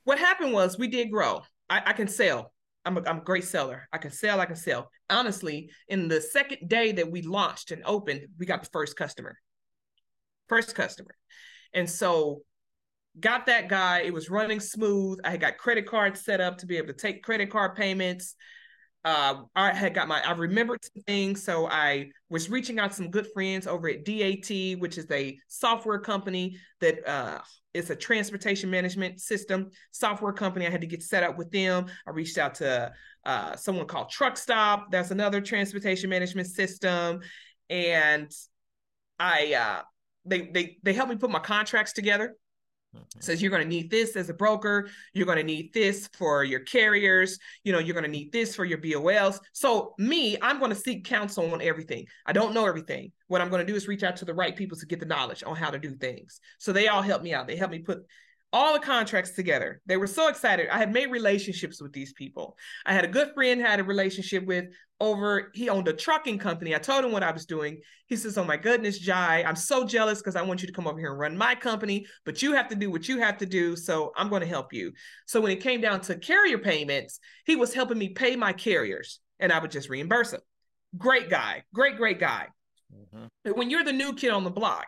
what 0.03 0.19
happened 0.19 0.53
was 0.53 0.77
we 0.77 0.87
did 0.87 1.11
grow. 1.11 1.41
I, 1.69 1.81
I 1.87 1.93
can 1.93 2.07
sell. 2.07 2.53
I'm 2.85 2.97
a, 2.97 3.01
I'm 3.05 3.17
a 3.17 3.23
great 3.23 3.43
seller. 3.43 3.87
I 3.91 3.97
can 3.97 4.11
sell. 4.11 4.39
I 4.39 4.45
can 4.45 4.55
sell. 4.55 4.89
Honestly, 5.09 5.71
in 5.89 6.07
the 6.07 6.21
second 6.21 6.69
day 6.69 6.93
that 6.93 7.11
we 7.11 7.21
launched 7.21 7.71
and 7.71 7.81
opened, 7.85 8.27
we 8.37 8.45
got 8.45 8.63
the 8.63 8.69
first 8.71 8.95
customer. 8.95 9.37
First 10.47 10.75
customer. 10.75 11.13
And 11.73 11.89
so 11.89 12.43
got 13.19 13.45
that 13.47 13.69
guy. 13.69 14.01
It 14.01 14.13
was 14.13 14.29
running 14.29 14.59
smooth. 14.59 15.19
I 15.23 15.31
had 15.31 15.41
got 15.41 15.57
credit 15.57 15.85
cards 15.85 16.23
set 16.23 16.41
up 16.41 16.57
to 16.59 16.65
be 16.65 16.77
able 16.77 16.87
to 16.87 16.93
take 16.93 17.23
credit 17.23 17.49
card 17.49 17.75
payments 17.75 18.35
uh, 19.07 19.43
I 19.55 19.73
had 19.73 19.93
got 19.93 20.09
my, 20.09 20.21
I 20.21 20.33
remembered 20.33 20.79
things. 21.05 21.41
So 21.41 21.65
I 21.65 22.09
was 22.29 22.49
reaching 22.49 22.77
out 22.77 22.89
to 22.89 22.95
some 22.97 23.09
good 23.09 23.27
friends 23.33 23.65
over 23.65 23.87
at 23.87 24.03
DAT, 24.03 24.79
which 24.79 24.97
is 24.97 25.09
a 25.11 25.37
software 25.47 25.99
company 25.99 26.57
that 26.81 27.07
uh, 27.07 27.39
is 27.73 27.89
a 27.89 27.95
transportation 27.95 28.69
management 28.69 29.21
system 29.21 29.71
software 29.91 30.33
company. 30.33 30.67
I 30.67 30.71
had 30.71 30.81
to 30.81 30.87
get 30.87 31.03
set 31.03 31.23
up 31.23 31.37
with 31.37 31.49
them. 31.51 31.85
I 32.05 32.11
reached 32.11 32.37
out 32.37 32.55
to 32.55 32.91
uh, 33.25 33.55
someone 33.55 33.87
called 33.87 34.11
Truckstop. 34.11 34.85
That's 34.91 35.11
another 35.11 35.39
transportation 35.39 36.09
management 36.09 36.49
system. 36.49 37.21
And 37.69 38.29
I, 39.19 39.53
uh, 39.53 39.81
they, 40.25 40.49
they, 40.53 40.77
they 40.83 40.91
helped 40.91 41.11
me 41.11 41.17
put 41.17 41.29
my 41.29 41.39
contracts 41.39 41.93
together. 41.93 42.35
Mm-hmm. 42.95 43.19
Says 43.19 43.41
you're 43.41 43.51
going 43.51 43.63
to 43.63 43.67
need 43.67 43.89
this 43.89 44.15
as 44.15 44.29
a 44.29 44.33
broker. 44.33 44.89
You're 45.13 45.25
going 45.25 45.37
to 45.37 45.43
need 45.43 45.73
this 45.73 46.07
for 46.13 46.43
your 46.43 46.61
carriers. 46.61 47.37
You 47.63 47.73
know, 47.73 47.79
you're 47.79 47.93
going 47.93 48.05
to 48.05 48.09
need 48.09 48.31
this 48.31 48.55
for 48.55 48.65
your 48.65 48.77
BOLs. 48.77 49.39
So, 49.53 49.93
me, 49.97 50.37
I'm 50.41 50.59
going 50.59 50.71
to 50.71 50.75
seek 50.75 51.05
counsel 51.05 51.51
on 51.53 51.61
everything. 51.61 52.05
I 52.25 52.33
don't 52.33 52.53
know 52.53 52.65
everything. 52.65 53.11
What 53.27 53.41
I'm 53.41 53.49
going 53.49 53.65
to 53.65 53.71
do 53.71 53.75
is 53.75 53.87
reach 53.87 54.03
out 54.03 54.15
to 54.17 54.25
the 54.25 54.33
right 54.33 54.55
people 54.55 54.77
to 54.77 54.85
get 54.85 54.99
the 54.99 55.05
knowledge 55.05 55.43
on 55.45 55.55
how 55.55 55.69
to 55.69 55.79
do 55.79 55.95
things. 55.95 56.39
So, 56.59 56.71
they 56.71 56.87
all 56.87 57.01
help 57.01 57.21
me 57.21 57.33
out. 57.33 57.47
They 57.47 57.57
help 57.57 57.71
me 57.71 57.79
put 57.79 58.05
all 58.53 58.73
the 58.73 58.79
contracts 58.79 59.31
together. 59.31 59.81
They 59.85 59.97
were 59.97 60.07
so 60.07 60.29
excited. 60.29 60.69
I 60.69 60.77
had 60.77 60.93
made 60.93 61.11
relationships 61.11 61.81
with 61.81 61.91
these 61.91 62.13
people. 62.13 62.57
I 62.85 62.93
had 62.93 63.03
a 63.03 63.09
good 63.09 63.33
friend 63.33 63.59
had 63.59 63.79
a 63.79 63.83
relationship 63.83 64.45
with 64.45 64.65
over 64.99 65.51
he 65.53 65.69
owned 65.69 65.87
a 65.87 65.93
trucking 65.93 66.39
company. 66.39 66.73
I 66.73 66.79
told 66.79 67.05
him 67.05 67.11
what 67.11 67.23
I 67.23 67.31
was 67.31 67.45
doing. 67.45 67.81
He 68.07 68.15
says, 68.15 68.37
"Oh 68.37 68.43
my 68.43 68.57
goodness, 68.57 68.97
Jy, 68.97 69.43
I'm 69.45 69.55
so 69.55 69.85
jealous 69.85 70.19
because 70.19 70.35
I 70.35 70.41
want 70.41 70.61
you 70.61 70.67
to 70.67 70.73
come 70.73 70.87
over 70.87 70.97
here 70.97 71.11
and 71.11 71.19
run 71.19 71.37
my 71.37 71.55
company, 71.55 72.05
but 72.25 72.41
you 72.41 72.53
have 72.53 72.69
to 72.69 72.75
do 72.75 72.89
what 72.89 73.07
you 73.07 73.19
have 73.19 73.37
to 73.39 73.45
do, 73.45 73.75
so 73.75 74.11
I'm 74.15 74.29
going 74.29 74.41
to 74.41 74.47
help 74.47 74.73
you." 74.73 74.93
So 75.27 75.41
when 75.41 75.51
it 75.51 75.61
came 75.61 75.81
down 75.81 76.01
to 76.01 76.15
carrier 76.15 76.57
payments, 76.57 77.19
he 77.45 77.55
was 77.55 77.73
helping 77.73 77.97
me 77.97 78.09
pay 78.09 78.35
my 78.35 78.53
carriers 78.53 79.19
and 79.39 79.51
I 79.51 79.59
would 79.59 79.71
just 79.71 79.89
reimburse 79.89 80.33
him. 80.33 80.41
Great 80.97 81.29
guy. 81.29 81.63
Great 81.73 81.97
great 81.97 82.19
guy. 82.19 82.47
Mm-hmm. 82.93 83.25
But 83.43 83.57
when 83.57 83.69
you're 83.69 83.83
the 83.83 83.93
new 83.93 84.13
kid 84.13 84.31
on 84.31 84.43
the 84.43 84.49
block, 84.49 84.87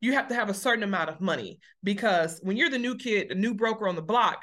you 0.00 0.12
have 0.14 0.28
to 0.28 0.34
have 0.34 0.48
a 0.48 0.54
certain 0.54 0.82
amount 0.82 1.10
of 1.10 1.20
money 1.20 1.58
because 1.84 2.40
when 2.42 2.56
you're 2.56 2.70
the 2.70 2.78
new 2.78 2.96
kid, 2.96 3.30
a 3.30 3.34
new 3.34 3.54
broker 3.54 3.86
on 3.86 3.96
the 3.96 4.02
block, 4.02 4.42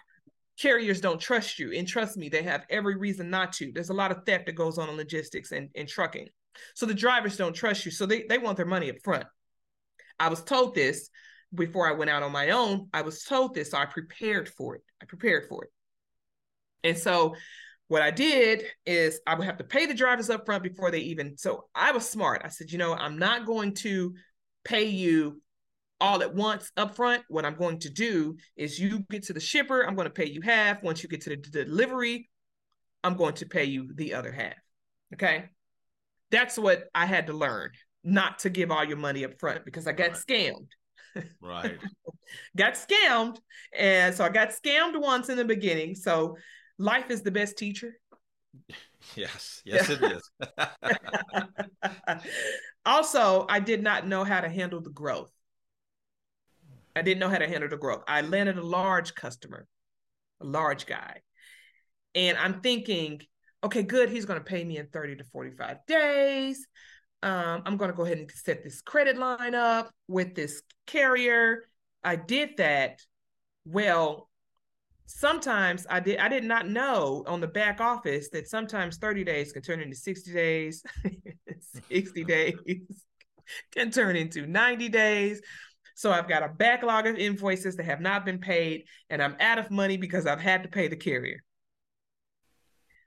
carriers 0.60 1.02
don't 1.02 1.20
trust 1.20 1.60
you. 1.60 1.72
And 1.74 1.88
trust 1.88 2.18
me, 2.18 2.30
they 2.30 2.44
have 2.44 2.66
every 2.70 2.96
reason 2.96 3.30
not 3.30 3.54
to. 3.54 3.72
There's 3.72 3.90
a 3.90 3.96
lot 3.96 4.12
of 4.12 4.24
theft 4.26 4.46
that 4.46 4.56
goes 4.56 4.78
on 4.78 4.90
in 4.90 4.98
logistics 4.98 5.52
and, 5.52 5.70
and 5.76 5.88
trucking. 5.88 6.28
So 6.76 6.86
the 6.86 6.94
drivers 6.94 7.38
don't 7.38 7.54
trust 7.54 7.86
you. 7.86 7.92
So 7.92 8.06
they, 8.06 8.24
they 8.24 8.38
want 8.38 8.58
their 8.58 8.66
money 8.66 8.90
up 8.90 8.98
front. 9.04 9.26
I 10.20 10.30
was 10.30 10.44
told 10.44 10.74
this 10.74 11.10
before 11.54 11.88
I 11.88 11.94
went 11.94 12.10
out 12.10 12.24
on 12.24 12.32
my 12.32 12.50
own. 12.50 12.90
I 12.94 13.02
was 13.02 13.24
told 13.24 13.54
this. 13.54 13.72
So 13.72 13.78
I 13.78 13.86
prepared 13.86 14.50
for 14.50 14.76
it. 14.76 14.82
I 15.02 15.06
prepared 15.06 15.46
for 15.48 15.64
it. 15.66 15.70
And 16.84 16.98
so 16.98 17.36
what 17.88 18.02
I 18.02 18.12
did 18.12 18.64
is 18.86 19.20
I 19.26 19.36
would 19.36 19.46
have 19.46 19.58
to 19.58 19.64
pay 19.64 19.86
the 19.86 19.94
drivers 19.94 20.30
up 20.30 20.46
front 20.46 20.64
before 20.64 20.92
they 20.92 21.00
even. 21.00 21.38
So 21.38 21.66
I 21.74 21.92
was 21.92 22.08
smart. 22.08 22.42
I 22.44 22.50
said, 22.50 22.72
you 22.72 22.78
know, 22.78 22.94
I'm 22.94 23.18
not 23.18 23.46
going 23.46 23.74
to 23.76 24.14
pay 24.66 24.86
you 24.86 25.42
all 26.00 26.22
at 26.22 26.34
once 26.34 26.72
up 26.78 26.96
front 26.96 27.24
what 27.28 27.46
i'm 27.46 27.56
going 27.56 27.80
to 27.80 27.90
do 27.90 28.36
is 28.56 28.80
you 28.80 29.00
get 29.10 29.24
to 29.24 29.34
the 29.34 29.40
shipper 29.40 29.82
i'm 29.82 29.96
going 29.96 30.08
to 30.08 30.14
pay 30.14 30.28
you 30.28 30.42
half. 30.42 30.84
Once 30.84 31.02
you 31.02 31.10
get 31.10 31.22
to 31.22 31.30
the 31.30 31.38
delivery 31.38 32.30
i'm 33.04 33.16
going 33.16 33.34
to 33.34 33.46
pay 33.46 33.66
you 33.66 33.90
the 33.96 34.14
other 34.14 34.32
half 34.32 34.54
okay? 35.14 35.46
That's 36.32 36.58
what 36.58 36.86
i 36.94 37.06
had 37.06 37.28
to 37.28 37.34
learn 37.34 37.72
not 38.04 38.40
to 38.40 38.50
give 38.50 38.72
all 38.72 38.84
your 38.84 38.98
money 38.98 39.26
up 39.26 39.40
front 39.40 39.66
because 39.66 39.88
i 39.88 39.92
got 39.92 40.12
right. 40.12 40.18
scammed. 40.18 40.68
Right. 41.42 41.78
Got 42.58 42.74
scammed 42.74 43.38
and 43.76 44.14
so 44.14 44.24
i 44.24 44.30
got 44.30 44.50
scammed 44.50 45.02
once 45.02 45.30
in 45.30 45.38
the 45.38 45.46
beginning. 45.46 45.96
So 45.96 46.36
life 46.78 47.10
is 47.10 47.22
the 47.22 47.32
best 47.32 47.58
teacher. 47.58 47.94
Yes 49.16 49.62
yes 49.64 49.90
it 49.90 50.02
is. 50.02 50.32
Also 52.86 53.46
i 53.48 53.60
did 53.60 53.82
not 53.82 54.06
know 54.06 54.24
how 54.24 54.42
to 54.42 54.50
handle 54.50 54.82
the 54.82 54.90
growth 54.90 55.32
I 56.98 57.02
didn't 57.02 57.20
know 57.20 57.30
how 57.30 57.38
to 57.38 57.48
handle 57.48 57.70
the 57.70 57.78
growth. 57.78 58.04
I 58.08 58.22
landed 58.22 58.58
a 58.58 58.66
large 58.66 59.16
customer, 59.16 59.68
a 60.42 60.46
large 60.46 60.86
guy. 60.86 61.22
And 62.16 62.38
I'm 62.38 62.62
thinking, 62.62 63.22
okay, 63.64 63.84
good. 63.84 64.10
He's 64.10 64.26
going 64.26 64.40
to 64.40 64.46
pay 64.46 64.64
me 64.64 64.78
in 64.78 64.88
30 64.88 65.18
to 65.18 65.24
45 65.26 65.78
days. 65.88 66.68
Um, 67.24 67.64
I'm 67.66 67.78
going 67.78 67.92
to 67.92 67.98
go 67.98 68.06
ahead 68.06 68.18
and 68.18 68.32
set 68.32 68.64
this 68.64 68.82
credit 68.82 69.18
line 69.18 69.56
up 69.56 69.92
with 70.08 70.36
this 70.36 70.62
carrier. 70.86 71.64
I 72.04 72.16
did 72.16 72.58
that. 72.58 73.00
Well, 73.66 74.30
sometimes 75.08 75.88
I 75.90 76.00
did 76.00 76.20
I 76.20 76.28
did 76.28 76.44
not 76.44 76.68
know 76.68 77.24
on 77.28 77.42
the 77.42 77.48
back 77.48 77.82
office 77.82 78.30
that 78.30 78.48
sometimes 78.48 78.98
30 78.98 79.24
days 79.24 79.52
can 79.52 79.62
turn 79.62 79.82
into 79.82 79.96
60 79.96 80.32
days, 80.34 80.84
60 81.90 82.24
days 82.24 82.56
can 83.74 83.92
turn 83.92 84.16
into 84.16 84.46
90 84.46 84.90
days. 84.90 85.42
So 85.98 86.12
I've 86.12 86.30
got 86.30 86.44
a 86.44 86.48
backlog 86.48 87.08
of 87.08 87.16
invoices 87.16 87.76
that 87.78 87.88
have 87.88 88.02
not 88.02 88.24
been 88.24 88.38
paid, 88.38 88.84
and 89.10 89.20
I'm 89.20 89.36
out 89.40 89.58
of 89.58 89.72
money 89.72 89.98
because 89.98 90.28
I've 90.28 90.40
had 90.40 90.62
to 90.62 90.70
pay 90.70 90.88
the 90.88 90.96
carrier. 90.96 91.44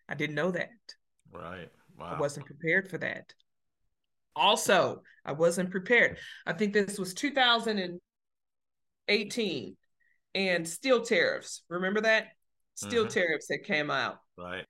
I 0.08 0.16
didn't 0.16 0.34
know 0.34 0.50
that. 0.50 0.70
Right. 1.30 1.68
Wow. 1.96 2.14
I 2.16 2.18
wasn't 2.18 2.46
prepared 2.46 2.90
for 2.90 2.98
that. 2.98 3.32
Also, 4.34 5.02
I 5.24 5.30
wasn't 5.30 5.70
prepared. 5.70 6.18
I 6.44 6.52
think 6.52 6.72
this 6.72 6.98
was 6.98 7.14
2018 7.14 9.76
and 10.34 10.68
steel 10.68 11.02
tariffs. 11.02 11.62
Remember 11.68 12.00
that? 12.00 12.30
Steel 12.74 13.04
mm-hmm. 13.04 13.12
tariffs 13.12 13.46
that 13.50 13.62
came 13.62 13.92
out. 13.92 14.16
Right. 14.36 14.64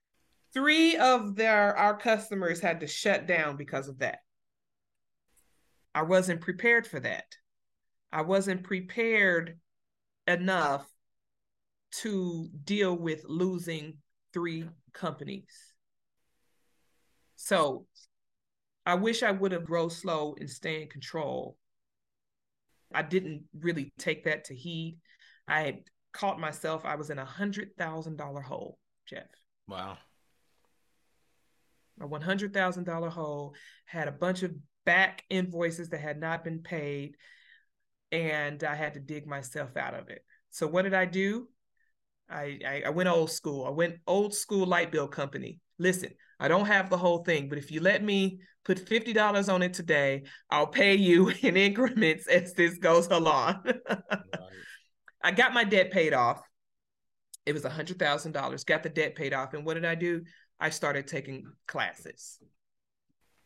Three 0.52 0.98
of 0.98 1.36
their 1.36 1.74
our 1.74 1.96
customers 1.96 2.60
had 2.60 2.80
to 2.80 2.86
shut 2.86 3.26
down 3.26 3.56
because 3.56 3.88
of 3.88 4.00
that. 4.00 4.18
I 5.94 6.02
wasn't 6.02 6.42
prepared 6.42 6.86
for 6.86 7.00
that. 7.00 7.24
I 8.12 8.22
wasn't 8.22 8.64
prepared 8.64 9.58
enough 10.26 10.86
to 11.92 12.48
deal 12.64 12.96
with 12.96 13.22
losing 13.26 13.98
three 14.32 14.68
companies. 14.92 15.74
So 17.36 17.86
I 18.86 18.94
wish 18.94 19.22
I 19.22 19.30
would 19.30 19.52
have 19.52 19.64
grown 19.64 19.90
slow 19.90 20.34
and 20.38 20.48
stay 20.48 20.82
in 20.82 20.88
control. 20.88 21.56
I 22.92 23.02
didn't 23.02 23.44
really 23.58 23.92
take 23.98 24.24
that 24.24 24.44
to 24.44 24.54
heed. 24.54 24.98
I 25.46 25.62
had 25.62 25.80
caught 26.12 26.40
myself, 26.40 26.84
I 26.84 26.96
was 26.96 27.10
in 27.10 27.18
a 27.18 27.24
hundred 27.24 27.70
thousand 27.78 28.16
dollar 28.16 28.40
hole, 28.40 28.78
Jeff. 29.06 29.28
Wow. 29.68 29.98
A 32.00 32.06
one 32.06 32.22
hundred 32.22 32.52
thousand 32.52 32.84
dollar 32.84 33.10
hole, 33.10 33.54
had 33.84 34.08
a 34.08 34.12
bunch 34.12 34.42
of 34.42 34.52
back 34.84 35.24
invoices 35.30 35.90
that 35.90 36.00
had 36.00 36.18
not 36.18 36.42
been 36.44 36.60
paid 36.60 37.16
and 38.12 38.62
I 38.64 38.74
had 38.74 38.94
to 38.94 39.00
dig 39.00 39.26
myself 39.26 39.76
out 39.76 39.94
of 39.94 40.08
it. 40.08 40.24
So 40.50 40.66
what 40.66 40.82
did 40.82 40.94
I 40.94 41.04
do? 41.04 41.48
I, 42.28 42.58
I, 42.66 42.82
I 42.86 42.90
went 42.90 43.08
old 43.08 43.30
school. 43.30 43.66
I 43.66 43.70
went 43.70 43.96
old 44.06 44.34
school 44.34 44.66
light 44.66 44.92
bill 44.92 45.08
company. 45.08 45.60
Listen, 45.78 46.10
I 46.38 46.48
don't 46.48 46.66
have 46.66 46.90
the 46.90 46.96
whole 46.96 47.24
thing, 47.24 47.48
but 47.48 47.58
if 47.58 47.70
you 47.70 47.80
let 47.80 48.02
me 48.02 48.40
put 48.64 48.88
fifty 48.88 49.12
dollars 49.12 49.48
on 49.48 49.62
it 49.62 49.74
today, 49.74 50.24
I'll 50.50 50.66
pay 50.66 50.94
you 50.94 51.28
in 51.42 51.56
increments 51.56 52.26
as 52.26 52.54
this 52.54 52.78
goes 52.78 53.08
along. 53.08 53.62
right. 53.64 54.00
I 55.22 55.32
got 55.32 55.52
my 55.52 55.64
debt 55.64 55.90
paid 55.90 56.14
off. 56.14 56.40
It 57.44 57.52
was 57.52 57.64
a 57.64 57.70
hundred 57.70 57.98
thousand 57.98 58.32
dollars. 58.32 58.64
Got 58.64 58.82
the 58.82 58.88
debt 58.88 59.14
paid 59.16 59.34
off, 59.34 59.54
and 59.54 59.66
what 59.66 59.74
did 59.74 59.84
I 59.84 59.94
do? 59.94 60.22
I 60.58 60.70
started 60.70 61.06
taking 61.06 61.44
classes. 61.66 62.38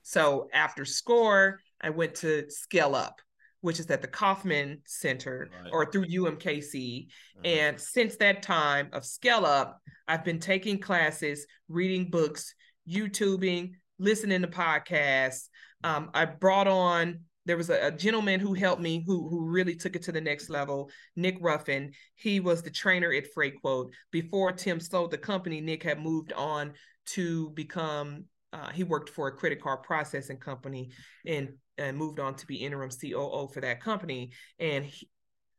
So 0.02 0.48
after 0.52 0.84
SCORE, 0.84 1.60
I 1.80 1.90
went 1.90 2.16
to 2.16 2.50
Scale 2.50 2.94
Up 2.94 3.20
which 3.64 3.80
is 3.80 3.90
at 3.90 4.02
the 4.02 4.06
Kauffman 4.06 4.82
Center 4.84 5.48
right. 5.62 5.70
or 5.72 5.90
through 5.90 6.04
UMKC. 6.04 6.74
Mm-hmm. 6.74 7.46
And 7.46 7.80
since 7.80 8.16
that 8.16 8.42
time 8.42 8.90
of 8.92 9.06
Scale 9.06 9.46
Up, 9.46 9.80
I've 10.06 10.22
been 10.22 10.38
taking 10.38 10.78
classes, 10.78 11.46
reading 11.70 12.10
books, 12.10 12.54
YouTubing, 12.86 13.72
listening 13.98 14.42
to 14.42 14.48
podcasts. 14.48 15.48
Um, 15.82 16.10
I 16.12 16.26
brought 16.26 16.68
on 16.68 17.20
there 17.46 17.56
was 17.56 17.70
a, 17.70 17.86
a, 17.86 17.90
gentleman 17.90 18.38
who 18.38 18.52
helped 18.52 18.82
me 18.82 19.02
who 19.06 19.30
who 19.30 19.46
really 19.46 19.74
took 19.74 19.96
it 19.96 20.02
to 20.02 20.12
the 20.12 20.20
next 20.20 20.48
level 20.48 20.88
nick 21.14 21.36
ruffin 21.42 21.92
he 22.14 22.40
was 22.40 22.62
the 22.62 22.70
trainer 22.70 23.12
at 23.12 23.24
freightquote 23.36 23.90
before 24.10 24.50
tim 24.50 24.80
sold 24.80 25.10
the 25.10 25.18
company 25.18 25.60
nick 25.60 25.82
had 25.82 26.00
moved 26.00 26.32
on 26.32 26.72
to 27.04 27.50
become 27.50 28.24
uh, 28.54 28.70
he 28.70 28.84
worked 28.84 29.10
for 29.10 29.28
a 29.28 29.32
credit 29.32 29.60
card 29.60 29.82
processing 29.82 30.38
company 30.38 30.90
and 31.26 31.50
and 31.76 31.96
moved 31.96 32.20
on 32.20 32.34
to 32.36 32.46
be 32.46 32.56
interim 32.56 32.90
coo 32.90 33.48
for 33.52 33.60
that 33.60 33.80
company 33.80 34.30
and 34.58 34.86
he, 34.86 35.08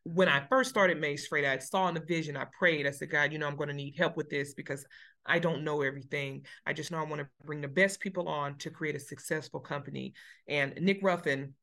when 0.06 0.30
I 0.30 0.46
first 0.50 0.70
started 0.70 1.02
Maze 1.02 1.26
Freight, 1.26 1.46
I 1.46 1.58
saw 1.58 1.88
in 1.88 1.96
the 1.96 2.00
vision, 2.00 2.38
I 2.38 2.46
prayed, 2.58 2.86
I 2.86 2.92
said, 2.92 3.10
God, 3.10 3.34
you 3.34 3.40
know, 3.40 3.48
I'm 3.48 3.56
going 3.56 3.70
to 3.70 3.76
need 3.76 3.96
help 3.98 4.16
with 4.16 4.30
this 4.30 4.54
because 4.54 4.86
I 5.26 5.40
don't 5.40 5.64
know 5.64 5.82
everything. 5.82 6.46
I 6.64 6.74
just 6.74 6.92
know 6.92 7.00
I 7.00 7.06
want 7.06 7.22
to 7.22 7.28
bring 7.44 7.60
the 7.60 7.68
best 7.68 8.00
people 8.00 8.30
on 8.30 8.56
to 8.60 8.70
create 8.70 8.96
a 8.96 9.00
successful 9.00 9.60
company. 9.60 10.14
And 10.48 10.76
Nick 10.80 11.00
Ruffin 11.02 11.56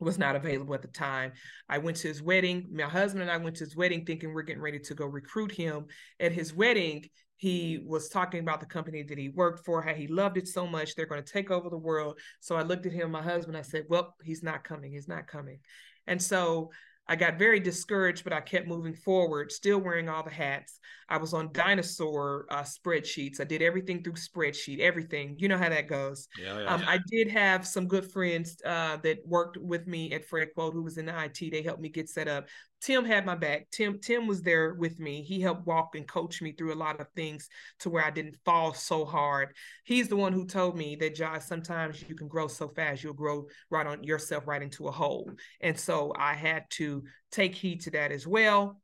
was 0.00 0.18
not 0.18 0.34
available 0.34 0.74
at 0.74 0.82
the 0.82 0.88
time. 0.88 1.32
I 1.68 1.78
went 1.78 1.98
to 1.98 2.08
his 2.08 2.20
wedding. 2.20 2.66
My 2.72 2.84
husband 2.84 3.22
and 3.22 3.30
I 3.30 3.36
went 3.36 3.54
to 3.56 3.64
his 3.64 3.76
wedding 3.76 4.04
thinking 4.04 4.34
we're 4.34 4.42
getting 4.42 4.62
ready 4.62 4.80
to 4.80 4.94
go 4.94 5.06
recruit 5.06 5.52
him. 5.52 5.86
At 6.18 6.32
his 6.32 6.52
wedding, 6.52 7.08
he 7.40 7.80
was 7.86 8.10
talking 8.10 8.40
about 8.40 8.60
the 8.60 8.66
company 8.66 9.02
that 9.02 9.16
he 9.16 9.30
worked 9.30 9.64
for, 9.64 9.80
how 9.80 9.94
he 9.94 10.06
loved 10.06 10.36
it 10.36 10.46
so 10.46 10.66
much. 10.66 10.94
They're 10.94 11.06
going 11.06 11.24
to 11.24 11.32
take 11.32 11.50
over 11.50 11.70
the 11.70 11.78
world. 11.78 12.18
So 12.40 12.54
I 12.54 12.60
looked 12.60 12.84
at 12.84 12.92
him, 12.92 13.10
my 13.10 13.22
husband, 13.22 13.56
I 13.56 13.62
said, 13.62 13.86
Well, 13.88 14.14
he's 14.22 14.42
not 14.42 14.62
coming. 14.62 14.92
He's 14.92 15.08
not 15.08 15.26
coming. 15.26 15.60
And 16.06 16.20
so 16.20 16.70
I 17.08 17.16
got 17.16 17.38
very 17.38 17.58
discouraged, 17.58 18.24
but 18.24 18.34
I 18.34 18.42
kept 18.42 18.68
moving 18.68 18.92
forward, 18.92 19.50
still 19.52 19.78
wearing 19.78 20.10
all 20.10 20.22
the 20.22 20.30
hats. 20.30 20.80
I 21.08 21.16
was 21.16 21.32
on 21.32 21.48
dinosaur 21.52 22.44
uh, 22.50 22.62
spreadsheets. 22.62 23.40
I 23.40 23.44
did 23.44 23.62
everything 23.62 24.02
through 24.02 24.12
spreadsheet, 24.12 24.78
everything. 24.80 25.36
You 25.38 25.48
know 25.48 25.56
how 25.56 25.70
that 25.70 25.88
goes. 25.88 26.28
Yeah, 26.38 26.60
yeah. 26.60 26.66
Um, 26.66 26.84
I 26.86 26.98
did 27.10 27.28
have 27.28 27.66
some 27.66 27.88
good 27.88 28.12
friends 28.12 28.58
uh, 28.66 28.98
that 28.98 29.26
worked 29.26 29.56
with 29.56 29.86
me 29.86 30.12
at 30.12 30.28
Freightquote 30.28 30.74
who 30.74 30.82
was 30.82 30.98
in 30.98 31.06
the 31.06 31.24
IT. 31.24 31.50
They 31.50 31.62
helped 31.62 31.80
me 31.80 31.88
get 31.88 32.10
set 32.10 32.28
up. 32.28 32.48
Tim 32.80 33.04
had 33.04 33.26
my 33.26 33.34
back. 33.34 33.70
Tim 33.70 33.98
Tim 33.98 34.26
was 34.26 34.42
there 34.42 34.74
with 34.74 34.98
me. 34.98 35.22
He 35.22 35.40
helped 35.40 35.66
walk 35.66 35.94
and 35.94 36.08
coach 36.08 36.40
me 36.40 36.52
through 36.52 36.72
a 36.72 36.74
lot 36.74 37.00
of 37.00 37.08
things 37.14 37.48
to 37.80 37.90
where 37.90 38.04
I 38.04 38.10
didn't 38.10 38.38
fall 38.44 38.72
so 38.72 39.04
hard. 39.04 39.54
He's 39.84 40.08
the 40.08 40.16
one 40.16 40.32
who 40.32 40.46
told 40.46 40.76
me 40.76 40.96
that 40.96 41.14
Josh, 41.14 41.44
sometimes 41.44 42.02
you 42.08 42.14
can 42.14 42.28
grow 42.28 42.48
so 42.48 42.68
fast 42.68 43.02
you'll 43.02 43.12
grow 43.12 43.46
right 43.70 43.86
on 43.86 44.02
yourself 44.02 44.46
right 44.46 44.62
into 44.62 44.88
a 44.88 44.92
hole. 44.92 45.30
And 45.60 45.78
so 45.78 46.12
I 46.16 46.34
had 46.34 46.64
to 46.70 47.04
take 47.30 47.54
heed 47.54 47.82
to 47.82 47.90
that 47.90 48.12
as 48.12 48.26
well. 48.26 48.80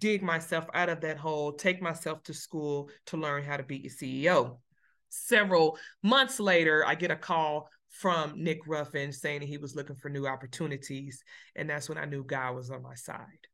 Dig 0.00 0.22
myself 0.22 0.66
out 0.74 0.88
of 0.88 1.00
that 1.02 1.16
hole, 1.16 1.52
take 1.52 1.80
myself 1.80 2.22
to 2.24 2.34
school 2.34 2.90
to 3.06 3.16
learn 3.16 3.44
how 3.44 3.56
to 3.56 3.62
be 3.62 3.86
a 3.86 3.90
CEO. 3.90 4.58
Several 5.10 5.78
months 6.02 6.38
later, 6.38 6.84
I 6.86 6.94
get 6.94 7.10
a 7.10 7.16
call 7.16 7.70
from 7.90 8.42
Nick 8.42 8.60
Ruffin 8.66 9.12
saying 9.12 9.42
he 9.42 9.58
was 9.58 9.74
looking 9.74 9.96
for 9.96 10.08
new 10.08 10.26
opportunities. 10.26 11.22
And 11.56 11.68
that's 11.68 11.88
when 11.88 11.98
I 11.98 12.04
knew 12.04 12.24
God 12.24 12.54
was 12.54 12.70
on 12.70 12.82
my 12.82 12.94
side. 12.94 13.46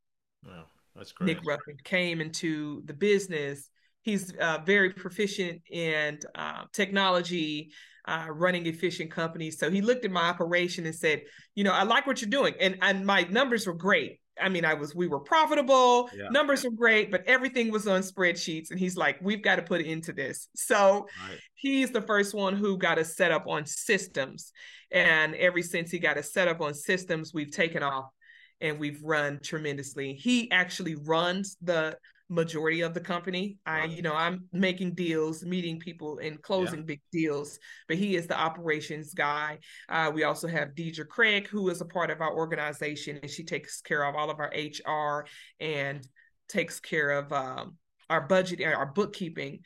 Wow, 0.47 0.65
that's 0.95 1.13
great. 1.13 1.27
Nick 1.29 1.47
Ruffin 1.47 1.77
came 1.85 2.21
into 2.21 2.83
the 2.85 2.95
business. 2.95 3.71
He's 4.03 4.35
uh, 4.37 4.59
very 4.67 4.91
proficient 4.91 5.63
in 5.71 6.19
uh, 6.35 6.65
technology, 6.73 7.71
uh, 8.07 8.27
running 8.29 8.67
efficient 8.67 9.11
companies. 9.11 9.59
So 9.59 9.71
he 9.71 9.81
looked 9.81 10.05
at 10.05 10.11
my 10.11 10.29
operation 10.29 10.85
and 10.85 10.95
said, 10.95 11.23
"You 11.55 11.65
know, 11.65 11.73
I 11.73 11.85
like 11.85 12.07
what 12.07 12.21
you're 12.21 12.31
doing," 12.31 12.55
and 12.61 12.77
and 12.83 13.07
my 13.07 13.23
numbers 13.23 13.67
were 13.67 13.75
great. 13.75 14.21
I 14.41 14.49
mean, 14.49 14.65
I 14.65 14.75
was 14.75 14.95
we 14.95 15.07
were 15.07 15.21
profitable, 15.21 16.11
yeah. 16.15 16.29
numbers 16.31 16.65
were 16.65 16.71
great, 16.71 17.11
but 17.11 17.25
everything 17.27 17.71
was 17.71 17.87
on 17.87 18.03
spreadsheets. 18.03 18.71
And 18.71 18.79
he's 18.79 18.97
like, 18.97 19.19
we've 19.21 19.43
got 19.43 19.57
to 19.57 19.63
put 19.63 19.81
into 19.81 20.13
this. 20.13 20.49
So 20.55 21.07
right. 21.29 21.39
he's 21.55 21.91
the 21.91 22.03
first 22.03 22.35
one 22.35 22.57
who 22.57 22.77
got 22.77 22.99
us 22.99 23.17
set 23.17 23.31
up 23.31 23.47
on 23.47 23.67
systems. 23.67 24.53
And 24.91 25.35
ever 25.37 25.63
since 25.63 25.91
he 25.91 25.99
got 25.99 26.17
us 26.17 26.33
set 26.33 26.49
up 26.49 26.61
on 26.61 26.75
systems, 26.75 27.33
we've 27.33 27.51
taken 27.51 27.83
off 27.83 28.11
and 28.61 28.79
we've 28.79 29.03
run 29.03 29.41
tremendously. 29.43 30.15
He 30.15 30.51
actually 30.51 30.95
runs 30.95 31.57
the 31.63 31.97
majority 32.29 32.81
of 32.81 32.95
the 32.95 33.01
company. 33.01 33.59
I, 33.67 33.85
you 33.85 34.03
know, 34.03 34.15
I'm 34.15 34.45
making 34.53 34.95
deals, 34.95 35.45
meeting 35.45 35.79
people, 35.79 36.19
and 36.19 36.41
closing 36.41 36.81
yeah. 36.81 36.87
big 36.87 37.01
deals. 37.13 37.59
But 37.87 37.99
he 37.99 38.17
is 38.17 38.27
the 38.27 38.39
operations 38.39 39.15
guy. 39.15 39.59
Uh, 39.89 40.11
we 40.15 40.25
also 40.25 40.49
have 40.49 40.75
Deidre 40.75 41.07
Craig, 41.07 41.49
who 41.49 41.69
is 41.69 41.81
a 41.81 41.87
part 41.87 42.11
of 42.11 42.21
our 42.21 42.35
organization, 42.35 43.19
and 43.23 43.31
she 43.31 43.45
takes 43.45 43.81
care 43.81 44.05
of 44.05 44.15
all 44.15 44.31
of 44.31 44.41
our 44.41 44.53
HR 44.55 45.27
and 45.61 46.07
takes 46.49 46.81
care 46.81 47.11
of 47.11 47.33
um, 47.33 47.77
our 48.09 48.23
budget 48.23 48.61
and 48.61 48.75
our 48.75 48.87
bookkeeping. 48.87 49.61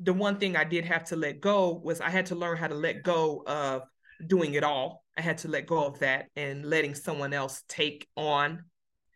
The 0.00 0.12
one 0.12 0.38
thing 0.38 0.56
I 0.56 0.64
did 0.64 0.84
have 0.84 1.04
to 1.04 1.16
let 1.16 1.40
go 1.40 1.80
was 1.82 2.00
I 2.00 2.10
had 2.10 2.26
to 2.26 2.34
learn 2.34 2.56
how 2.56 2.68
to 2.68 2.74
let 2.74 3.02
go 3.02 3.42
of 3.46 3.82
doing 4.26 4.54
it 4.54 4.64
all. 4.64 5.04
I 5.16 5.20
had 5.20 5.38
to 5.38 5.48
let 5.48 5.66
go 5.66 5.84
of 5.84 5.98
that 5.98 6.26
and 6.36 6.64
letting 6.64 6.94
someone 6.94 7.32
else 7.32 7.62
take 7.68 8.06
on 8.16 8.64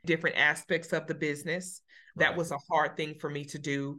different 0.04 0.36
aspects 0.36 0.92
of 0.92 1.06
the 1.06 1.14
business. 1.14 1.82
That 2.16 2.30
right. 2.30 2.36
was 2.36 2.50
a 2.50 2.58
hard 2.70 2.96
thing 2.96 3.14
for 3.18 3.30
me 3.30 3.44
to 3.46 3.58
do. 3.58 3.98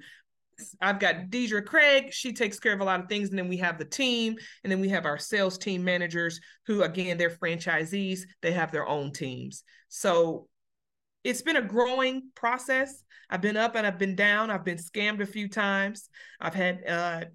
I've 0.81 0.99
got 0.99 1.29
Deidre 1.29 1.65
Craig. 1.65 2.13
She 2.13 2.31
takes 2.31 2.59
care 2.59 2.73
of 2.73 2.81
a 2.81 2.83
lot 2.83 2.99
of 2.99 3.07
things. 3.07 3.29
And 3.29 3.39
then 3.39 3.47
we 3.47 3.57
have 3.57 3.79
the 3.79 3.85
team. 3.85 4.35
And 4.63 4.71
then 4.71 4.79
we 4.79 4.89
have 4.89 5.05
our 5.05 5.17
sales 5.17 5.57
team 5.57 5.83
managers 5.83 6.39
who, 6.67 6.83
again, 6.83 7.17
they're 7.17 7.29
franchisees. 7.31 8.21
They 8.41 8.51
have 8.51 8.71
their 8.71 8.87
own 8.87 9.11
teams. 9.11 9.63
So 9.89 10.47
it's 11.23 11.41
been 11.41 11.57
a 11.57 11.61
growing 11.61 12.29
process. 12.35 13.03
I've 13.29 13.41
been 13.41 13.57
up 13.57 13.75
and 13.75 13.87
I've 13.87 13.97
been 13.97 14.15
down. 14.15 14.51
I've 14.51 14.65
been 14.65 14.77
scammed 14.77 15.21
a 15.21 15.25
few 15.25 15.49
times. 15.49 16.09
I've 16.39 16.53
had 16.53 16.87
uh, 16.87 17.25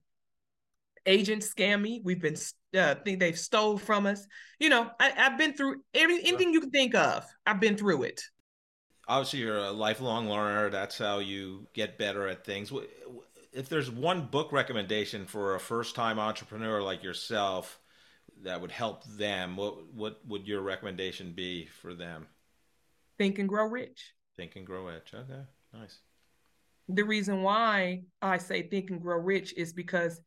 agents 1.07 1.53
scam 1.53 1.81
me. 1.81 2.01
We've 2.05 2.21
been 2.21 2.37
uh, 2.79 2.95
think 3.05 3.19
they've 3.19 3.39
stole 3.39 3.79
from 3.79 4.07
us. 4.07 4.27
You 4.61 4.69
know, 4.69 4.91
I, 5.01 5.09
have 5.11 5.39
been 5.39 5.55
through 5.55 5.83
every, 5.95 6.21
anything 6.21 6.53
you 6.53 6.61
can 6.61 6.71
think 6.71 6.95
of. 6.95 7.27
I've 7.47 7.61
been 7.61 7.77
through 7.77 8.05
it 8.05 8.23
obviously 9.09 9.41
you're 9.41 9.57
a 9.57 9.73
lifelong 9.73 10.29
learner. 10.29 10.71
That's 10.71 10.99
how 10.99 11.19
you 11.19 11.67
get 11.73 11.99
better 11.99 12.29
at 12.29 12.45
things. 12.45 12.73
If 13.53 13.69
there's 13.69 13.91
one 13.91 14.27
book 14.27 14.53
recommendation 14.53 15.27
for 15.27 15.55
a 15.55 15.61
first-time 15.61 16.19
entrepreneur 16.19 16.83
like 16.83 17.03
yourself 17.03 17.81
that 18.43 18.61
would 18.61 18.71
help 18.71 19.05
them, 19.05 19.57
what 19.57 19.93
what 19.93 20.21
would 20.29 20.47
your 20.47 20.61
recommendation 20.61 21.33
be 21.33 21.67
for 21.67 21.95
them? 21.95 22.27
Think 23.17 23.39
and 23.39 23.49
Grow 23.49 23.67
Rich. 23.67 24.15
Think 24.37 24.55
and 24.55 24.67
Grow 24.67 24.87
Rich. 24.87 25.13
Okay, 25.15 25.43
nice. 25.73 25.99
The 26.89 27.05
reason 27.05 27.43
why 27.43 28.03
I 28.23 28.39
say 28.39 28.63
Think 28.63 28.91
and 28.91 29.01
Grow 29.01 29.19
Rich 29.19 29.55
is 29.57 29.73
because 29.73 30.21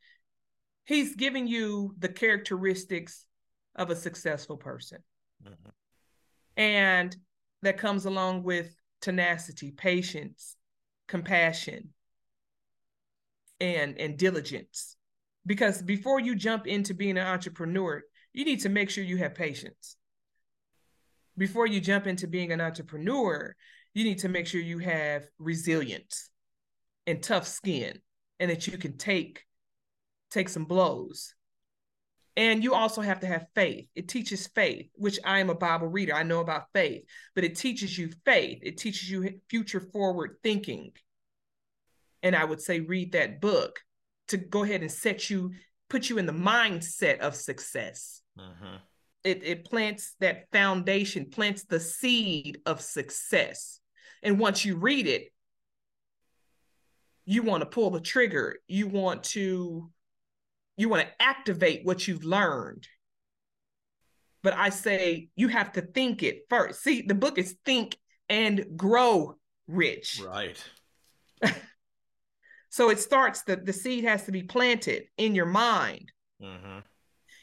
he's 0.85 1.15
giving 1.15 1.47
you 1.47 1.95
the 1.99 2.09
characteristics 2.09 3.25
of 3.75 3.89
a 3.91 3.95
successful 3.95 4.57
person. 4.57 4.99
Mm-hmm. 5.43 5.69
And 6.57 7.15
that 7.61 7.77
comes 7.77 8.05
along 8.05 8.43
with 8.43 8.75
tenacity, 9.01 9.71
patience, 9.71 10.55
compassion, 11.07 11.89
and 13.59 13.97
and 13.99 14.17
diligence. 14.17 14.95
Because 15.45 15.81
before 15.81 16.19
you 16.19 16.35
jump 16.35 16.67
into 16.67 16.93
being 16.93 17.17
an 17.17 17.25
entrepreneur, 17.25 18.01
you 18.33 18.45
need 18.45 18.61
to 18.61 18.69
make 18.69 18.89
sure 18.89 19.03
you 19.03 19.17
have 19.17 19.35
patience. 19.35 19.95
Before 21.37 21.65
you 21.65 21.79
jump 21.79 22.07
into 22.07 22.27
being 22.27 22.51
an 22.51 22.61
entrepreneur, 22.61 23.55
you 23.93 24.03
need 24.03 24.19
to 24.19 24.29
make 24.29 24.47
sure 24.47 24.61
you 24.61 24.79
have 24.79 25.25
resilience 25.39 26.29
and 27.07 27.21
tough 27.21 27.47
skin 27.47 27.99
and 28.39 28.51
that 28.51 28.67
you 28.67 28.77
can 28.77 28.97
take 28.97 29.43
take 30.29 30.49
some 30.49 30.65
blows 30.65 31.33
and 32.37 32.63
you 32.63 32.73
also 32.73 33.01
have 33.01 33.19
to 33.21 33.27
have 33.27 33.47
faith. 33.55 33.87
It 33.93 34.07
teaches 34.07 34.47
faith, 34.47 34.87
which 34.95 35.19
I 35.25 35.39
am 35.39 35.49
a 35.49 35.55
Bible 35.55 35.87
reader. 35.87 36.15
I 36.15 36.23
know 36.23 36.39
about 36.39 36.71
faith, 36.73 37.03
but 37.35 37.43
it 37.43 37.57
teaches 37.57 37.97
you 37.97 38.09
faith. 38.25 38.59
It 38.61 38.77
teaches 38.77 39.09
you 39.09 39.41
future 39.49 39.81
forward 39.81 40.37
thinking. 40.43 40.91
And 42.23 42.35
I 42.35 42.45
would 42.45 42.61
say, 42.61 42.79
read 42.79 43.13
that 43.13 43.41
book 43.41 43.79
to 44.29 44.37
go 44.37 44.63
ahead 44.63 44.81
and 44.81 44.91
set 44.91 45.29
you, 45.29 45.51
put 45.89 46.09
you 46.09 46.17
in 46.17 46.25
the 46.25 46.31
mindset 46.31 47.19
of 47.19 47.35
success. 47.35 48.21
Uh-huh. 48.39 48.77
It, 49.23 49.43
it 49.43 49.65
plants 49.65 50.15
that 50.19 50.49
foundation, 50.51 51.29
plants 51.29 51.65
the 51.65 51.79
seed 51.79 52.59
of 52.65 52.81
success. 52.81 53.79
And 54.23 54.39
once 54.39 54.63
you 54.63 54.77
read 54.77 55.07
it, 55.07 55.33
you 57.25 57.43
want 57.43 57.61
to 57.61 57.69
pull 57.69 57.89
the 57.89 57.99
trigger. 57.99 58.57
You 58.67 58.87
want 58.87 59.23
to 59.25 59.91
you 60.81 60.89
want 60.89 61.07
to 61.07 61.21
activate 61.21 61.85
what 61.85 62.07
you've 62.07 62.23
learned. 62.23 62.87
But 64.43 64.53
I 64.53 64.69
say 64.69 65.29
you 65.35 65.47
have 65.47 65.73
to 65.73 65.81
think 65.81 66.23
it 66.23 66.47
first. 66.49 66.81
See, 66.81 67.03
the 67.03 67.13
book 67.13 67.37
is 67.37 67.55
Think 67.63 67.97
and 68.27 68.65
Grow 68.75 69.37
Rich. 69.67 70.21
Right. 70.25 70.57
so 72.69 72.89
it 72.89 72.99
starts 72.99 73.43
the 73.43 73.57
the 73.57 73.73
seed 73.73 74.03
has 74.05 74.25
to 74.25 74.31
be 74.31 74.43
planted 74.43 75.03
in 75.17 75.35
your 75.35 75.45
mind. 75.45 76.11
Mm-hmm. 76.41 76.79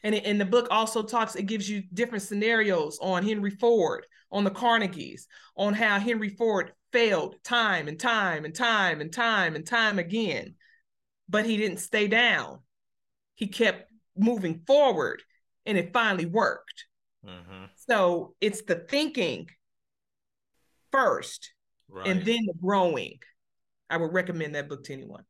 And 0.03 0.15
in 0.15 0.39
the 0.39 0.45
book 0.45 0.69
also 0.71 1.03
talks, 1.03 1.37
it 1.37 1.47
gives 1.47 1.69
you 1.69 1.83
different 1.93 2.23
scenarios 2.23 2.99
on 3.01 3.25
Henry 3.25 3.51
Ford, 3.51 4.07
on 4.31 4.45
the 4.45 4.51
Carnegies, 4.51 5.27
on 5.57 5.75
how 5.75 5.99
Henry 5.99 6.31
Ford 6.31 6.73
failed 6.93 7.37
time 7.45 7.89
and 7.89 7.99
time 7.99 8.45
and 8.45 8.55
time 8.55 9.01
and 9.01 9.13
time 9.13 9.55
and 9.55 9.67
time 9.67 9.99
again. 9.99 10.55
But 11.29 11.47
he 11.47 11.57
didn't 11.57 11.79
stay 11.79 12.09
down. 12.09 12.61
He 13.39 13.47
kept 13.47 13.93
moving 14.17 14.63
forward 14.67 15.23
and 15.65 15.79
it 15.79 15.93
finally 15.93 16.27
worked. 16.27 16.87
Mm-hmm. 17.25 17.67
So 17.77 18.35
it's 18.41 18.63
the 18.63 18.75
thinking 18.75 19.47
first 20.91 21.53
right. 21.89 22.09
and 22.09 22.25
then 22.25 22.41
the 22.47 22.55
growing. 22.61 23.21
I 23.89 23.97
would 23.97 24.13
recommend 24.13 24.57
that 24.57 24.69
book 24.69 24.83
to 24.85 24.93
anyone. 24.93 25.23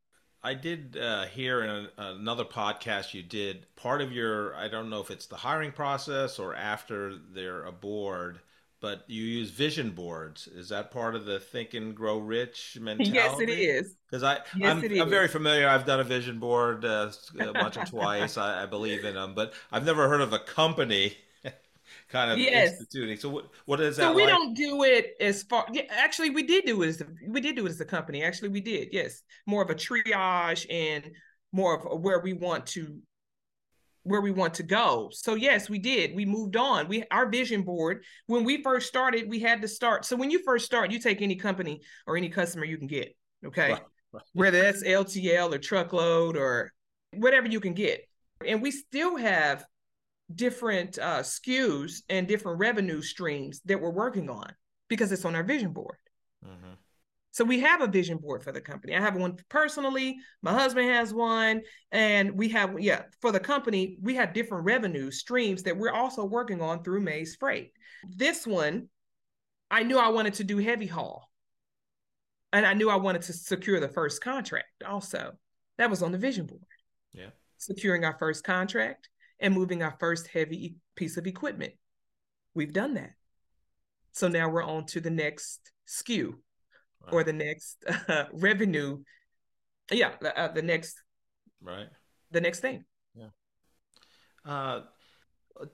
I 0.42 0.54
did 0.54 0.96
uh, 0.96 1.26
hear 1.26 1.62
in 1.62 1.68
a, 1.68 1.88
another 1.98 2.46
podcast 2.46 3.12
you 3.12 3.22
did 3.22 3.66
part 3.76 4.00
of 4.00 4.10
your, 4.10 4.54
I 4.56 4.68
don't 4.68 4.88
know 4.88 5.02
if 5.02 5.10
it's 5.10 5.26
the 5.26 5.36
hiring 5.36 5.72
process 5.72 6.38
or 6.38 6.54
after 6.54 7.14
they're 7.34 7.64
aboard, 7.64 8.40
but 8.80 9.04
you 9.08 9.22
use 9.22 9.50
vision 9.50 9.90
boards. 9.90 10.46
Is 10.46 10.68
that 10.68 10.90
part 10.90 11.14
of 11.14 11.24
the 11.24 11.40
think 11.40 11.74
and 11.74 11.94
grow 11.94 12.18
rich 12.18 12.78
mentality? 12.80 13.12
Yes, 13.14 13.40
it 13.40 13.48
is. 13.48 13.96
Because 14.08 14.22
I, 14.22 14.38
yes, 14.56 14.84
I'm, 14.84 15.00
I'm 15.00 15.10
very 15.10 15.28
familiar. 15.28 15.68
I've 15.68 15.84
done 15.84 16.00
a 16.00 16.04
vision 16.04 16.38
board 16.38 16.84
uh, 16.84 17.10
once 17.34 17.76
or 17.76 17.84
twice. 17.84 18.36
I, 18.36 18.62
I 18.62 18.66
believe 18.66 19.04
in 19.04 19.14
them, 19.14 19.34
but 19.34 19.52
I've 19.72 19.84
never 19.84 20.08
heard 20.08 20.20
of 20.20 20.32
a 20.32 20.38
company 20.38 21.16
kind 22.08 22.30
of 22.30 22.38
yes. 22.38 22.72
instituting. 22.72 23.18
So 23.18 23.28
what 23.28 23.46
what 23.66 23.80
is 23.80 23.96
that? 23.96 24.02
So 24.02 24.12
we 24.14 24.22
like? 24.22 24.30
don't 24.30 24.54
do 24.54 24.84
it 24.84 25.14
as 25.20 25.42
far. 25.42 25.66
Yeah, 25.72 25.82
actually, 25.90 26.30
we 26.30 26.42
did 26.42 26.64
do 26.64 26.82
it 26.82 26.88
as 26.88 27.00
a, 27.00 27.06
we 27.26 27.40
did 27.40 27.56
do 27.56 27.66
it 27.66 27.70
as 27.70 27.80
a 27.80 27.84
company. 27.84 28.22
Actually, 28.22 28.50
we 28.50 28.60
did. 28.60 28.88
Yes, 28.92 29.22
more 29.46 29.62
of 29.62 29.70
a 29.70 29.74
triage 29.74 30.66
and 30.70 31.10
more 31.52 31.76
of 31.76 32.00
where 32.00 32.20
we 32.20 32.32
want 32.32 32.66
to 32.66 32.98
where 34.08 34.20
we 34.20 34.30
want 34.30 34.54
to 34.54 34.62
go. 34.62 35.10
So 35.12 35.34
yes, 35.34 35.68
we 35.68 35.78
did. 35.78 36.14
We 36.14 36.24
moved 36.24 36.56
on. 36.56 36.88
We 36.88 37.04
our 37.10 37.28
vision 37.28 37.62
board 37.62 38.04
when 38.26 38.44
we 38.44 38.62
first 38.62 38.88
started, 38.88 39.28
we 39.28 39.38
had 39.38 39.62
to 39.62 39.68
start. 39.68 40.04
So 40.04 40.16
when 40.16 40.30
you 40.30 40.42
first 40.44 40.64
start, 40.64 40.90
you 40.90 40.98
take 40.98 41.22
any 41.22 41.36
company 41.36 41.82
or 42.06 42.16
any 42.16 42.28
customer 42.28 42.64
you 42.64 42.78
can 42.78 42.86
get. 42.86 43.14
Okay, 43.46 43.72
right. 43.72 43.82
Right. 44.12 44.22
whether 44.32 44.60
that's 44.60 44.82
LTL 44.82 45.54
or 45.54 45.58
truckload 45.58 46.36
or 46.36 46.72
whatever 47.12 47.46
you 47.46 47.60
can 47.60 47.74
get, 47.74 48.08
and 48.44 48.62
we 48.62 48.70
still 48.70 49.16
have 49.16 49.64
different 50.34 50.98
uh, 50.98 51.20
SKUs 51.20 52.02
and 52.08 52.26
different 52.26 52.58
revenue 52.58 53.02
streams 53.02 53.60
that 53.66 53.80
we're 53.80 53.90
working 53.90 54.28
on 54.30 54.52
because 54.88 55.12
it's 55.12 55.24
on 55.24 55.34
our 55.34 55.44
vision 55.44 55.72
board. 55.72 55.96
Mm-hmm. 56.44 56.72
So 57.30 57.44
we 57.44 57.60
have 57.60 57.82
a 57.82 57.86
vision 57.86 58.18
board 58.18 58.42
for 58.42 58.52
the 58.52 58.60
company. 58.60 58.96
I 58.96 59.00
have 59.00 59.14
one 59.14 59.36
personally. 59.48 60.16
My 60.42 60.52
husband 60.52 60.88
has 60.88 61.12
one, 61.12 61.62
and 61.92 62.32
we 62.32 62.48
have 62.50 62.80
yeah 62.80 63.02
for 63.20 63.32
the 63.32 63.40
company. 63.40 63.98
We 64.00 64.14
have 64.14 64.32
different 64.32 64.64
revenue 64.64 65.10
streams 65.10 65.62
that 65.64 65.76
we're 65.76 65.92
also 65.92 66.24
working 66.24 66.60
on 66.60 66.82
through 66.82 67.00
Maze 67.00 67.36
Freight. 67.36 67.72
This 68.08 68.46
one, 68.46 68.88
I 69.70 69.82
knew 69.82 69.98
I 69.98 70.08
wanted 70.08 70.34
to 70.34 70.44
do 70.44 70.58
heavy 70.58 70.86
haul, 70.86 71.30
and 72.52 72.64
I 72.64 72.74
knew 72.74 72.90
I 72.90 72.96
wanted 72.96 73.22
to 73.22 73.32
secure 73.32 73.78
the 73.78 73.88
first 73.88 74.22
contract. 74.22 74.82
Also, 74.86 75.32
that 75.76 75.90
was 75.90 76.02
on 76.02 76.12
the 76.12 76.18
vision 76.18 76.46
board. 76.46 76.62
Yeah, 77.12 77.30
securing 77.58 78.04
our 78.04 78.16
first 78.18 78.42
contract 78.42 79.08
and 79.38 79.54
moving 79.54 79.82
our 79.82 79.94
first 80.00 80.28
heavy 80.28 80.76
piece 80.96 81.16
of 81.18 81.26
equipment. 81.26 81.74
We've 82.54 82.72
done 82.72 82.94
that. 82.94 83.12
So 84.12 84.26
now 84.28 84.48
we're 84.48 84.64
on 84.64 84.86
to 84.86 85.00
the 85.00 85.10
next 85.10 85.70
SKU 85.86 86.34
wow. 87.02 87.12
or 87.12 87.24
the 87.24 87.32
next 87.32 87.84
uh, 88.08 88.24
revenue. 88.32 88.98
Yeah, 89.90 90.12
uh, 90.36 90.48
the 90.48 90.62
next. 90.62 91.00
Right. 91.62 91.88
The 92.30 92.40
next 92.40 92.60
thing. 92.60 92.84
Yeah. 93.14 93.28
Uh, 94.44 94.82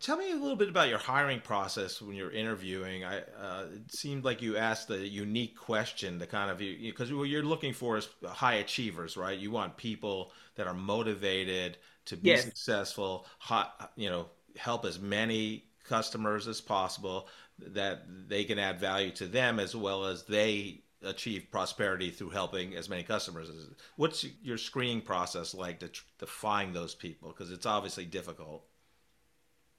tell 0.01 0.16
me 0.16 0.31
a 0.33 0.37
little 0.37 0.57
bit 0.57 0.68
about 0.68 0.89
your 0.89 0.99
hiring 0.99 1.41
process 1.41 2.01
when 2.01 2.16
you're 2.16 2.31
interviewing. 2.31 3.05
I 3.05 3.18
uh, 3.18 3.66
it 3.75 3.93
seemed 3.93 4.25
like 4.25 4.41
you 4.41 4.57
asked 4.57 4.91
a 4.91 5.07
unique 5.07 5.57
question 5.57 6.18
to 6.18 6.27
kind 6.27 6.51
of 6.51 6.61
you 6.61 6.91
because 6.91 7.12
what 7.12 7.25
you're 7.25 7.43
looking 7.43 7.72
for 7.72 7.99
is 7.99 8.09
high 8.25 8.55
achievers, 8.55 9.16
right? 9.16 9.39
You 9.39 9.51
want 9.51 9.77
people 9.77 10.33
that 10.57 10.66
are 10.66 10.75
motivated 10.75 11.79
to 12.07 12.16
be 12.16 12.31
yes. 12.31 12.45
successful, 12.45 13.27
hot, 13.39 13.93
you 13.97 14.11
know, 14.11 14.27
help 14.57 14.85
as 14.85 14.99
many 14.99 15.64
customers 15.85 16.49
as 16.49 16.61
possible 16.61 17.29
that 17.59 18.05
they 18.29 18.45
can 18.45 18.59
add 18.59 18.81
value 18.81 19.11
to 19.12 19.27
them 19.27 19.61
as 19.61 19.77
well 19.77 20.07
as 20.07 20.25
they 20.25 20.84
achieve 21.05 21.49
prosperity 21.51 22.11
through 22.11 22.31
helping 22.31 22.75
as 22.75 22.89
many 22.89 23.03
customers. 23.03 23.51
What's 23.97 24.27
your 24.43 24.59
screening 24.59 25.01
process 25.01 25.55
like 25.55 25.81
to, 25.81 25.91
to 26.19 26.27
find 26.27 26.75
those 26.75 26.95
people? 26.95 27.29
Because 27.29 27.51
it's 27.51 27.67
obviously 27.67 28.05
difficult. 28.05 28.65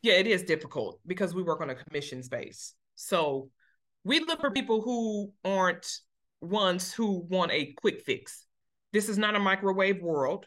Yeah, 0.01 0.13
it 0.13 0.27
is 0.27 0.43
difficult 0.43 0.99
because 1.07 1.33
we 1.33 1.43
work 1.43 1.61
on 1.61 1.69
a 1.69 1.75
commissions 1.75 2.29
base. 2.29 2.73
So 2.95 3.49
we 4.03 4.19
look 4.19 4.39
for 4.39 4.51
people 4.51 4.81
who 4.81 5.31
aren't 5.43 5.87
ones 6.41 6.93
who 6.93 7.25
want 7.29 7.51
a 7.51 7.73
quick 7.73 8.03
fix. 8.05 8.45
This 8.93 9.09
is 9.09 9.17
not 9.17 9.35
a 9.35 9.39
microwave 9.39 10.01
world. 10.01 10.45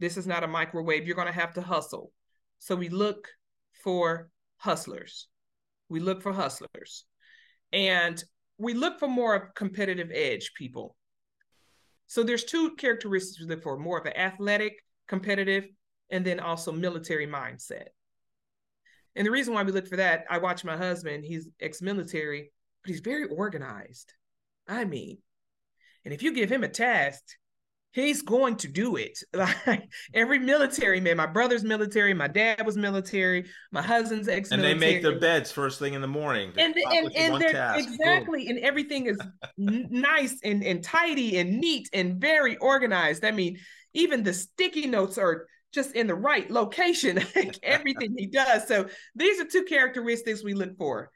This 0.00 0.16
is 0.16 0.26
not 0.26 0.44
a 0.44 0.48
microwave. 0.48 1.06
You're 1.06 1.16
going 1.16 1.28
to 1.28 1.32
have 1.32 1.54
to 1.54 1.62
hustle. 1.62 2.12
So 2.58 2.74
we 2.74 2.88
look 2.88 3.28
for 3.84 4.30
hustlers. 4.56 5.28
We 5.88 6.00
look 6.00 6.22
for 6.22 6.32
hustlers. 6.32 7.04
And 7.72 8.22
we 8.60 8.74
look 8.74 8.98
for 8.98 9.08
more 9.08 9.34
of 9.34 9.54
competitive 9.54 10.10
edge 10.12 10.52
people. 10.54 10.94
So 12.06 12.22
there's 12.22 12.44
two 12.44 12.76
characteristics 12.76 13.40
we 13.40 13.46
look 13.46 13.62
for 13.62 13.78
more 13.78 13.98
of 13.98 14.04
an 14.04 14.16
athletic, 14.16 14.74
competitive, 15.08 15.64
and 16.10 16.24
then 16.24 16.40
also 16.40 16.70
military 16.70 17.26
mindset. 17.26 17.86
And 19.16 19.26
the 19.26 19.30
reason 19.30 19.54
why 19.54 19.62
we 19.62 19.72
look 19.72 19.88
for 19.88 19.96
that, 19.96 20.24
I 20.28 20.38
watch 20.38 20.62
my 20.62 20.76
husband, 20.76 21.24
he's 21.24 21.48
ex 21.60 21.80
military, 21.80 22.52
but 22.82 22.90
he's 22.90 23.00
very 23.00 23.26
organized. 23.28 24.12
I 24.68 24.84
mean, 24.84 25.18
and 26.04 26.12
if 26.12 26.22
you 26.22 26.34
give 26.34 26.50
him 26.50 26.62
a 26.62 26.68
task, 26.68 27.22
he's 27.92 28.22
going 28.22 28.56
to 28.56 28.68
do 28.68 28.96
it. 28.96 29.18
Like 29.66 29.88
every 30.14 30.38
military 30.38 31.00
man, 31.00 31.16
my 31.16 31.26
brother's 31.26 31.64
military, 31.64 32.14
my 32.14 32.28
dad 32.28 32.64
was 32.64 32.76
military, 32.76 33.46
my 33.72 33.82
husband's 33.82 34.28
ex 34.28 34.50
And 34.50 34.62
they 34.62 34.74
make 34.74 35.02
their 35.02 35.18
beds 35.18 35.50
first 35.50 35.78
thing 35.78 35.94
in 35.94 36.00
the 36.00 36.08
morning. 36.08 36.52
And 36.56 36.74
and, 36.76 37.12
and 37.16 37.40
they're 37.40 37.74
exactly, 37.76 38.46
Boom. 38.46 38.56
and 38.56 38.64
everything 38.64 39.06
is 39.06 39.18
nice 39.58 40.38
and, 40.44 40.62
and 40.62 40.82
tidy 40.82 41.38
and 41.38 41.60
neat 41.60 41.88
and 41.92 42.20
very 42.20 42.56
organized. 42.58 43.24
I 43.24 43.30
mean, 43.30 43.58
even 43.94 44.22
the 44.22 44.32
sticky 44.32 44.86
notes 44.86 45.18
are 45.18 45.46
just 45.72 45.92
in 45.92 46.06
the 46.06 46.14
right 46.14 46.50
location, 46.50 47.16
like 47.36 47.58
everything 47.62 48.14
he 48.16 48.26
does. 48.26 48.66
So 48.66 48.88
these 49.14 49.40
are 49.40 49.46
two 49.46 49.64
characteristics 49.64 50.44
we 50.44 50.54
look 50.54 50.76
for 50.76 51.10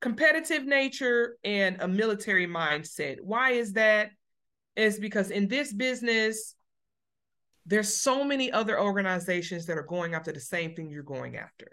competitive 0.00 0.64
nature 0.64 1.36
and 1.44 1.76
a 1.80 1.88
military 1.88 2.46
mindset. 2.46 3.18
Why 3.22 3.50
is 3.52 3.74
that? 3.74 4.10
Is 4.76 4.98
because 4.98 5.30
in 5.30 5.48
this 5.48 5.72
business, 5.72 6.54
there's 7.66 7.94
so 7.94 8.24
many 8.24 8.50
other 8.50 8.80
organizations 8.80 9.66
that 9.66 9.78
are 9.78 9.82
going 9.82 10.14
after 10.14 10.32
the 10.32 10.40
same 10.40 10.74
thing 10.74 10.90
you're 10.90 11.02
going 11.02 11.36
after. 11.36 11.66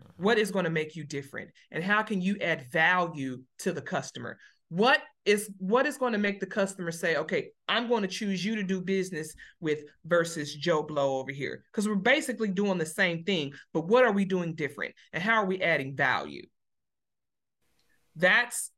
Uh-huh. 0.00 0.12
What 0.16 0.38
is 0.38 0.50
going 0.50 0.64
to 0.64 0.70
make 0.70 0.96
you 0.96 1.04
different? 1.04 1.50
And 1.70 1.84
how 1.84 2.02
can 2.02 2.20
you 2.20 2.36
add 2.40 2.70
value 2.72 3.42
to 3.58 3.72
the 3.72 3.82
customer? 3.82 4.38
What 4.68 5.00
is 5.24 5.50
what 5.58 5.86
is 5.86 5.96
going 5.96 6.12
to 6.12 6.18
make 6.18 6.40
the 6.40 6.46
customer 6.46 6.90
say, 6.90 7.16
okay, 7.16 7.50
I'm 7.68 7.88
going 7.88 8.02
to 8.02 8.08
choose 8.08 8.44
you 8.44 8.56
to 8.56 8.64
do 8.64 8.80
business 8.80 9.32
with 9.60 9.84
versus 10.04 10.52
Joe 10.54 10.82
Blow 10.82 11.18
over 11.18 11.30
here? 11.30 11.62
Because 11.70 11.86
we're 11.86 11.94
basically 11.94 12.48
doing 12.48 12.78
the 12.78 12.86
same 12.86 13.22
thing, 13.22 13.52
but 13.72 13.86
what 13.86 14.04
are 14.04 14.12
we 14.12 14.24
doing 14.24 14.56
different? 14.56 14.94
And 15.12 15.22
how 15.22 15.36
are 15.36 15.46
we 15.46 15.62
adding 15.62 15.94
value? 15.94 16.46
That's 18.16 18.72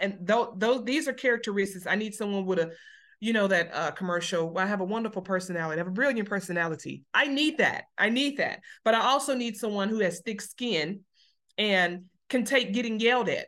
and 0.00 0.18
though 0.20 0.54
those 0.56 0.84
these 0.84 1.08
are 1.08 1.14
characteristics. 1.14 1.86
I 1.86 1.94
need 1.94 2.14
someone 2.14 2.44
with 2.44 2.58
a 2.58 2.72
you 3.22 3.32
know 3.32 3.46
that 3.46 3.70
uh, 3.72 3.92
commercial 3.92 4.58
i 4.58 4.66
have 4.66 4.80
a 4.80 4.84
wonderful 4.84 5.22
personality 5.22 5.76
i 5.76 5.78
have 5.78 5.86
a 5.86 5.92
brilliant 5.92 6.28
personality. 6.28 7.04
I 7.14 7.28
need 7.28 7.58
that 7.58 7.84
i 7.96 8.10
need 8.10 8.38
that. 8.38 8.60
But 8.84 8.94
i 8.94 9.00
also 9.00 9.34
need 9.34 9.56
someone 9.56 9.88
who 9.88 10.00
has 10.00 10.20
thick 10.20 10.40
skin 10.40 11.00
and 11.56 12.06
can 12.28 12.44
take 12.44 12.72
getting 12.72 12.98
yelled 12.98 13.28
at. 13.28 13.46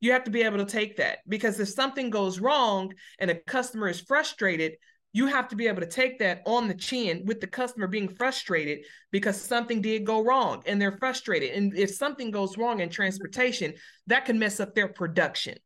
You 0.00 0.12
have 0.12 0.24
to 0.24 0.30
be 0.30 0.42
able 0.42 0.58
to 0.58 0.64
take 0.64 0.98
that 0.98 1.18
because 1.26 1.58
if 1.58 1.68
something 1.68 2.08
goes 2.08 2.38
wrong 2.38 2.92
and 3.18 3.30
a 3.30 3.34
customer 3.34 3.88
is 3.88 4.00
frustrated 4.00 4.74
you 5.12 5.26
have 5.26 5.48
to 5.48 5.56
be 5.56 5.68
able 5.68 5.80
to 5.80 5.86
take 5.86 6.18
that 6.18 6.42
on 6.44 6.68
the 6.68 6.74
chin 6.74 7.22
with 7.24 7.40
the 7.40 7.46
customer 7.46 7.86
being 7.86 8.08
frustrated 8.08 8.84
because 9.12 9.40
something 9.40 9.80
did 9.80 10.04
go 10.04 10.24
wrong 10.24 10.60
and 10.66 10.82
they're 10.82 10.98
frustrated. 10.98 11.52
And 11.52 11.76
if 11.78 11.94
something 11.94 12.32
goes 12.32 12.58
wrong 12.58 12.80
in 12.80 12.90
transportation 12.90 13.74
that 14.08 14.24
can 14.24 14.40
mess 14.40 14.58
up 14.58 14.74
their 14.74 14.88
production. 14.88 15.56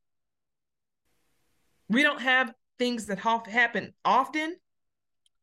We 1.89 2.03
don't 2.03 2.21
have 2.21 2.53
things 2.79 3.07
that 3.07 3.19
happen 3.19 3.93
often, 4.05 4.57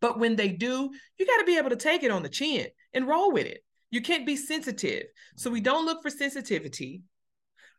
but 0.01 0.19
when 0.19 0.35
they 0.35 0.49
do, 0.49 0.89
you 1.17 1.25
got 1.25 1.37
to 1.37 1.45
be 1.45 1.57
able 1.57 1.69
to 1.71 1.75
take 1.75 2.03
it 2.03 2.11
on 2.11 2.23
the 2.23 2.29
chin 2.29 2.67
and 2.93 3.07
roll 3.07 3.31
with 3.31 3.45
it. 3.45 3.63
You 3.91 4.01
can't 4.01 4.25
be 4.25 4.35
sensitive. 4.35 5.03
So 5.35 5.49
we 5.49 5.61
don't 5.61 5.85
look 5.85 6.01
for 6.01 6.09
sensitivity. 6.09 7.03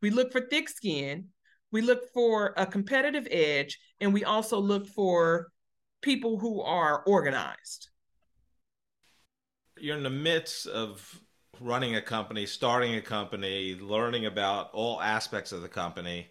We 0.03 0.11
look 0.11 0.33
for 0.33 0.41
thick 0.41 0.69
skin. 0.69 1.27
We 1.73 1.83
look 1.83 2.13
for 2.13 2.55
a 2.57 2.67
competitive 2.67 3.27
edge. 3.31 3.79
And 4.01 4.15
we 4.15 4.25
also 4.25 4.59
look 4.59 4.87
for 4.87 5.49
people 6.03 6.39
who 6.39 6.63
are 6.63 7.03
organized. 7.07 7.89
you're 9.79 9.97
in 9.97 10.03
the 10.03 10.11
midst 10.11 10.67
of 10.67 11.21
running 11.61 11.97
a 11.97 12.03
company, 12.03 12.47
starting 12.47 12.95
a 12.95 13.03
company, 13.03 13.75
learning 13.75 14.27
about 14.27 14.71
all 14.73 15.01
aspects 15.01 15.53
of 15.53 15.63
the 15.63 15.69
company. 15.69 16.29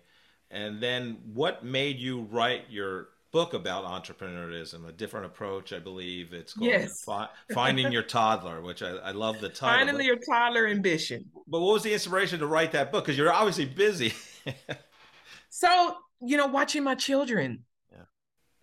And 0.52 0.82
then 0.82 1.18
what 1.34 1.64
made 1.66 1.98
you 2.00 2.22
write 2.22 2.66
your 2.70 3.10
book 3.36 3.54
about 3.54 3.84
entrepreneurship, 3.84 4.88
a 4.88 4.94
different 4.94 5.26
approach, 5.26 5.74
I 5.74 5.80
believe 5.80 6.32
it's 6.32 6.54
called 6.54 6.70
yes. 6.70 7.04
Fi- 7.04 7.28
Finding 7.54 7.92
Your 7.92 8.02
Toddler, 8.02 8.62
which 8.62 8.82
I, 8.82 8.92
I 8.92 9.12
love 9.12 9.42
the 9.42 9.50
title. 9.50 9.88
Finding 9.88 10.06
Your 10.06 10.16
Toddler 10.16 10.68
Ambition. 10.68 11.26
But 11.46 11.60
what 11.60 11.74
was 11.74 11.84
the 11.84 11.92
inspiration 11.92 12.40
to 12.40 12.48
write 12.48 12.72
that 12.72 12.94
book? 12.94 13.04
Because 13.04 13.18
you're 13.18 13.34
obviously 13.34 13.66
busy. 13.66 14.14
so, 15.50 15.98
you 16.22 16.38
know, 16.38 16.48
watching 16.48 16.82
my 16.82 16.96
children. 16.96 17.66
Yeah. 17.92 18.04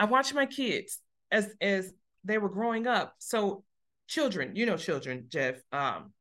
I 0.01 0.07
watched 0.07 0.33
my 0.33 0.47
kids 0.47 1.01
as 1.31 1.53
as 1.61 1.93
they 2.25 2.39
were 2.39 2.49
growing 2.49 2.87
up. 2.87 3.15
So 3.19 3.65
children, 4.09 4.57
you 4.57 4.65
know 4.65 4.79
children, 4.79 5.27
Jeff, 5.29 5.57
um, 5.71 6.15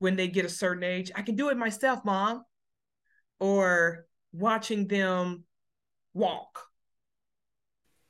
when 0.00 0.16
they 0.16 0.26
get 0.26 0.44
a 0.44 0.48
certain 0.48 0.82
age, 0.82 1.12
I 1.14 1.22
can 1.22 1.36
do 1.36 1.50
it 1.50 1.56
myself, 1.56 2.04
mom. 2.04 2.42
Or 3.38 4.06
watching 4.32 4.88
them 4.88 5.44
walk 6.14 6.69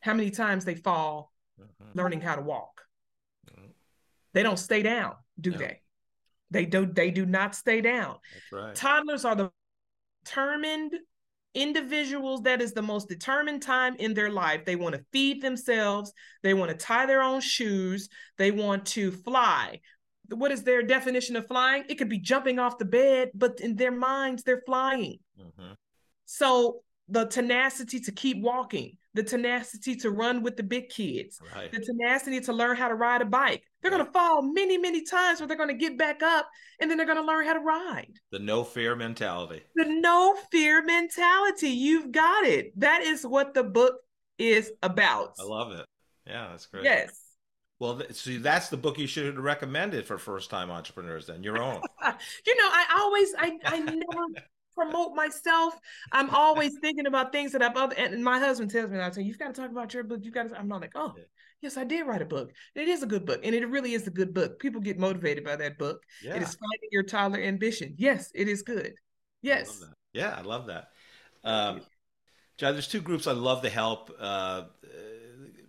how 0.01 0.15
many 0.15 0.31
times 0.31 0.65
they 0.65 0.75
fall 0.75 1.33
mm-hmm. 1.61 1.99
learning 1.99 2.21
how 2.21 2.35
to 2.35 2.43
walk. 2.43 2.83
Mm-hmm. 3.51 3.67
They 4.33 4.43
don't 4.43 4.59
stay 4.59 4.83
down, 4.83 5.15
do 5.41 5.53
they? 5.53 5.81
They 6.51 6.67
do 6.67 6.87
they 6.87 7.11
do 7.11 7.27
not 7.27 7.55
stay 7.55 7.81
down. 7.81 8.17
That's 8.33 8.53
right. 8.53 8.75
Toddlers 8.75 9.25
are 9.25 9.37
the 9.37 9.51
determined 10.25 10.95
individuals 11.55 12.43
that 12.43 12.61
is 12.61 12.73
the 12.73 12.83
most 12.83 13.09
determined 13.09 13.63
time 13.63 13.97
in 13.97 14.15
their 14.15 14.31
life. 14.31 14.65
They 14.65 14.77
want 14.77 14.95
to 14.95 15.05
feed 15.13 15.43
themselves, 15.43 16.13
they 16.43 16.55
want 16.55 16.71
to 16.71 16.77
tie 16.77 17.07
their 17.07 17.23
own 17.23 17.41
shoes, 17.41 18.09
they 18.39 18.51
want 18.51 18.87
to 18.87 19.11
fly. 19.11 19.81
What 20.29 20.53
is 20.53 20.63
their 20.63 20.83
definition 20.83 21.35
of 21.35 21.49
flying? 21.49 21.85
It 21.89 21.97
could 21.97 22.09
be 22.09 22.19
jumping 22.19 22.61
off 22.61 22.79
the 22.79 22.85
bed, 22.85 23.31
but 23.35 23.61
in 23.61 23.75
their 23.75 23.91
minds, 23.91 24.45
they're 24.45 24.63
flying. 24.65 25.19
Mm-hmm. 25.41 25.73
So 26.27 26.83
the 27.11 27.27
tenacity 27.27 28.01
to 28.01 28.13
keep 28.13 28.41
walking, 28.41 28.97
the 29.15 29.23
tenacity 29.23 29.97
to 29.97 30.11
run 30.11 30.43
with 30.43 30.57
the 30.57 30.63
big 30.63 30.89
kids, 30.89 31.41
right. 31.55 31.71
the 31.73 31.81
tenacity 31.81 32.41
to 32.41 32.53
learn 32.53 32.77
how 32.77 32.89
to 32.89 32.95
ride 32.95 33.21
a 33.21 33.25
bike. 33.25 33.63
They're 33.83 33.91
going 33.91 34.05
to 34.05 34.13
fall 34.13 34.43
many, 34.43 34.79
many 34.79 35.03
times, 35.03 35.41
but 35.41 35.49
they're 35.49 35.57
going 35.57 35.71
to 35.71 35.75
get 35.75 35.99
back 35.99 36.23
up 36.23 36.49
and 36.81 36.91
then 36.91 36.97
they're 36.97 37.07
going 37.07 37.19
to 37.19 37.25
learn 37.25 37.45
how 37.45 37.55
to 37.55 37.61
ride. 37.61 38.13
The 38.31 38.39
no 38.39 38.63
fear 38.63 38.95
mentality. 38.95 39.63
The 39.75 39.87
no 39.87 40.37
fear 40.53 40.85
mentality. 40.85 41.71
You've 41.71 42.13
got 42.13 42.45
it. 42.45 42.79
That 42.79 43.03
is 43.03 43.27
what 43.27 43.55
the 43.55 43.65
book 43.65 43.97
is 44.39 44.71
about. 44.83 45.35
I 45.41 45.45
love 45.45 45.73
it. 45.73 45.87
Yeah, 46.27 46.49
that's 46.51 46.67
great. 46.67 46.85
Yes. 46.85 47.21
Well, 47.81 48.03
see, 48.13 48.37
that's 48.37 48.69
the 48.69 48.77
book 48.77 48.99
you 48.99 49.07
should 49.07 49.25
have 49.25 49.37
recommended 49.39 50.07
for 50.07 50.19
first 50.19 50.51
time 50.51 50.71
entrepreneurs. 50.71 51.27
Then 51.27 51.43
your 51.43 51.61
own. 51.61 51.81
you 52.47 52.57
know, 52.57 52.69
I 52.71 52.99
always, 53.01 53.35
I, 53.39 53.59
I 53.65 53.79
never 53.81 54.27
promote 54.75 55.15
myself. 55.15 55.79
I'm 56.13 56.31
always 56.31 56.79
thinking 56.81 57.07
about 57.07 57.33
things 57.33 57.53
that 57.53 57.63
I've 57.63 57.77
other 57.77 57.95
and 57.97 58.23
my 58.25 58.39
husband 58.39 58.71
tells 58.71 58.91
me 58.91 58.99
I 58.99 59.11
say, 59.11 59.23
You've 59.23 59.39
got 59.39 59.55
to 59.55 59.61
talk 59.61 59.71
about 59.71 59.93
your 59.95 60.05
book. 60.05 60.21
You've 60.23 60.35
got 60.35 60.49
to 60.49 60.59
I'm 60.59 60.69
not 60.69 60.81
like, 60.81 60.93
oh 60.95 61.15
yes, 61.61 61.77
I 61.77 61.85
did 61.85 62.07
write 62.07 62.23
a 62.23 62.27
book. 62.27 62.53
It 62.75 62.89
is 62.89 63.03
a 63.03 63.07
good 63.07 63.27
book. 63.27 63.41
And 63.45 63.55
it 63.55 63.67
really 63.69 63.95
is 63.95 64.07
a 64.07 64.11
good 64.11 64.35
book. 64.35 64.59
People 64.59 64.81
get 64.81 64.99
motivated 64.99 65.45
by 65.45 65.57
that 65.57 65.79
book. 65.79 66.03
Yeah. 66.23 66.37
It 66.37 66.43
is 66.43 66.55
finding 66.55 66.89
your 66.91 67.03
toddler 67.03 67.41
ambition. 67.41 67.95
Yes, 67.97 68.31
it 68.35 68.49
is 68.49 68.63
good. 68.63 68.95
Yes. 69.43 69.83
I 69.83 69.93
yeah, 70.13 70.35
I 70.37 70.43
love 70.43 70.67
that. 70.67 70.89
Um, 71.45 71.83
John, 72.59 72.73
there's 72.75 72.89
two 72.89 73.01
groups 73.01 73.27
I 73.27 73.33
love 73.33 73.63
to 73.63 73.71
help 73.71 74.11
uh, 74.19 74.65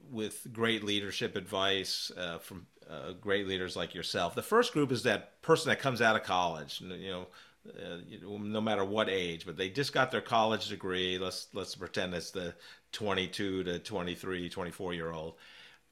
with 0.09 0.45
great 0.51 0.83
leadership 0.83 1.35
advice 1.35 2.11
uh, 2.17 2.39
from 2.39 2.67
uh, 2.89 3.13
great 3.13 3.47
leaders 3.47 3.75
like 3.75 3.95
yourself. 3.95 4.35
The 4.35 4.41
first 4.41 4.73
group 4.73 4.91
is 4.91 5.03
that 5.03 5.41
person 5.41 5.69
that 5.69 5.79
comes 5.79 6.01
out 6.01 6.15
of 6.15 6.23
college, 6.23 6.81
you 6.81 7.09
know, 7.09 7.27
uh, 7.67 7.97
no 8.25 8.61
matter 8.61 8.83
what 8.83 9.09
age, 9.09 9.45
but 9.45 9.55
they 9.55 9.69
just 9.69 9.93
got 9.93 10.11
their 10.11 10.21
college 10.21 10.69
degree. 10.69 11.19
Let's 11.19 11.47
let's 11.53 11.75
pretend 11.75 12.13
it's 12.13 12.31
the 12.31 12.55
22 12.91 13.63
to 13.63 13.79
23, 13.79 14.49
24 14.49 14.93
year 14.93 15.11
old. 15.11 15.35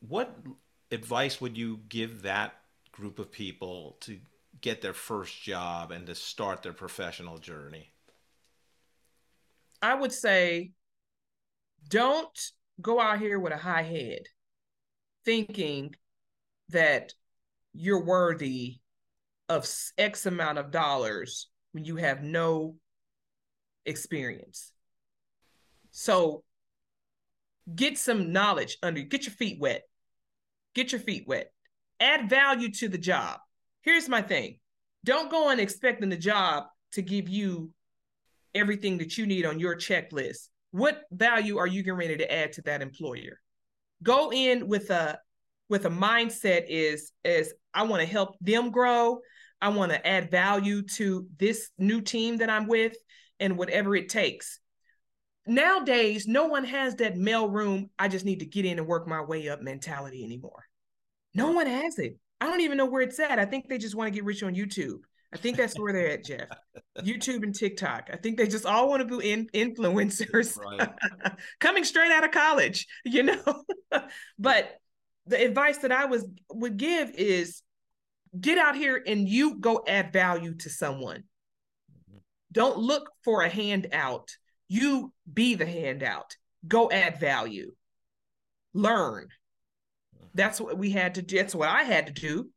What 0.07 0.35
advice 0.91 1.39
would 1.39 1.57
you 1.57 1.79
give 1.89 2.23
that 2.23 2.55
group 2.91 3.19
of 3.19 3.31
people 3.31 3.97
to 4.01 4.17
get 4.61 4.81
their 4.81 4.93
first 4.93 5.41
job 5.43 5.91
and 5.91 6.07
to 6.07 6.15
start 6.15 6.63
their 6.63 6.73
professional 6.73 7.37
journey? 7.37 7.91
I 9.81 9.93
would 9.93 10.11
say 10.11 10.71
don't 11.87 12.51
go 12.81 12.99
out 12.99 13.19
here 13.19 13.39
with 13.39 13.53
a 13.53 13.57
high 13.57 13.83
head 13.83 14.23
thinking 15.23 15.93
that 16.69 17.13
you're 17.73 18.03
worthy 18.03 18.79
of 19.47 19.69
X 19.97 20.25
amount 20.25 20.57
of 20.57 20.71
dollars 20.71 21.48
when 21.71 21.85
you 21.85 21.97
have 21.97 22.23
no 22.23 22.75
experience. 23.85 24.71
So 25.91 26.43
get 27.73 27.97
some 27.97 28.31
knowledge 28.31 28.77
under 28.81 29.01
get 29.01 29.25
your 29.25 29.33
feet 29.33 29.59
wet. 29.59 29.83
Get 30.75 30.91
your 30.91 31.01
feet 31.01 31.25
wet. 31.27 31.51
Add 31.99 32.29
value 32.29 32.71
to 32.73 32.87
the 32.87 32.97
job. 32.97 33.39
Here's 33.81 34.07
my 34.07 34.21
thing. 34.21 34.59
Don't 35.03 35.31
go 35.31 35.49
on 35.49 35.59
expecting 35.59 36.09
the 36.09 36.17
job 36.17 36.65
to 36.93 37.01
give 37.01 37.29
you 37.29 37.71
everything 38.53 38.97
that 38.97 39.17
you 39.17 39.25
need 39.25 39.45
on 39.45 39.59
your 39.59 39.75
checklist. 39.75 40.49
What 40.71 41.01
value 41.11 41.57
are 41.57 41.67
you 41.67 41.83
getting 41.83 41.97
ready 41.97 42.17
to 42.17 42.31
add 42.31 42.53
to 42.53 42.61
that 42.63 42.81
employer? 42.81 43.39
Go 44.03 44.31
in 44.31 44.67
with 44.67 44.89
a 44.89 45.19
with 45.67 45.85
a 45.85 45.89
mindset 45.89 46.65
is 46.67 47.11
is 47.23 47.53
I 47.73 47.83
want 47.83 48.01
to 48.01 48.07
help 48.07 48.35
them 48.41 48.71
grow. 48.71 49.19
I 49.61 49.69
want 49.69 49.91
to 49.91 50.07
add 50.07 50.31
value 50.31 50.83
to 50.95 51.27
this 51.37 51.69
new 51.77 52.01
team 52.01 52.37
that 52.37 52.49
I'm 52.49 52.67
with 52.67 52.95
and 53.39 53.57
whatever 53.57 53.95
it 53.95 54.09
takes. 54.09 54.59
Nowadays, 55.45 56.27
no 56.27 56.47
one 56.47 56.63
has 56.65 56.95
that 56.95 57.17
mail 57.17 57.49
room, 57.49 57.89
I 57.97 58.07
just 58.07 58.25
need 58.25 58.39
to 58.39 58.45
get 58.45 58.65
in 58.65 58.77
and 58.77 58.87
work 58.87 59.07
my 59.07 59.21
way 59.21 59.49
up 59.49 59.61
mentality 59.61 60.23
anymore. 60.23 60.63
No 61.33 61.51
one 61.51 61.67
has 61.67 61.97
it. 61.99 62.17
I 62.41 62.45
don't 62.45 62.61
even 62.61 62.77
know 62.77 62.85
where 62.85 63.01
it's 63.01 63.19
at. 63.19 63.39
I 63.39 63.45
think 63.45 63.67
they 63.67 63.77
just 63.77 63.95
want 63.95 64.07
to 64.07 64.11
get 64.11 64.25
rich 64.25 64.43
on 64.43 64.55
YouTube. 64.55 64.99
I 65.31 65.37
think 65.37 65.57
that's 65.57 65.77
where 65.77 65.93
they're 65.93 66.09
at, 66.11 66.25
Jeff. 66.25 66.47
YouTube 66.99 67.43
and 67.43 67.53
TikTok. 67.53 68.09
I 68.11 68.17
think 68.17 68.37
they 68.37 68.47
just 68.47 68.65
all 68.65 68.89
want 68.89 69.07
to 69.07 69.17
be 69.17 69.31
in, 69.31 69.47
influencers 69.53 70.57
right. 70.57 70.89
coming 71.59 71.83
straight 71.83 72.11
out 72.11 72.23
of 72.23 72.31
college, 72.31 72.87
you 73.05 73.23
know. 73.23 73.63
but 74.39 74.79
the 75.27 75.43
advice 75.43 75.77
that 75.79 75.91
I 75.91 76.05
was 76.05 76.25
would 76.51 76.77
give 76.77 77.11
is 77.11 77.61
get 78.37 78.57
out 78.57 78.75
here 78.75 79.01
and 79.05 79.27
you 79.27 79.59
go 79.59 79.83
add 79.87 80.13
value 80.13 80.55
to 80.55 80.69
someone. 80.69 81.23
Mm-hmm. 81.91 82.17
Don't 82.51 82.77
look 82.77 83.09
for 83.23 83.41
a 83.41 83.49
handout. 83.49 84.29
You 84.67 85.13
be 85.31 85.55
the 85.55 85.65
handout. 85.65 86.35
Go 86.67 86.91
add 86.91 87.19
value. 87.19 87.73
Learn. 88.73 89.27
Mm-hmm. 90.15 90.27
That's 90.35 90.59
what 90.61 90.77
we 90.77 90.91
had 90.91 91.15
to 91.15 91.21
do. 91.21 91.37
That's 91.37 91.55
what 91.55 91.69
I 91.69 91.83
had 91.83 92.07
to 92.07 92.13
do. 92.13 92.49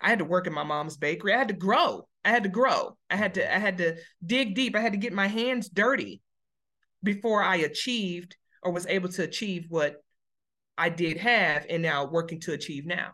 I 0.00 0.10
had 0.10 0.18
to 0.18 0.24
work 0.24 0.46
in 0.46 0.52
my 0.52 0.64
mom's 0.64 0.96
bakery. 0.96 1.32
I 1.32 1.38
had 1.38 1.48
to 1.48 1.54
grow. 1.54 2.06
I 2.24 2.30
had 2.30 2.42
to 2.44 2.48
grow. 2.48 2.96
I 3.10 3.16
had 3.16 3.34
to 3.34 3.54
I 3.54 3.58
had 3.58 3.78
to 3.78 3.96
dig 4.24 4.54
deep. 4.54 4.76
I 4.76 4.80
had 4.80 4.92
to 4.92 4.98
get 4.98 5.12
my 5.12 5.26
hands 5.26 5.68
dirty 5.68 6.22
before 7.02 7.42
I 7.42 7.56
achieved 7.56 8.36
or 8.62 8.72
was 8.72 8.86
able 8.86 9.10
to 9.10 9.22
achieve 9.22 9.66
what 9.68 9.96
I 10.76 10.88
did 10.88 11.18
have 11.18 11.66
and 11.68 11.82
now 11.82 12.06
working 12.06 12.40
to 12.40 12.52
achieve 12.52 12.86
now. 12.86 13.12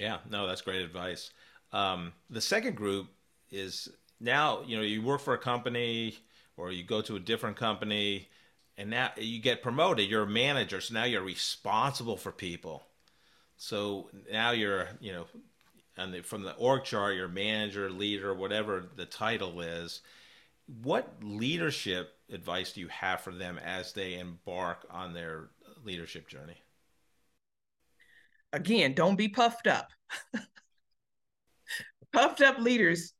Yeah, 0.00 0.16
no, 0.30 0.46
that's 0.46 0.62
great 0.62 0.80
advice. 0.80 1.30
Um, 1.72 2.14
the 2.30 2.40
second 2.40 2.74
group 2.74 3.08
is 3.50 3.90
now, 4.18 4.62
you 4.66 4.76
know, 4.76 4.82
you 4.82 5.02
work 5.02 5.20
for 5.20 5.34
a 5.34 5.38
company 5.38 6.16
or 6.56 6.72
you 6.72 6.82
go 6.82 7.02
to 7.02 7.16
a 7.16 7.20
different 7.20 7.58
company 7.58 8.28
and 8.78 8.88
now 8.88 9.10
you 9.18 9.40
get 9.40 9.62
promoted. 9.62 10.08
You're 10.08 10.22
a 10.22 10.26
manager. 10.26 10.80
So 10.80 10.94
now 10.94 11.04
you're 11.04 11.22
responsible 11.22 12.16
for 12.16 12.32
people. 12.32 12.82
So 13.58 14.08
now 14.32 14.52
you're, 14.52 14.88
you 15.00 15.12
know, 15.12 15.26
and 15.98 16.24
from 16.24 16.44
the 16.44 16.54
org 16.54 16.84
chart, 16.84 17.14
you're 17.14 17.28
manager, 17.28 17.90
leader, 17.90 18.32
whatever 18.32 18.86
the 18.96 19.04
title 19.04 19.60
is. 19.60 20.00
What 20.82 21.12
leadership 21.22 22.14
advice 22.32 22.72
do 22.72 22.80
you 22.80 22.88
have 22.88 23.20
for 23.20 23.32
them 23.32 23.58
as 23.58 23.92
they 23.92 24.18
embark 24.18 24.86
on 24.90 25.12
their 25.12 25.50
leadership 25.84 26.26
journey? 26.26 26.56
Again, 28.52 28.94
don't 28.94 29.16
be 29.16 29.28
puffed 29.28 29.66
up. 29.66 29.88
puffed 32.12 32.42
up 32.42 32.58
leaders 32.58 33.14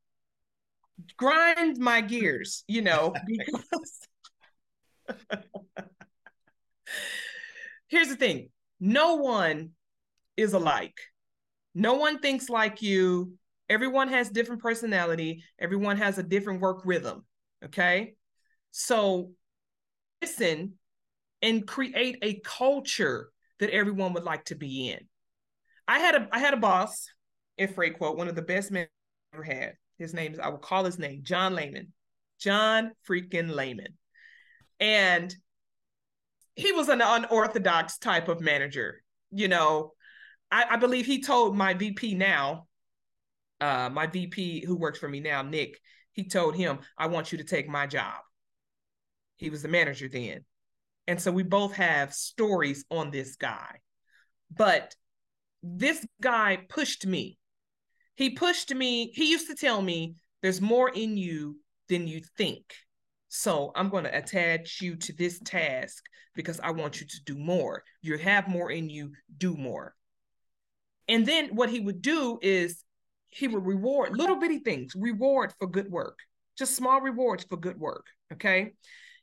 grind 1.16 1.78
my 1.78 2.00
gears, 2.00 2.64
you 2.66 2.82
know, 2.82 3.14
because 3.26 4.08
here's 7.88 8.08
the 8.08 8.16
thing 8.16 8.50
no 8.78 9.16
one 9.16 9.70
is 10.36 10.52
alike. 10.52 10.98
No 11.74 11.94
one 11.94 12.18
thinks 12.18 12.48
like 12.48 12.82
you. 12.82 13.34
Everyone 13.68 14.08
has 14.08 14.30
different 14.30 14.62
personality. 14.62 15.44
Everyone 15.58 15.96
has 15.96 16.18
a 16.18 16.22
different 16.24 16.60
work 16.60 16.82
rhythm. 16.84 17.24
Okay. 17.64 18.14
So 18.72 19.30
listen 20.20 20.74
and 21.42 21.66
create 21.66 22.18
a 22.22 22.40
culture 22.40 23.30
that 23.60 23.70
everyone 23.70 24.14
would 24.14 24.24
like 24.24 24.44
to 24.46 24.56
be 24.56 24.88
in. 24.88 25.06
I 25.90 25.98
had 25.98 26.14
a 26.14 26.28
I 26.30 26.38
had 26.38 26.54
a 26.54 26.56
boss 26.58 27.08
in 27.58 27.68
at 27.68 27.74
Freightquote, 27.74 28.16
one 28.16 28.28
of 28.28 28.36
the 28.36 28.42
best 28.42 28.70
men 28.70 28.86
I 29.32 29.36
ever 29.36 29.42
had. 29.42 29.72
His 29.98 30.14
name 30.14 30.32
is, 30.32 30.38
I 30.38 30.48
will 30.48 30.58
call 30.58 30.84
his 30.84 31.00
name, 31.00 31.22
John 31.24 31.56
Lehman. 31.56 31.92
John 32.38 32.92
freaking 33.08 33.52
Lehman. 33.52 33.98
And 34.78 35.34
he 36.54 36.70
was 36.70 36.88
an 36.88 37.00
unorthodox 37.00 37.98
type 37.98 38.28
of 38.28 38.40
manager. 38.40 39.02
You 39.32 39.48
know, 39.48 39.92
I, 40.50 40.64
I 40.70 40.76
believe 40.76 41.06
he 41.06 41.22
told 41.22 41.56
my 41.56 41.74
VP 41.74 42.14
now, 42.14 42.68
uh, 43.60 43.90
my 43.92 44.06
VP 44.06 44.64
who 44.64 44.76
works 44.76 45.00
for 45.00 45.08
me 45.08 45.18
now, 45.18 45.42
Nick, 45.42 45.80
he 46.12 46.28
told 46.28 46.54
him, 46.54 46.78
I 46.96 47.08
want 47.08 47.32
you 47.32 47.38
to 47.38 47.44
take 47.44 47.68
my 47.68 47.88
job. 47.88 48.20
He 49.36 49.50
was 49.50 49.62
the 49.62 49.68
manager 49.68 50.08
then. 50.08 50.44
And 51.08 51.20
so 51.20 51.32
we 51.32 51.42
both 51.42 51.74
have 51.74 52.14
stories 52.14 52.84
on 52.90 53.10
this 53.10 53.34
guy. 53.34 53.80
But 54.56 54.94
this 55.62 56.04
guy 56.20 56.58
pushed 56.68 57.06
me. 57.06 57.38
He 58.14 58.30
pushed 58.30 58.74
me. 58.74 59.12
He 59.14 59.30
used 59.30 59.48
to 59.48 59.54
tell 59.54 59.80
me, 59.80 60.14
there's 60.42 60.60
more 60.60 60.88
in 60.88 61.16
you 61.16 61.58
than 61.88 62.06
you 62.06 62.22
think. 62.36 62.74
So 63.28 63.72
I'm 63.74 63.88
going 63.88 64.04
to 64.04 64.16
attach 64.16 64.80
you 64.80 64.96
to 64.96 65.12
this 65.12 65.38
task 65.44 66.04
because 66.34 66.60
I 66.60 66.70
want 66.70 67.00
you 67.00 67.06
to 67.06 67.24
do 67.24 67.36
more. 67.36 67.82
You 68.02 68.18
have 68.18 68.48
more 68.48 68.70
in 68.70 68.88
you, 68.88 69.12
do 69.36 69.56
more. 69.56 69.94
And 71.08 71.26
then 71.26 71.54
what 71.54 71.70
he 71.70 71.80
would 71.80 72.02
do 72.02 72.38
is 72.42 72.84
he 73.28 73.48
would 73.48 73.64
reward 73.64 74.16
little 74.16 74.36
bitty 74.36 74.58
things, 74.58 74.94
reward 74.96 75.52
for 75.58 75.66
good 75.66 75.90
work, 75.90 76.18
just 76.56 76.76
small 76.76 77.00
rewards 77.00 77.44
for 77.44 77.56
good 77.56 77.78
work. 77.78 78.06
Okay. 78.32 78.72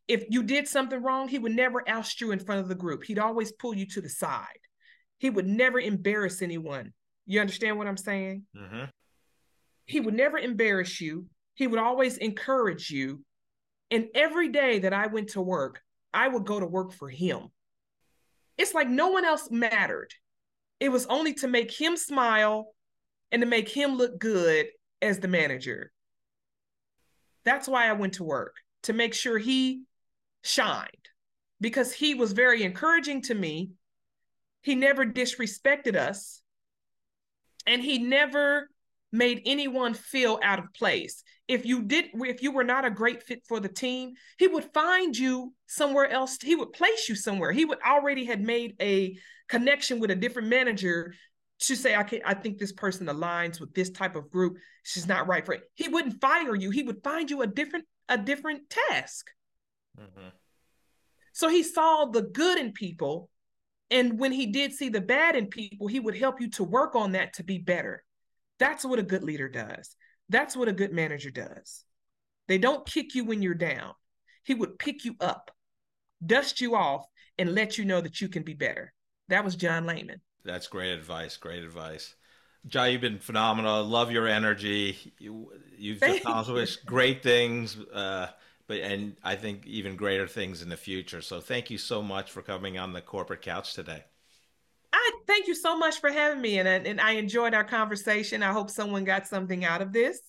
If 0.07 0.25
you 0.29 0.43
did 0.43 0.67
something 0.67 1.01
wrong, 1.01 1.27
he 1.27 1.39
would 1.39 1.55
never 1.55 1.87
oust 1.89 2.21
you 2.21 2.31
in 2.31 2.39
front 2.39 2.61
of 2.61 2.69
the 2.69 2.75
group. 2.75 3.03
He'd 3.03 3.19
always 3.19 3.51
pull 3.51 3.75
you 3.75 3.85
to 3.87 4.01
the 4.01 4.09
side. 4.09 4.59
He 5.17 5.29
would 5.29 5.47
never 5.47 5.79
embarrass 5.79 6.41
anyone. 6.41 6.93
You 7.25 7.41
understand 7.41 7.77
what 7.77 7.87
I'm 7.87 7.97
saying? 7.97 8.43
Mm-hmm. 8.55 8.85
He 9.85 9.99
would 9.99 10.13
never 10.13 10.37
embarrass 10.37 11.01
you. 11.01 11.25
He 11.55 11.67
would 11.67 11.79
always 11.79 12.17
encourage 12.17 12.89
you 12.89 13.21
and 13.89 14.07
every 14.13 14.49
day 14.49 14.79
that 14.79 14.93
I 14.93 15.07
went 15.07 15.29
to 15.29 15.41
work, 15.41 15.81
I 16.13 16.27
would 16.27 16.45
go 16.45 16.59
to 16.59 16.65
work 16.65 16.91
for 16.91 17.09
him. 17.09 17.47
It's 18.57 18.73
like 18.73 18.89
no 18.89 19.09
one 19.09 19.23
else 19.23 19.49
mattered. 19.51 20.13
It 20.79 20.89
was 20.89 21.05
only 21.07 21.33
to 21.35 21.47
make 21.47 21.71
him 21.71 21.95
smile 21.95 22.73
and 23.31 23.41
to 23.41 23.45
make 23.45 23.69
him 23.69 23.95
look 23.95 24.19
good 24.19 24.67
as 25.01 25.19
the 25.19 25.27
manager. 25.27 25.91
That's 27.45 27.67
why 27.67 27.87
I 27.87 27.93
went 27.93 28.13
to 28.15 28.23
work, 28.23 28.55
to 28.83 28.93
make 28.93 29.13
sure 29.13 29.37
he 29.37 29.83
shined 30.43 30.91
because 31.61 31.93
he 31.93 32.13
was 32.13 32.33
very 32.33 32.63
encouraging 32.63 33.21
to 33.23 33.35
me. 33.35 33.71
He 34.67 34.75
never 34.75 35.05
disrespected 35.05 35.95
us. 35.95 36.41
And 37.65 37.81
he 37.81 37.99
never 37.99 38.69
made 39.13 39.43
anyone 39.45 39.93
feel 39.93 40.41
out 40.43 40.59
of 40.59 40.73
place. 40.73 41.23
If 41.47 41.65
you 41.65 41.83
did 41.83 42.07
if 42.13 42.43
you 42.43 42.51
were 42.51 42.65
not 42.65 42.83
a 42.83 42.89
great 42.89 43.23
fit 43.23 43.43
for 43.47 43.61
the 43.61 43.69
team, 43.69 44.15
he 44.37 44.47
would 44.47 44.65
find 44.73 45.17
you 45.17 45.53
somewhere 45.67 46.09
else. 46.09 46.37
He 46.41 46.53
would 46.53 46.73
place 46.73 47.07
you 47.07 47.15
somewhere. 47.15 47.53
He 47.53 47.63
would 47.63 47.77
already 47.81 48.25
had 48.25 48.41
made 48.41 48.75
a 48.81 49.17
connection 49.47 50.01
with 50.01 50.11
a 50.11 50.15
different 50.15 50.49
manager 50.49 51.13
to 51.59 51.75
say, 51.77 51.95
I 51.95 52.03
can 52.03 52.19
I 52.25 52.33
think 52.33 52.57
this 52.57 52.73
person 52.73 53.07
aligns 53.07 53.61
with 53.61 53.73
this 53.73 53.89
type 53.89 54.17
of 54.17 54.29
group. 54.29 54.57
She's 54.83 55.07
not 55.07 55.27
right 55.27 55.45
for 55.45 55.53
it. 55.53 55.61
He 55.75 55.87
wouldn't 55.87 56.19
fire 56.19 56.55
you. 56.55 56.71
He 56.71 56.83
would 56.83 57.01
find 57.05 57.31
you 57.31 57.41
a 57.41 57.47
different 57.47 57.85
a 58.09 58.17
different 58.17 58.69
task. 58.69 59.29
Mm-hmm. 59.97 60.27
So 61.31 61.47
he 61.47 61.63
saw 61.63 62.03
the 62.03 62.23
good 62.23 62.57
in 62.57 62.73
people. 62.73 63.29
And 63.89 64.19
when 64.19 64.31
he 64.31 64.47
did 64.47 64.73
see 64.73 64.89
the 64.89 65.01
bad 65.01 65.35
in 65.35 65.47
people, 65.47 65.87
he 65.87 65.99
would 65.99 66.17
help 66.17 66.41
you 66.41 66.49
to 66.51 66.63
work 66.63 66.95
on 66.95 67.13
that 67.13 67.33
to 67.33 67.43
be 67.43 67.57
better. 67.57 68.03
That's 68.59 68.83
what 68.83 68.99
a 68.99 69.03
good 69.03 69.23
leader 69.23 69.47
does. 69.47 69.95
That's 70.29 70.57
what 70.57 70.67
a 70.67 70.73
good 70.73 70.91
manager 70.91 71.29
does. 71.29 71.83
They 72.47 72.57
don't 72.57 72.85
kick 72.85 73.15
you 73.15 73.23
when 73.23 73.41
you're 73.41 73.53
down. 73.53 73.93
He 74.43 74.53
would 74.53 74.79
pick 74.79 75.05
you 75.05 75.15
up, 75.19 75.51
dust 76.25 76.61
you 76.61 76.75
off, 76.75 77.05
and 77.37 77.53
let 77.53 77.77
you 77.77 77.85
know 77.85 78.01
that 78.01 78.21
you 78.21 78.29
can 78.29 78.43
be 78.43 78.53
better. 78.53 78.93
That 79.29 79.43
was 79.43 79.55
John 79.55 79.85
Lehman. 79.85 80.21
That's 80.43 80.67
great 80.67 80.91
advice. 80.91 81.37
Great 81.37 81.63
advice. 81.63 82.15
Jy, 82.67 82.89
you've 82.89 83.01
been 83.01 83.19
phenomenal. 83.19 83.83
Love 83.83 84.11
your 84.11 84.27
energy. 84.27 85.13
You, 85.19 85.49
have 86.01 86.17
accomplished 86.17 86.85
great 86.85 87.23
things, 87.23 87.77
uh, 87.93 88.27
but 88.67 88.79
and 88.81 89.15
I 89.23 89.35
think 89.35 89.65
even 89.65 89.95
greater 89.95 90.27
things 90.27 90.61
in 90.61 90.69
the 90.69 90.77
future. 90.77 91.21
So 91.21 91.39
thank 91.39 91.69
you 91.69 91.77
so 91.77 92.01
much 92.01 92.31
for 92.31 92.41
coming 92.41 92.77
on 92.77 92.93
the 92.93 93.01
corporate 93.01 93.41
couch 93.41 93.73
today. 93.73 94.03
I 94.93 95.11
thank 95.25 95.47
you 95.47 95.55
so 95.55 95.77
much 95.77 95.99
for 95.99 96.09
having 96.09 96.41
me, 96.41 96.59
and 96.59 96.67
and 96.67 96.99
I 97.01 97.11
enjoyed 97.11 97.53
our 97.53 97.63
conversation. 97.63 98.43
I 98.43 98.51
hope 98.51 98.69
someone 98.69 99.03
got 99.03 99.27
something 99.27 99.63
out 99.63 99.81
of 99.81 99.93
this. 99.93 100.19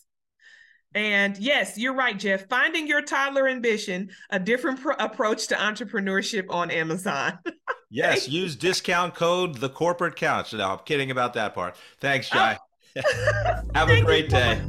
And 0.95 1.36
yes, 1.36 1.76
you're 1.76 1.95
right, 1.95 2.18
Jeff. 2.18 2.49
Finding 2.49 2.86
your 2.86 3.03
toddler 3.03 3.47
ambition, 3.47 4.11
a 4.30 4.39
different 4.39 4.80
pro- 4.80 4.95
approach 4.99 5.47
to 5.49 5.55
entrepreneurship 5.55 6.47
on 6.49 6.70
Amazon. 6.70 7.39
yes, 7.91 8.28
use 8.28 8.57
discount 8.57 9.14
code 9.14 9.57
the 9.57 9.68
corporate 9.68 10.16
couch. 10.16 10.55
No, 10.55 10.70
I'm 10.70 10.78
kidding 10.86 11.11
about 11.11 11.34
that 11.34 11.55
part. 11.55 11.76
Thanks, 12.01 12.30
Jy. 12.30 12.57
Oh. 12.57 13.03
Have 13.74 13.91
a 13.91 14.01
great 14.01 14.30
day. 14.30 14.61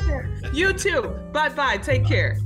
you 0.53 0.73
too. 0.73 1.01
Bye 1.31 1.49
bye. 1.49 1.77
Take 1.77 2.05
care 2.05 2.37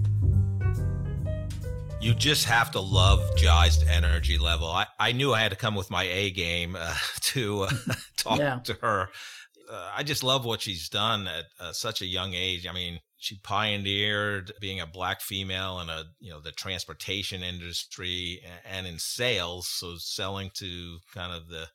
you 2.04 2.14
just 2.14 2.44
have 2.44 2.70
to 2.72 2.82
love 2.82 3.22
Jy's 3.38 3.82
energy 3.84 4.38
level. 4.38 4.68
I, 4.68 4.88
I 5.00 5.14
knew 5.14 5.34
I 5.34 5.40
had 5.40 5.52
to 5.52 5.58
come 5.58 5.74
with 5.74 5.90
my 5.90 6.04
A 6.04 6.32
game 6.32 6.76
uh, 6.78 6.94
to 7.22 7.62
uh, 7.62 7.70
talk 8.18 8.40
yeah. 8.40 8.60
to 8.66 8.74
her. 8.82 9.08
Uh, 9.72 9.92
I 9.96 10.04
just 10.04 10.22
love 10.22 10.44
what 10.44 10.62
she's 10.62 10.90
done 10.90 11.30
at 11.30 11.46
uh, 11.62 11.72
such 11.72 12.02
a 12.02 12.06
young 12.06 12.34
age. 12.34 12.68
I 12.68 12.74
mean, 12.74 13.00
she 13.20 13.38
pioneered 13.38 14.52
being 14.60 14.82
a 14.82 14.86
black 14.86 15.22
female 15.22 15.80
in 15.80 15.90
a 15.90 16.04
you 16.20 16.30
know 16.30 16.42
the 16.42 16.52
transportation 16.52 17.42
industry 17.42 18.42
and 18.70 18.86
in 18.86 19.00
sales, 19.00 19.70
so 19.70 19.96
selling 19.98 20.52
to 20.56 20.98
kind 21.14 21.32
of 21.32 21.48
the 21.48 21.70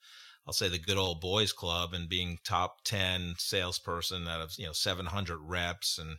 I'll 0.46 0.52
say 0.52 0.68
the 0.68 0.78
good 0.78 0.98
old 0.98 1.22
boys 1.22 1.52
club 1.52 1.94
and 1.94 2.08
being 2.08 2.38
top 2.44 2.84
10 2.84 3.34
salesperson 3.36 4.28
out 4.28 4.40
of, 4.40 4.54
you 4.56 4.64
know, 4.64 4.72
700 4.72 5.36
reps 5.36 5.98
and 5.98 6.16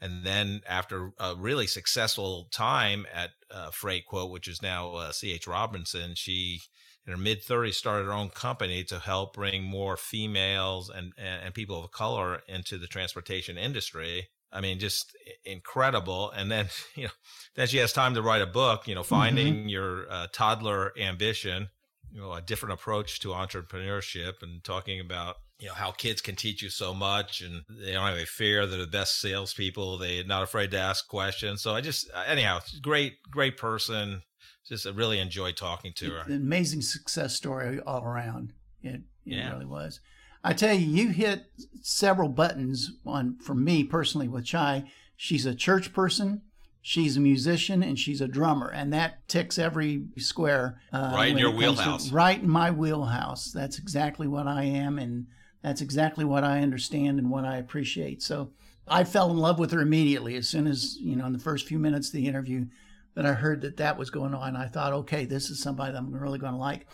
and 0.00 0.24
then 0.24 0.60
after 0.68 1.12
a 1.18 1.34
really 1.36 1.66
successful 1.66 2.48
time 2.52 3.06
at 3.12 3.30
uh, 3.50 3.70
Freightquote, 3.70 4.30
which 4.30 4.48
is 4.48 4.62
now 4.62 4.94
uh, 4.94 5.12
CH 5.12 5.46
Robinson, 5.46 6.14
she 6.14 6.60
in 7.08 7.12
her 7.12 7.18
mid 7.18 7.42
30s 7.42 7.74
started 7.74 8.04
her 8.04 8.12
own 8.12 8.28
company 8.28 8.84
to 8.84 8.98
help 8.98 9.34
bring 9.34 9.62
more 9.62 9.96
females 9.96 10.90
and, 10.90 11.12
and, 11.16 11.42
and 11.42 11.54
people 11.54 11.82
of 11.82 11.90
color 11.90 12.42
into 12.46 12.76
the 12.78 12.86
transportation 12.86 13.56
industry. 13.56 14.28
I 14.52 14.60
mean, 14.60 14.78
just 14.78 15.16
incredible. 15.44 16.30
And 16.30 16.50
then, 16.50 16.68
you 16.94 17.04
know, 17.04 17.12
then 17.56 17.66
she 17.66 17.78
has 17.78 17.92
time 17.92 18.14
to 18.14 18.22
write 18.22 18.42
a 18.42 18.46
book, 18.46 18.86
you 18.86 18.94
know, 18.94 19.00
mm-hmm. 19.00 19.14
finding 19.14 19.54
mm-hmm. 19.54 19.68
your 19.68 20.10
uh, 20.10 20.26
toddler 20.32 20.92
ambition, 20.98 21.68
you 22.12 22.20
know, 22.20 22.32
a 22.32 22.40
different 22.40 22.74
approach 22.74 23.20
to 23.20 23.28
entrepreneurship 23.28 24.42
and 24.42 24.62
talking 24.64 25.00
about 25.00 25.36
you 25.58 25.66
know 25.66 25.74
how 25.74 25.90
kids 25.90 26.20
can 26.20 26.36
teach 26.36 26.62
you 26.62 26.70
so 26.70 26.94
much 26.94 27.40
and 27.40 27.62
they 27.68 27.92
don't 27.92 28.06
have 28.06 28.16
a 28.16 28.26
fear. 28.26 28.66
They're 28.66 28.78
the 28.78 28.86
best 28.86 29.20
salespeople. 29.20 29.98
They're 29.98 30.24
not 30.24 30.42
afraid 30.42 30.70
to 30.72 30.78
ask 30.78 31.08
questions. 31.08 31.62
So 31.62 31.74
i 31.74 31.80
just 31.80 32.08
anyhow 32.26 32.60
great 32.80 33.14
great 33.30 33.56
person. 33.56 34.22
Just 34.66 34.86
I 34.86 34.90
really 34.90 35.18
enjoyed 35.18 35.56
talking 35.56 35.92
to 35.96 36.10
her. 36.10 36.32
amazing 36.32 36.82
success 36.82 37.34
story 37.34 37.80
all 37.80 38.04
around. 38.04 38.52
It, 38.82 38.96
it 38.96 39.02
yeah. 39.24 39.50
really 39.52 39.66
was. 39.66 40.00
I 40.44 40.52
tell 40.52 40.74
you 40.74 40.86
you 40.86 41.08
hit 41.08 41.46
several 41.82 42.28
buttons 42.28 42.92
on 43.04 43.38
for 43.40 43.54
me 43.54 43.82
personally 43.82 44.28
with 44.28 44.44
Jy. 44.44 44.84
She's 45.16 45.46
a 45.46 45.54
church 45.54 45.92
person 45.92 46.42
she's 46.88 47.16
a 47.16 47.20
musician 47.20 47.82
and 47.82 47.98
she's 47.98 48.20
a 48.20 48.28
drummer 48.28 48.68
and 48.68 48.92
that 48.92 49.26
ticks 49.28 49.58
every 49.58 50.04
square 50.16 50.80
uh, 50.92 51.12
right 51.14 51.30
in 51.30 51.38
your 51.38 51.50
wheelhouse 51.50 52.10
right 52.10 52.42
in 52.42 52.48
my 52.48 52.70
wheelhouse 52.70 53.52
that's 53.52 53.78
exactly 53.78 54.26
what 54.26 54.46
i 54.46 54.64
am 54.64 54.98
and 54.98 55.26
that's 55.62 55.80
exactly 55.80 56.24
what 56.24 56.44
I 56.44 56.60
understand 56.60 57.18
and 57.18 57.30
what 57.30 57.44
I 57.44 57.56
appreciate. 57.56 58.22
So 58.22 58.50
I 58.86 59.04
fell 59.04 59.30
in 59.30 59.36
love 59.36 59.58
with 59.58 59.72
her 59.72 59.80
immediately 59.80 60.36
as 60.36 60.48
soon 60.48 60.66
as, 60.66 60.96
you 61.00 61.16
know, 61.16 61.26
in 61.26 61.32
the 61.32 61.38
first 61.38 61.66
few 61.66 61.78
minutes 61.78 62.08
of 62.08 62.14
the 62.14 62.26
interview 62.26 62.66
that 63.14 63.26
I 63.26 63.32
heard 63.32 63.62
that 63.62 63.76
that 63.78 63.98
was 63.98 64.10
going 64.10 64.34
on. 64.34 64.56
I 64.56 64.66
thought, 64.66 64.92
okay, 64.92 65.24
this 65.24 65.50
is 65.50 65.60
somebody 65.60 65.92
that 65.92 65.98
I'm 65.98 66.12
really 66.12 66.38
going 66.38 66.52
to 66.52 66.58
like. 66.58 66.86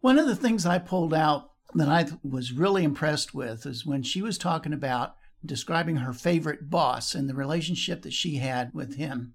One 0.00 0.18
of 0.18 0.26
the 0.26 0.36
things 0.36 0.66
I 0.66 0.78
pulled 0.78 1.14
out 1.14 1.52
that 1.74 1.88
I 1.88 2.06
was 2.22 2.52
really 2.52 2.84
impressed 2.84 3.34
with 3.34 3.66
is 3.66 3.86
when 3.86 4.02
she 4.02 4.22
was 4.22 4.38
talking 4.38 4.72
about 4.72 5.16
describing 5.44 5.96
her 5.96 6.12
favorite 6.12 6.70
boss 6.70 7.14
and 7.14 7.28
the 7.28 7.34
relationship 7.34 8.02
that 8.02 8.12
she 8.12 8.36
had 8.36 8.72
with 8.74 8.96
him. 8.96 9.34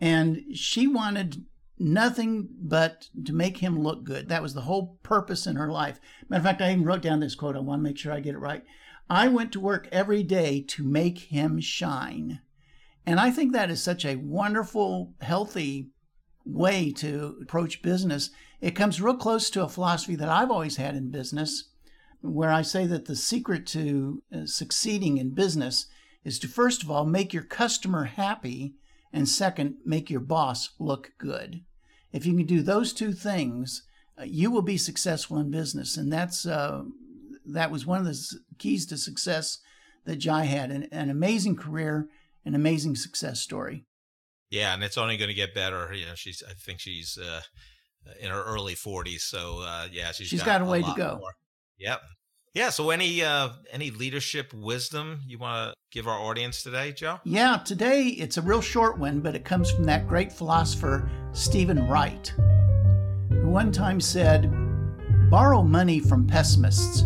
And 0.00 0.42
she 0.54 0.86
wanted 0.86 1.44
nothing 1.78 2.48
but 2.60 3.08
to 3.24 3.32
make 3.32 3.58
him 3.58 3.80
look 3.80 4.04
good. 4.04 4.28
That 4.28 4.42
was 4.42 4.54
the 4.54 4.62
whole 4.62 4.98
purpose 5.02 5.46
in 5.46 5.56
her 5.56 5.70
life. 5.70 6.00
Matter 6.28 6.40
of 6.40 6.44
fact, 6.44 6.62
I 6.62 6.72
even 6.72 6.84
wrote 6.84 7.02
down 7.02 7.20
this 7.20 7.34
quote. 7.34 7.56
I 7.56 7.60
want 7.60 7.80
to 7.80 7.82
make 7.82 7.98
sure 7.98 8.12
I 8.12 8.20
get 8.20 8.34
it 8.34 8.38
right. 8.38 8.64
I 9.10 9.28
went 9.28 9.52
to 9.52 9.60
work 9.60 9.88
every 9.92 10.22
day 10.22 10.64
to 10.68 10.84
make 10.84 11.18
him 11.18 11.60
shine. 11.60 12.40
And 13.06 13.20
I 13.20 13.30
think 13.30 13.52
that 13.52 13.70
is 13.70 13.82
such 13.82 14.04
a 14.04 14.16
wonderful, 14.16 15.12
healthy 15.20 15.90
way 16.46 16.90
to 16.92 17.36
approach 17.42 17.82
business. 17.82 18.30
It 18.60 18.72
comes 18.72 19.00
real 19.00 19.16
close 19.16 19.50
to 19.50 19.62
a 19.62 19.68
philosophy 19.68 20.16
that 20.16 20.28
I've 20.28 20.50
always 20.50 20.76
had 20.76 20.94
in 20.94 21.10
business. 21.10 21.70
Where 22.24 22.50
I 22.50 22.62
say 22.62 22.86
that 22.86 23.04
the 23.04 23.16
secret 23.16 23.66
to 23.68 24.22
uh, 24.34 24.46
succeeding 24.46 25.18
in 25.18 25.34
business 25.34 25.86
is 26.24 26.38
to 26.38 26.48
first 26.48 26.82
of 26.82 26.90
all 26.90 27.04
make 27.04 27.34
your 27.34 27.42
customer 27.42 28.04
happy, 28.04 28.74
and 29.12 29.28
second, 29.28 29.76
make 29.84 30.08
your 30.08 30.20
boss 30.20 30.70
look 30.78 31.12
good. 31.18 31.60
If 32.12 32.24
you 32.24 32.34
can 32.34 32.46
do 32.46 32.62
those 32.62 32.94
two 32.94 33.12
things, 33.12 33.82
uh, 34.18 34.24
you 34.24 34.50
will 34.50 34.62
be 34.62 34.78
successful 34.78 35.38
in 35.38 35.50
business, 35.50 35.98
and 35.98 36.10
that's 36.10 36.46
uh, 36.46 36.84
that 37.44 37.70
was 37.70 37.84
one 37.84 38.00
of 38.00 38.06
the 38.06 38.18
keys 38.58 38.86
to 38.86 38.96
success 38.96 39.58
that 40.06 40.16
Jy 40.16 40.46
had 40.46 40.70
an, 40.70 40.88
an 40.92 41.10
amazing 41.10 41.56
career, 41.56 42.08
an 42.44 42.54
amazing 42.54 42.96
success 42.96 43.40
story. 43.40 43.84
Yeah, 44.50 44.72
and 44.72 44.82
it's 44.82 44.96
only 44.96 45.16
going 45.16 45.28
to 45.28 45.34
get 45.34 45.54
better. 45.54 45.92
You 45.92 46.06
know, 46.06 46.14
she's 46.14 46.42
I 46.48 46.54
think 46.54 46.80
she's 46.80 47.18
uh, 47.18 47.42
in 48.18 48.30
her 48.30 48.42
early 48.42 48.74
40s, 48.74 49.20
so 49.20 49.60
uh, 49.62 49.88
yeah, 49.92 50.12
she's, 50.12 50.28
she's 50.28 50.40
got, 50.40 50.60
got 50.60 50.62
a 50.62 50.70
way 50.70 50.80
to 50.80 50.94
go. 50.96 51.18
More. 51.20 51.34
Yep. 51.78 52.00
Yeah. 52.54 52.70
So, 52.70 52.90
any 52.90 53.22
uh, 53.22 53.50
any 53.72 53.90
leadership 53.90 54.52
wisdom 54.54 55.20
you 55.26 55.38
want 55.38 55.70
to 55.70 55.74
give 55.90 56.06
our 56.06 56.18
audience 56.18 56.62
today, 56.62 56.92
Joe? 56.92 57.20
Yeah, 57.24 57.58
today 57.64 58.08
it's 58.08 58.36
a 58.36 58.42
real 58.42 58.60
short 58.60 58.98
one, 58.98 59.20
but 59.20 59.34
it 59.34 59.44
comes 59.44 59.70
from 59.70 59.84
that 59.84 60.06
great 60.06 60.32
philosopher 60.32 61.10
Steven 61.32 61.88
Wright, 61.88 62.32
who 63.28 63.48
one 63.48 63.72
time 63.72 64.00
said, 64.00 64.50
"Borrow 65.30 65.62
money 65.62 65.98
from 65.98 66.26
pessimists; 66.26 67.04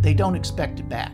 they 0.00 0.14
don't 0.14 0.34
expect 0.34 0.80
it 0.80 0.88
back." 0.88 1.12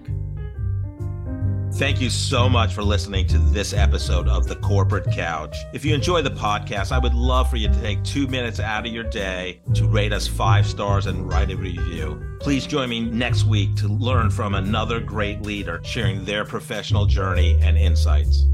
Thank 1.72 2.00
you 2.00 2.08
so 2.08 2.48
much 2.48 2.72
for 2.72 2.84
listening 2.84 3.26
to 3.26 3.38
this 3.38 3.72
episode 3.72 4.28
of 4.28 4.46
The 4.46 4.54
Corporate 4.56 5.10
Couch. 5.10 5.56
If 5.72 5.84
you 5.84 5.92
enjoy 5.92 6.22
the 6.22 6.30
podcast, 6.30 6.92
I 6.92 6.98
would 6.98 7.14
love 7.14 7.50
for 7.50 7.56
you 7.56 7.68
to 7.68 7.80
take 7.80 8.02
two 8.04 8.28
minutes 8.28 8.60
out 8.60 8.86
of 8.86 8.92
your 8.92 9.02
day 9.02 9.60
to 9.74 9.88
rate 9.88 10.12
us 10.12 10.28
five 10.28 10.66
stars 10.66 11.06
and 11.06 11.28
write 11.28 11.50
a 11.50 11.56
review. 11.56 12.38
Please 12.40 12.66
join 12.66 12.90
me 12.90 13.00
next 13.00 13.44
week 13.44 13.74
to 13.76 13.88
learn 13.88 14.30
from 14.30 14.54
another 14.54 15.00
great 15.00 15.42
leader 15.42 15.80
sharing 15.82 16.24
their 16.24 16.44
professional 16.44 17.06
journey 17.06 17.58
and 17.60 17.76
insights. 17.76 18.46